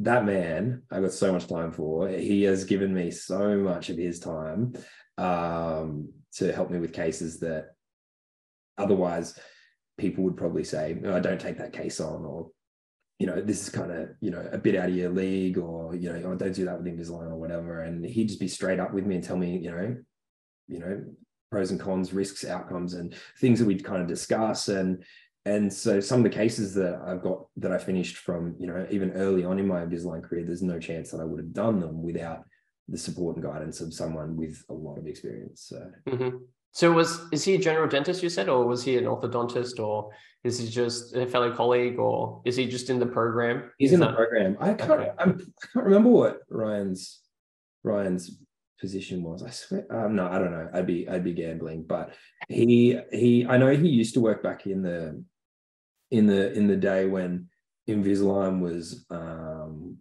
that 0.02 0.26
man, 0.26 0.84
I 0.92 1.00
got 1.02 1.12
so 1.12 1.32
much 1.32 1.48
time 1.48 1.72
for. 1.72 2.08
He 2.08 2.44
has 2.44 2.66
given 2.66 2.94
me 2.94 3.12
so 3.12 3.58
much 3.58 3.90
of 3.90 3.98
his 3.98 4.20
time 4.20 4.74
um, 5.18 6.10
to 6.34 6.52
help 6.54 6.70
me 6.70 6.80
with 6.80 6.94
cases 6.94 7.40
that 7.40 7.68
otherwise 8.78 9.38
people 9.98 10.24
would 10.24 10.38
probably 10.38 10.64
say, 10.64 10.98
"No, 11.00 11.20
don't 11.20 11.42
take 11.42 11.58
that 11.58 11.74
case 11.74 12.00
on," 12.00 12.26
or 12.26 12.50
you 13.20 13.28
know, 13.28 13.40
this 13.40 13.62
is 13.62 13.70
kind 13.70 13.92
of, 13.92 14.10
you 14.22 14.32
know, 14.32 14.50
a 14.52 14.58
bit 14.58 14.76
out 14.76 14.90
of 14.90 14.96
your 14.96 15.10
league, 15.10 15.58
or, 15.58 15.96
you 15.96 16.12
know, 16.12 16.22
oh, 16.26 16.36
don't 16.36 16.54
do 16.54 16.66
that 16.66 16.78
with 16.82 16.92
Invisalign 16.92 17.32
or 17.32 17.38
whatever. 17.38 17.82
And 17.82 18.04
he'd 18.04 18.28
just 18.28 18.40
be 18.40 18.48
straight 18.48 18.80
up 18.80 18.94
with 18.94 19.06
me 19.06 19.16
and 19.16 19.24
tell 19.24 19.38
me, 19.38 19.58
you 19.60 19.72
know, 19.72 19.96
you 20.68 20.80
know 20.80 21.04
pros 21.52 21.72
and 21.72 21.80
cons 21.80 22.14
risks 22.14 22.46
outcomes 22.46 22.94
and 22.96 23.16
things 23.40 23.60
that 23.60 23.66
we'd 23.66 23.84
kind 23.84 24.02
of 24.02 24.08
discuss 24.08 24.70
and 24.70 25.04
and 25.46 25.72
so 25.72 26.00
some 26.00 26.20
of 26.20 26.24
the 26.24 26.38
cases 26.38 26.74
that 26.74 27.02
I've 27.06 27.22
got 27.22 27.46
that 27.58 27.72
I 27.72 27.78
finished 27.78 28.18
from 28.18 28.56
you 28.58 28.68
know 28.68 28.88
even 28.90 29.12
early 29.12 29.46
on 29.46 29.60
in 29.60 29.68
my 29.68 29.82
Invisalign 29.82 30.24
career 30.24 30.46
there's 30.46 30.64
no 30.64 30.80
chance 30.80 31.12
that 31.12 31.22
I 31.22 31.26
would 31.26 31.40
have 31.40 31.54
done 31.54 31.80
them 31.80 32.02
without 32.02 32.44
the 32.88 32.98
support 32.98 33.36
and 33.36 33.46
guidance 33.46 33.82
of 33.82 33.94
someone 33.94 34.36
with 34.36 34.64
a 34.70 34.74
lot 34.74 34.98
of 34.98 35.08
experience 35.08 35.66
so 35.70 35.92
mm-hmm. 36.08 36.38
So 36.74 36.92
was 36.92 37.22
is 37.32 37.44
he 37.44 37.54
a 37.54 37.60
general 37.60 37.88
dentist? 37.88 38.24
You 38.24 38.30
said, 38.30 38.50
or 38.50 38.66
was 38.66 38.84
he 38.84 38.98
an 38.98 39.06
orthodontist, 39.06 39.80
or 39.80 40.10
is 40.44 40.58
he 40.58 40.68
just 40.68 41.16
a 41.16 41.28
fellow 41.28 41.56
colleague, 41.56 42.00
or 42.00 42.42
is 42.46 42.56
he 42.56 42.66
just 42.66 42.90
in 42.90 42.98
the 42.98 43.06
program? 43.06 43.70
He's 43.78 43.92
is 43.92 43.94
in 43.94 44.00
that... 44.00 44.10
the 44.10 44.16
program. 44.16 44.58
I 44.60 44.74
can't. 44.74 44.92
Okay. 44.92 45.12
I 45.20 45.24
can't 45.26 45.46
remember 45.76 46.10
what 46.10 46.40
Ryan's 46.50 47.22
Ryan's 47.84 48.40
position 48.84 49.24
was. 49.24 49.42
I 49.42 49.50
swear. 49.50 49.86
Um, 49.90 50.18
no, 50.18 50.28
I 50.28 50.38
don't 50.40 50.52
know. 50.52 50.70
I'd 50.74 50.86
be 50.86 51.08
I'd 51.08 51.24
be 51.24 51.34
gambling. 51.34 51.84
But 51.84 52.14
he 52.50 53.00
he. 53.14 53.46
I 53.48 53.56
know 53.58 53.70
he 53.70 53.88
used 53.88 54.14
to 54.16 54.20
work 54.20 54.44
back 54.44 54.68
in 54.68 54.84
the 54.84 55.24
in 56.12 56.28
the 56.28 56.52
in 56.52 56.68
the 56.68 56.76
day 56.76 57.06
when 57.06 57.48
Invisalign 57.90 58.60
was 58.60 59.06
um 59.10 59.98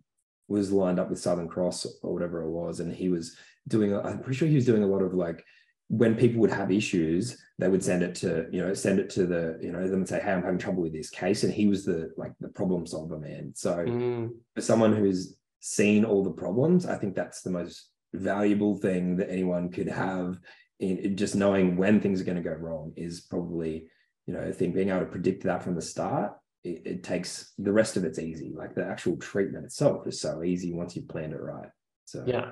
was 0.49 0.73
lined 0.73 0.99
up 0.99 1.11
with 1.11 1.21
Southern 1.21 1.49
Cross 1.49 1.87
or 2.03 2.13
whatever 2.13 2.43
it 2.43 2.51
was, 2.51 2.81
and 2.81 2.93
he 2.93 3.09
was 3.09 3.37
doing. 3.69 3.95
I'm 3.95 4.19
pretty 4.19 4.37
sure 4.37 4.49
he 4.49 4.57
was 4.57 4.67
doing 4.67 4.83
a 4.83 4.93
lot 4.95 5.03
of 5.03 5.15
like 5.15 5.45
when 5.87 6.17
people 6.17 6.41
would 6.41 6.51
have 6.51 6.73
issues, 6.73 7.37
they 7.59 7.69
would 7.69 7.85
send 7.85 8.03
it 8.03 8.15
to, 8.15 8.47
you 8.51 8.65
know, 8.65 8.73
send 8.73 8.99
it 8.99 9.11
to 9.11 9.27
the, 9.27 9.59
you 9.61 9.71
know, 9.71 9.87
them 9.87 10.01
and 10.01 10.09
say, 10.09 10.19
Hey, 10.21 10.33
I'm 10.33 10.43
having 10.43 10.59
trouble 10.59 10.83
with 10.83 10.95
this 10.95 11.11
case. 11.11 11.45
And 11.45 11.53
he 11.53 11.67
was 11.67 11.85
the 11.85 12.11
like 12.17 12.33
the 12.41 12.49
problem 12.49 12.87
solver, 12.87 13.19
man. 13.19 13.53
So 13.55 13.77
mm. 13.77 14.31
for 14.55 14.63
someone 14.63 14.97
who's 14.97 15.37
seen 15.61 16.07
all 16.07 16.25
the 16.25 16.31
problems, 16.31 16.87
I 16.87 16.97
think 16.97 17.15
that's 17.15 17.43
the 17.43 17.51
most 17.51 17.92
valuable 18.15 18.77
thing 18.77 19.17
that 19.17 19.31
anyone 19.31 19.71
could 19.71 19.89
have 19.89 20.39
in 20.81 21.17
just 21.17 21.37
knowing 21.37 21.77
when 21.77 22.01
things 22.01 22.21
are 22.21 22.25
going 22.25 22.43
to 22.43 22.49
go 22.49 22.55
wrong 22.55 22.93
is 22.97 23.21
probably, 23.21 23.85
you 24.27 24.35
know, 24.35 24.41
I 24.41 24.53
think 24.53 24.75
being 24.75 24.91
able 24.91 25.01
to 25.01 25.07
predict 25.07 25.45
that 25.45 25.63
from 25.63 25.77
the 25.77 25.83
start, 25.83 26.33
it, 26.65 26.83
it 26.85 27.05
takes 27.05 27.53
the 27.59 27.73
rest 27.73 27.97
of 27.97 28.05
it's 28.05 28.19
easy. 28.19 28.53
Like 28.57 28.75
the 28.75 28.85
actual 28.85 29.17
treatment 29.17 29.65
itself 29.65 30.07
is 30.07 30.21
so 30.21 30.43
easy 30.43 30.73
once 30.73 30.97
you've 30.97 31.09
planned 31.09 31.33
it 31.33 31.41
right. 31.41 31.69
So 32.05 32.25
yeah, 32.27 32.51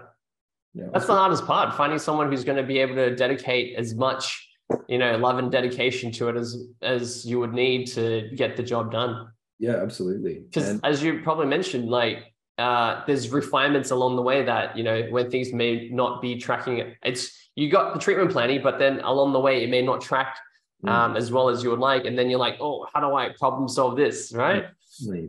yeah, 0.74 0.86
that's 0.92 1.06
the 1.06 1.14
hardest 1.14 1.44
part 1.44 1.74
finding 1.74 1.98
someone 1.98 2.30
who's 2.30 2.44
going 2.44 2.56
to 2.56 2.62
be 2.62 2.78
able 2.78 2.94
to 2.94 3.14
dedicate 3.14 3.76
as 3.76 3.94
much 3.94 4.46
you 4.88 4.98
know 4.98 5.16
love 5.16 5.38
and 5.38 5.50
dedication 5.50 6.12
to 6.12 6.28
it 6.28 6.36
as 6.36 6.68
as 6.82 7.26
you 7.26 7.40
would 7.40 7.52
need 7.52 7.86
to 7.88 8.30
get 8.36 8.56
the 8.56 8.62
job 8.62 8.92
done. 8.92 9.28
Yeah 9.58 9.76
absolutely. 9.76 10.44
Because 10.48 10.80
as 10.84 11.02
you 11.02 11.20
probably 11.22 11.46
mentioned 11.46 11.88
like 11.88 12.32
uh, 12.61 13.02
there's 13.06 13.30
refinements 13.30 13.90
along 13.90 14.16
the 14.16 14.22
way 14.22 14.44
that 14.44 14.76
you 14.76 14.84
know 14.84 15.02
when 15.11 15.30
things 15.30 15.52
may 15.52 15.88
not 15.90 16.20
be 16.20 16.36
tracking 16.36 16.94
it's 17.02 17.48
you 17.54 17.70
got 17.70 17.94
the 17.94 18.00
treatment 18.00 18.30
planning 18.30 18.61
but 18.62 18.78
then 18.78 19.00
along 19.00 19.32
the 19.32 19.40
way 19.40 19.64
it 19.64 19.70
may 19.70 19.82
not 19.82 20.00
track 20.00 20.38
mm. 20.84 20.90
um, 20.90 21.14
mm. 21.14 21.16
as 21.16 21.32
well 21.32 21.48
as 21.48 21.62
you 21.62 21.70
would 21.70 21.78
like 21.78 22.04
and 22.04 22.18
then 22.18 22.28
you're 22.30 22.38
like 22.38 22.56
oh 22.61 22.86
how 22.92 23.00
do 23.00 23.14
i 23.14 23.28
problem 23.38 23.68
solve 23.68 23.96
this 23.96 24.32
right 24.32 24.66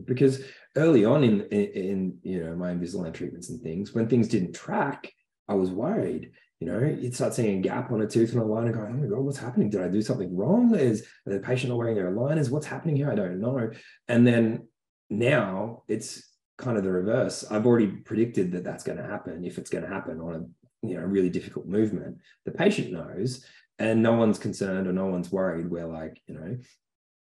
because 0.05 0.43
early 0.75 1.05
on 1.05 1.23
in, 1.23 1.41
in, 1.51 1.65
in 1.71 2.17
you 2.23 2.43
know 2.43 2.55
my 2.55 2.71
invisalign 2.71 3.13
treatments 3.13 3.49
and 3.49 3.61
things 3.61 3.93
when 3.93 4.07
things 4.07 4.27
didn't 4.27 4.53
track 4.53 5.11
I 5.51 5.53
was 5.53 5.69
worried. 5.69 6.31
You 6.61 6.67
know, 6.67 6.79
you'd 6.79 7.15
start 7.15 7.33
seeing 7.33 7.59
a 7.59 7.61
gap 7.61 7.91
on 7.91 8.01
a 8.01 8.07
tooth 8.07 8.31
and 8.31 8.41
a 8.41 8.45
line 8.45 8.67
and 8.67 8.75
going, 8.75 8.93
oh 8.93 8.97
my 8.97 9.07
God, 9.07 9.19
what's 9.19 9.37
happening? 9.37 9.69
Did 9.69 9.81
I 9.81 9.89
do 9.89 10.01
something 10.01 10.35
wrong? 10.35 10.73
Is 10.75 11.05
the 11.25 11.39
patient 11.39 11.69
not 11.69 11.77
wearing 11.77 11.95
their 11.95 12.11
aligners? 12.11 12.49
What's 12.49 12.67
happening 12.67 12.95
here? 12.95 13.11
I 13.11 13.15
don't 13.15 13.41
know. 13.41 13.71
And 14.07 14.25
then 14.25 14.67
now 15.09 15.83
it's 15.87 16.23
kind 16.61 16.77
of 16.77 16.83
the 16.83 16.91
reverse. 16.91 17.43
I've 17.49 17.65
already 17.65 17.87
predicted 17.87 18.51
that 18.53 18.63
that's 18.63 18.83
going 18.83 18.97
to 18.97 19.03
happen 19.03 19.43
if 19.43 19.57
it's 19.57 19.69
going 19.69 19.83
to 19.83 19.89
happen 19.89 20.19
on 20.21 20.33
a 20.35 20.87
you 20.87 20.95
know 20.95 21.03
really 21.03 21.29
difficult 21.29 21.67
movement. 21.67 22.17
The 22.45 22.51
patient 22.51 22.91
knows, 22.91 23.45
and 23.79 24.01
no 24.01 24.13
one's 24.13 24.39
concerned 24.39 24.87
or 24.87 24.93
no 24.93 25.07
one's 25.07 25.31
worried. 25.31 25.69
We're 25.69 25.85
like, 25.85 26.21
you 26.27 26.35
know, 26.35 26.57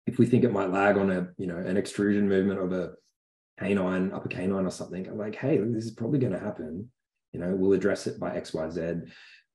if 0.07 0.19
we 0.19 0.27
think 0.27 0.45
it 0.45 0.53
might 0.53 0.71
lag 0.71 0.97
on 0.97 1.11
a 1.11 1.29
you 1.39 1.47
know 1.47 1.57
an 1.57 1.77
extrusion 1.77 2.29
movement 2.29 2.61
of 2.61 2.73
a 2.73 2.93
canine, 3.59 4.13
upper 4.13 4.29
canine 4.29 4.67
or 4.67 4.71
something, 4.71 5.07
I'm 5.07 5.19
like, 5.19 5.37
hey, 5.37 5.59
this 5.59 5.85
is 5.85 5.93
probably 5.93 6.19
going 6.19 6.33
to 6.33 6.39
happen 6.39 6.91
you 7.33 7.41
know 7.41 7.55
we'll 7.55 7.73
address 7.73 8.07
it 8.07 8.19
by 8.19 8.31
xyz 8.41 9.11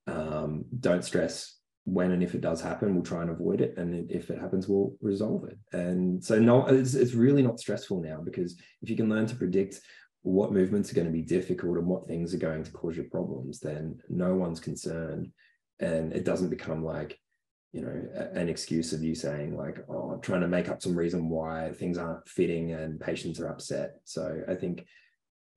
um, 0.07 0.65
don't 0.79 1.03
stress 1.03 1.57
when 1.85 2.11
and 2.11 2.23
if 2.23 2.33
it 2.33 2.41
does 2.41 2.59
happen 2.59 2.93
we'll 2.93 3.03
try 3.03 3.21
and 3.21 3.29
avoid 3.29 3.61
it 3.61 3.77
and 3.77 4.09
if 4.11 4.29
it 4.29 4.39
happens 4.39 4.67
we'll 4.67 4.93
resolve 5.01 5.45
it. 5.45 5.57
And 5.71 6.23
so 6.23 6.39
no 6.39 6.65
it's, 6.65 6.95
it's 6.95 7.13
really 7.13 7.43
not 7.43 7.59
stressful 7.59 8.01
now 8.01 8.19
because 8.23 8.59
if 8.81 8.89
you 8.89 8.95
can 8.95 9.09
learn 9.09 9.27
to 9.27 9.35
predict 9.35 9.79
what 10.23 10.51
movements 10.51 10.91
are 10.91 10.95
going 10.95 11.07
to 11.07 11.13
be 11.13 11.21
difficult 11.21 11.77
and 11.77 11.85
what 11.85 12.07
things 12.07 12.33
are 12.33 12.39
going 12.39 12.63
to 12.63 12.71
cause 12.71 12.97
you 12.97 13.03
problems 13.03 13.59
then 13.59 13.99
no 14.09 14.35
one's 14.35 14.59
concerned. 14.59 15.31
And 15.79 16.13
it 16.13 16.25
doesn't 16.25 16.49
become 16.49 16.83
like 16.83 17.19
you 17.71 17.81
know 17.81 18.29
an 18.33 18.49
excuse 18.49 18.93
of 18.93 19.03
you 19.03 19.13
saying 19.13 19.57
like 19.57 19.83
oh 19.89 20.11
i'm 20.11 20.21
trying 20.21 20.39
to 20.39 20.47
make 20.47 20.69
up 20.69 20.81
some 20.81 20.95
reason 20.95 21.27
why 21.27 21.73
things 21.73 21.97
aren't 21.97 22.27
fitting 22.27 22.71
and 22.71 22.99
patients 22.99 23.39
are 23.39 23.49
upset. 23.49 23.95
So 24.05 24.41
i 24.47 24.55
think 24.55 24.85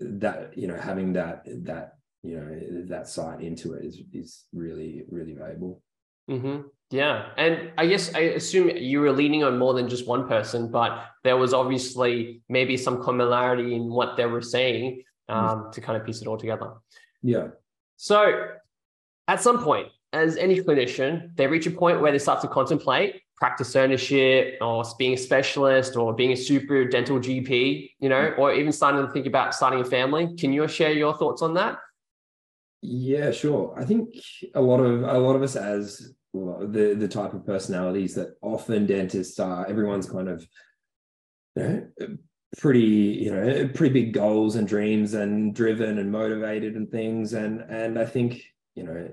that 0.00 0.56
you 0.56 0.66
know 0.66 0.76
having 0.76 1.14
that 1.14 1.44
that 1.64 1.94
you 2.22 2.36
know 2.36 2.86
that 2.86 3.08
sight 3.08 3.40
into 3.40 3.74
it 3.74 3.84
is 3.84 4.02
is 4.12 4.44
really 4.52 5.04
really 5.08 5.32
valuable 5.32 5.82
mm-hmm. 6.28 6.60
yeah 6.90 7.30
and 7.36 7.70
i 7.78 7.86
guess 7.86 8.14
i 8.14 8.20
assume 8.20 8.70
you 8.76 9.00
were 9.00 9.12
leaning 9.12 9.42
on 9.44 9.58
more 9.58 9.74
than 9.74 9.88
just 9.88 10.06
one 10.06 10.28
person 10.28 10.70
but 10.70 11.06
there 11.24 11.36
was 11.36 11.54
obviously 11.54 12.42
maybe 12.48 12.76
some 12.76 13.02
commonality 13.02 13.74
in 13.74 13.88
what 13.88 14.16
they 14.16 14.26
were 14.26 14.42
saying 14.42 15.02
um, 15.28 15.36
mm-hmm. 15.38 15.70
to 15.70 15.80
kind 15.80 15.98
of 15.98 16.04
piece 16.04 16.20
it 16.20 16.28
all 16.28 16.38
together 16.38 16.72
yeah 17.22 17.48
so 17.96 18.46
at 19.26 19.40
some 19.40 19.62
point 19.62 19.88
as 20.12 20.36
any 20.36 20.60
clinician 20.60 21.34
they 21.36 21.46
reach 21.46 21.66
a 21.66 21.70
point 21.70 22.00
where 22.00 22.12
they 22.12 22.18
start 22.18 22.40
to 22.40 22.48
contemplate 22.48 23.22
practice 23.36 23.76
ownership 23.76 24.58
or 24.60 24.84
being 24.98 25.12
a 25.12 25.16
specialist 25.16 25.96
or 25.96 26.12
being 26.12 26.32
a 26.32 26.36
super 26.36 26.84
dental 26.84 27.18
gp 27.18 27.90
you 28.00 28.08
know 28.08 28.30
mm-hmm. 28.30 28.40
or 28.40 28.52
even 28.52 28.72
starting 28.72 29.04
to 29.06 29.12
think 29.12 29.26
about 29.26 29.54
starting 29.54 29.80
a 29.80 29.84
family 29.84 30.34
can 30.36 30.52
you 30.52 30.66
share 30.66 30.92
your 30.92 31.16
thoughts 31.16 31.42
on 31.42 31.54
that 31.54 31.78
yeah, 32.80 33.32
sure. 33.32 33.74
I 33.76 33.84
think 33.84 34.14
a 34.54 34.60
lot 34.60 34.80
of 34.80 35.02
a 35.02 35.18
lot 35.18 35.34
of 35.34 35.42
us 35.42 35.56
as 35.56 36.14
the 36.34 36.94
the 36.98 37.08
type 37.08 37.34
of 37.34 37.46
personalities 37.46 38.14
that 38.14 38.36
often 38.42 38.86
dentists 38.86 39.38
are. 39.38 39.66
Everyone's 39.66 40.08
kind 40.08 40.28
of 40.28 40.46
you 41.56 41.62
know, 41.62 41.88
pretty 42.58 42.80
you 42.80 43.30
know 43.30 43.68
pretty 43.74 44.04
big 44.04 44.12
goals 44.12 44.56
and 44.56 44.66
dreams 44.66 45.14
and 45.14 45.54
driven 45.54 45.98
and 45.98 46.12
motivated 46.12 46.76
and 46.76 46.90
things. 46.90 47.32
And 47.32 47.60
and 47.62 47.98
I 47.98 48.06
think 48.06 48.42
you 48.74 48.84
know 48.84 49.08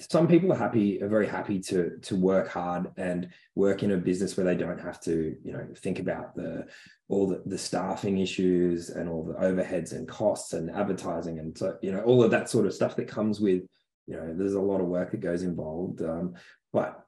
some 0.00 0.28
people 0.28 0.52
are 0.52 0.56
happy 0.56 1.02
are 1.02 1.08
very 1.08 1.26
happy 1.26 1.58
to 1.60 1.98
to 2.02 2.16
work 2.16 2.48
hard 2.48 2.90
and 2.96 3.28
work 3.54 3.82
in 3.82 3.92
a 3.92 3.96
business 3.96 4.36
where 4.36 4.44
they 4.44 4.54
don't 4.54 4.80
have 4.80 5.00
to 5.00 5.36
you 5.42 5.52
know 5.52 5.66
think 5.78 5.98
about 5.98 6.34
the 6.34 6.66
all 7.08 7.26
the, 7.26 7.42
the 7.46 7.56
staffing 7.56 8.18
issues 8.18 8.90
and 8.90 9.08
all 9.08 9.24
the 9.24 9.34
overheads 9.34 9.92
and 9.92 10.06
costs 10.06 10.52
and 10.52 10.70
advertising 10.70 11.38
and 11.38 11.56
so 11.56 11.76
you 11.80 11.90
know 11.90 12.02
all 12.02 12.22
of 12.22 12.30
that 12.30 12.50
sort 12.50 12.66
of 12.66 12.74
stuff 12.74 12.96
that 12.96 13.08
comes 13.08 13.40
with 13.40 13.62
you 14.08 14.16
know 14.16 14.34
there's 14.36 14.54
a 14.54 14.60
lot 14.60 14.80
of 14.80 14.86
work 14.86 15.10
that 15.12 15.20
goes 15.20 15.42
involved 15.42 16.02
um, 16.02 16.34
but 16.72 17.04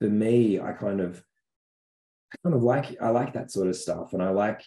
for 0.00 0.08
me 0.08 0.60
i 0.60 0.72
kind 0.72 1.00
of 1.00 1.22
kind 2.44 2.54
of 2.54 2.62
like 2.62 2.96
i 3.00 3.08
like 3.08 3.32
that 3.32 3.50
sort 3.50 3.68
of 3.68 3.76
stuff 3.76 4.12
and 4.12 4.22
i 4.22 4.28
like 4.28 4.62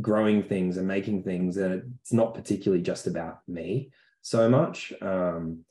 growing 0.00 0.42
things 0.42 0.76
and 0.76 0.86
making 0.86 1.22
things 1.22 1.56
and 1.56 1.94
it's 2.00 2.12
not 2.12 2.34
particularly 2.34 2.82
just 2.82 3.06
about 3.06 3.40
me 3.48 3.90
so 4.22 4.48
much 4.48 4.92
um, 5.02 5.64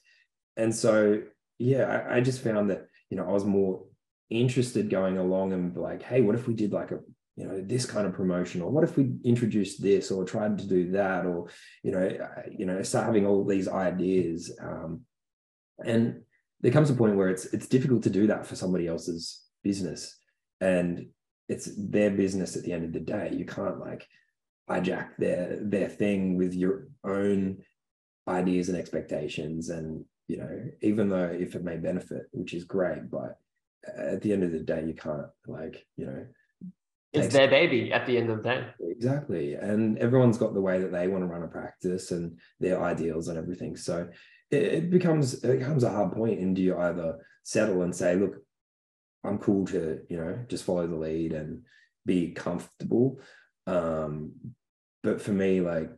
and 0.57 0.75
so 0.75 1.21
yeah, 1.59 2.05
I, 2.09 2.17
I 2.17 2.21
just 2.21 2.41
found 2.41 2.69
that 2.69 2.87
you 3.09 3.17
know 3.17 3.27
I 3.27 3.31
was 3.31 3.45
more 3.45 3.83
interested 4.29 4.89
going 4.89 5.17
along 5.17 5.53
and 5.53 5.75
like, 5.75 6.01
hey, 6.01 6.21
what 6.21 6.35
if 6.35 6.47
we 6.47 6.53
did 6.53 6.73
like 6.73 6.91
a 6.91 6.99
you 7.35 7.45
know 7.45 7.61
this 7.61 7.85
kind 7.85 8.07
of 8.07 8.13
promotion 8.13 8.61
or 8.61 8.71
what 8.71 8.83
if 8.83 8.97
we 8.97 9.11
introduced 9.23 9.81
this 9.81 10.11
or 10.11 10.25
tried 10.25 10.57
to 10.57 10.67
do 10.67 10.91
that 10.91 11.25
or 11.25 11.47
you 11.83 11.91
know 11.91 12.29
you 12.49 12.65
know 12.65 12.81
start 12.81 13.05
having 13.05 13.25
all 13.25 13.45
these 13.45 13.67
ideas? 13.67 14.57
Um, 14.61 15.01
and 15.85 16.21
there 16.61 16.71
comes 16.71 16.89
a 16.89 16.93
point 16.93 17.15
where 17.15 17.29
it's 17.29 17.45
it's 17.45 17.67
difficult 17.67 18.03
to 18.03 18.09
do 18.09 18.27
that 18.27 18.45
for 18.45 18.55
somebody 18.55 18.87
else's 18.87 19.43
business 19.63 20.17
and 20.61 21.05
it's 21.47 21.69
their 21.77 22.11
business 22.11 22.55
at 22.55 22.63
the 22.63 22.71
end 22.71 22.83
of 22.83 22.93
the 22.93 22.99
day 22.99 23.31
you 23.33 23.45
can't 23.45 23.79
like 23.79 24.07
hijack 24.69 25.09
their 25.17 25.59
their 25.61 25.89
thing 25.89 26.37
with 26.37 26.53
your 26.53 26.87
own 27.03 27.57
ideas 28.27 28.69
and 28.69 28.77
expectations 28.77 29.69
and 29.69 30.05
you 30.29 30.37
know, 30.37 30.61
even 30.81 31.09
though 31.09 31.35
if 31.37 31.55
it 31.55 31.63
may 31.63 31.75
benefit, 31.75 32.27
which 32.31 32.53
is 32.53 32.63
great, 32.63 33.09
but 33.09 33.39
at 33.97 34.21
the 34.21 34.31
end 34.31 34.43
of 34.43 34.51
the 34.51 34.59
day, 34.59 34.85
you 34.85 34.93
can't 34.93 35.25
like, 35.47 35.85
you 35.97 36.05
know, 36.05 36.25
it's 37.11 37.33
their 37.33 37.49
baby 37.49 37.91
at 37.91 38.05
the 38.05 38.15
end 38.15 38.29
of 38.29 38.43
the 38.43 38.49
day. 38.49 38.67
Exactly. 38.81 39.55
And 39.55 39.97
everyone's 39.97 40.37
got 40.37 40.53
the 40.53 40.61
way 40.61 40.79
that 40.79 40.91
they 40.91 41.07
want 41.07 41.23
to 41.23 41.27
run 41.27 41.41
a 41.41 41.47
practice 41.47 42.11
and 42.11 42.37
their 42.59 42.79
ideals 42.83 43.27
and 43.27 43.39
everything. 43.39 43.75
So 43.75 44.07
it, 44.51 44.89
becomes 44.89 45.43
it 45.43 45.59
becomes 45.59 45.83
a 45.83 45.91
hard 45.91 46.13
point. 46.13 46.39
And 46.39 46.55
do 46.55 46.61
you 46.61 46.77
either 46.77 47.19
settle 47.43 47.81
and 47.83 47.95
say, 47.95 48.15
look, 48.15 48.35
I'm 49.23 49.37
cool 49.37 49.65
to, 49.67 49.99
you 50.09 50.17
know, 50.17 50.39
just 50.47 50.63
follow 50.63 50.87
the 50.87 50.95
lead 50.95 51.33
and 51.33 51.63
be 52.05 52.31
comfortable. 52.31 53.19
Um, 53.67 54.33
but 55.03 55.21
for 55.21 55.31
me, 55.31 55.61
like 55.61 55.91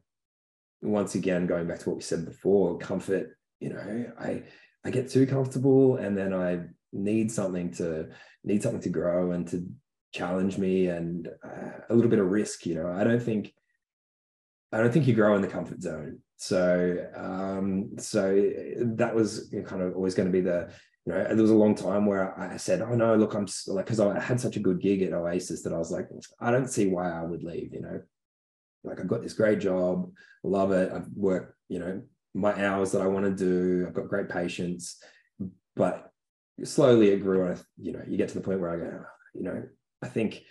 once 0.81 1.15
again, 1.15 1.47
going 1.47 1.67
back 1.67 1.79
to 1.79 1.89
what 1.89 1.97
we 1.97 2.01
said 2.01 2.25
before, 2.25 2.77
comfort 2.77 3.37
you 3.61 3.69
know 3.69 4.11
i 4.19 4.43
i 4.83 4.89
get 4.89 5.09
too 5.09 5.25
comfortable 5.25 5.95
and 5.95 6.17
then 6.17 6.33
i 6.33 6.59
need 6.91 7.31
something 7.31 7.71
to 7.71 8.09
need 8.43 8.61
something 8.61 8.81
to 8.81 8.89
grow 8.89 9.31
and 9.31 9.47
to 9.47 9.65
challenge 10.13 10.57
me 10.57 10.87
and 10.87 11.29
uh, 11.45 11.79
a 11.89 11.95
little 11.95 12.09
bit 12.09 12.19
of 12.19 12.25
risk 12.25 12.65
you 12.65 12.75
know 12.75 12.91
i 12.91 13.03
don't 13.05 13.21
think 13.21 13.53
i 14.73 14.77
don't 14.77 14.91
think 14.91 15.07
you 15.07 15.13
grow 15.13 15.35
in 15.35 15.41
the 15.41 15.47
comfort 15.47 15.81
zone 15.81 16.19
so 16.41 17.07
um 17.15 17.91
so 17.99 18.51
that 18.79 19.13
was 19.13 19.53
kind 19.67 19.83
of 19.83 19.95
always 19.95 20.15
going 20.15 20.25
to 20.25 20.31
be 20.31 20.41
the 20.41 20.71
you 21.05 21.13
know, 21.13 21.23
there 21.23 21.41
was 21.41 21.51
a 21.51 21.55
long 21.55 21.73
time 21.73 22.05
where 22.05 22.39
I 22.39 22.57
said, 22.57 22.81
"Oh 22.81 22.93
no, 22.93 23.15
look, 23.15 23.33
I'm 23.33 23.47
like," 23.67 23.85
because 23.85 23.99
I 23.99 24.19
had 24.19 24.39
such 24.39 24.55
a 24.55 24.59
good 24.59 24.79
gig 24.79 25.01
at 25.01 25.13
Oasis 25.13 25.63
that 25.63 25.73
I 25.73 25.77
was 25.77 25.91
like, 25.91 26.07
"I 26.39 26.51
don't 26.51 26.69
see 26.69 26.87
why 26.87 27.09
I 27.09 27.23
would 27.23 27.43
leave." 27.43 27.73
You 27.73 27.81
know, 27.81 28.01
like 28.83 28.99
I've 28.99 29.07
got 29.07 29.23
this 29.23 29.33
great 29.33 29.59
job, 29.59 30.11
love 30.43 30.71
it. 30.71 30.91
I've 30.93 31.07
worked, 31.15 31.55
you 31.69 31.79
know, 31.79 32.03
my 32.35 32.53
hours 32.63 32.91
that 32.91 33.01
I 33.01 33.07
want 33.07 33.25
to 33.25 33.31
do. 33.31 33.85
I've 33.87 33.95
got 33.95 34.09
great 34.09 34.29
patients, 34.29 35.01
but 35.75 36.11
slowly 36.63 37.09
it 37.09 37.23
grew. 37.23 37.47
And 37.47 37.57
I, 37.57 37.61
you 37.79 37.93
know, 37.93 38.03
you 38.07 38.17
get 38.17 38.29
to 38.29 38.35
the 38.35 38.41
point 38.41 38.59
where 38.59 38.69
I 38.69 38.77
go, 38.77 39.03
you 39.33 39.43
know, 39.43 39.63
I 40.03 40.07
think 40.07 40.43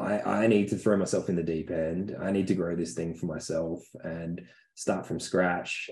I, 0.00 0.44
I 0.44 0.46
need 0.46 0.68
to 0.68 0.76
throw 0.76 0.96
myself 0.96 1.28
in 1.28 1.36
the 1.36 1.42
deep 1.42 1.70
end. 1.70 2.16
I 2.20 2.30
need 2.30 2.46
to 2.48 2.54
grow 2.54 2.74
this 2.74 2.94
thing 2.94 3.14
for 3.14 3.26
myself 3.26 3.82
and 4.02 4.42
start 4.74 5.06
from 5.06 5.20
scratch. 5.20 5.90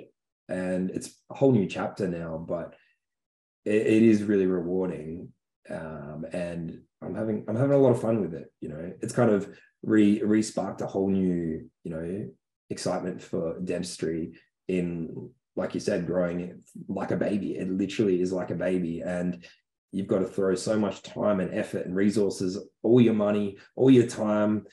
And 0.48 0.90
it's 0.90 1.20
a 1.30 1.34
whole 1.34 1.52
new 1.52 1.66
chapter 1.66 2.08
now, 2.08 2.38
but 2.38 2.74
it, 3.64 3.86
it 3.86 4.02
is 4.02 4.22
really 4.22 4.46
rewarding. 4.46 5.28
Um, 5.70 6.24
and 6.32 6.80
I'm 7.02 7.14
having 7.14 7.44
I'm 7.46 7.56
having 7.56 7.76
a 7.76 7.78
lot 7.78 7.90
of 7.90 8.00
fun 8.00 8.20
with 8.20 8.34
it. 8.34 8.50
You 8.60 8.70
know, 8.70 8.92
it's 9.02 9.12
kind 9.12 9.30
of 9.30 9.48
re 9.82 10.22
re 10.22 10.42
sparked 10.42 10.80
a 10.80 10.86
whole 10.86 11.10
new 11.10 11.68
you 11.84 11.90
know 11.90 12.28
excitement 12.70 13.22
for 13.22 13.58
dentistry 13.60 14.32
in 14.66 15.30
like 15.58 15.74
you 15.74 15.80
said, 15.80 16.06
growing 16.06 16.62
like 16.88 17.10
a 17.10 17.16
baby. 17.16 17.56
It 17.56 17.68
literally 17.68 18.22
is 18.22 18.32
like 18.32 18.50
a 18.50 18.54
baby, 18.54 19.00
and 19.00 19.44
you've 19.92 20.06
got 20.06 20.18
to 20.18 20.26
throw 20.26 20.54
so 20.54 20.78
much 20.78 21.02
time 21.02 21.40
and 21.40 21.54
effort 21.54 21.86
and 21.86 21.94
resources, 21.94 22.58
all 22.82 23.00
your 23.00 23.14
money, 23.14 23.56
all 23.76 23.90
your 23.90 24.06
time, 24.06 24.66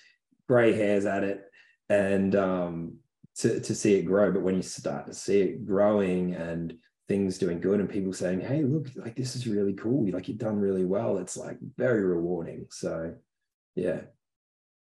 gray 0.48 0.74
hairs 0.74 1.06
at 1.06 1.24
it, 1.24 1.42
and 1.90 2.36
um, 2.36 2.96
to 3.36 3.60
to 3.60 3.76
see 3.76 3.96
it 3.96 4.04
grow. 4.04 4.32
But 4.32 4.42
when 4.42 4.56
you 4.56 4.62
start 4.62 5.08
to 5.08 5.14
see 5.14 5.42
it 5.42 5.66
growing 5.66 6.36
and 6.36 6.76
things 7.08 7.38
doing 7.38 7.62
good 7.62 7.80
and 7.80 7.90
people 7.90 8.14
saying, 8.14 8.42
"Hey, 8.42 8.64
look, 8.64 8.88
like 8.96 9.16
this 9.16 9.36
is 9.36 9.48
really 9.48 9.74
cool. 9.74 10.10
Like 10.12 10.28
you've 10.28 10.38
done 10.38 10.58
really 10.58 10.86
well." 10.86 11.18
It's 11.18 11.38
like 11.38 11.58
very 11.78 12.04
rewarding. 12.04 12.68
So, 12.70 13.16
yeah. 13.76 14.02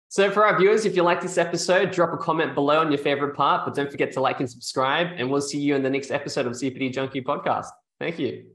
So 0.10 0.30
for 0.30 0.46
our 0.46 0.60
viewers, 0.60 0.86
if 0.86 0.96
you 0.98 1.04
like 1.04 1.22
this 1.22 1.38
episode, 1.38 1.92
drop 1.92 2.12
a 2.12 2.18
comment 2.18 2.54
below 2.54 2.80
on 2.80 2.92
your 2.92 2.98
favorite 2.98 3.34
part, 3.34 3.64
but 3.66 3.74
don't 3.74 3.90
forget 3.90 4.12
to 4.14 4.20
like 4.20 4.42
and 4.42 4.50
subscribe. 4.50 5.08
And 5.16 5.32
we'll 5.32 5.40
see 5.40 5.60
you 5.60 5.74
in 5.74 5.84
the 5.84 5.90
next 5.90 6.12
episode 6.12 6.46
of 6.46 6.52
CPD 6.52 6.92
Junkie 6.92 7.22
Podcast. 7.22 7.68
Thank 7.98 8.20
you. 8.20 8.51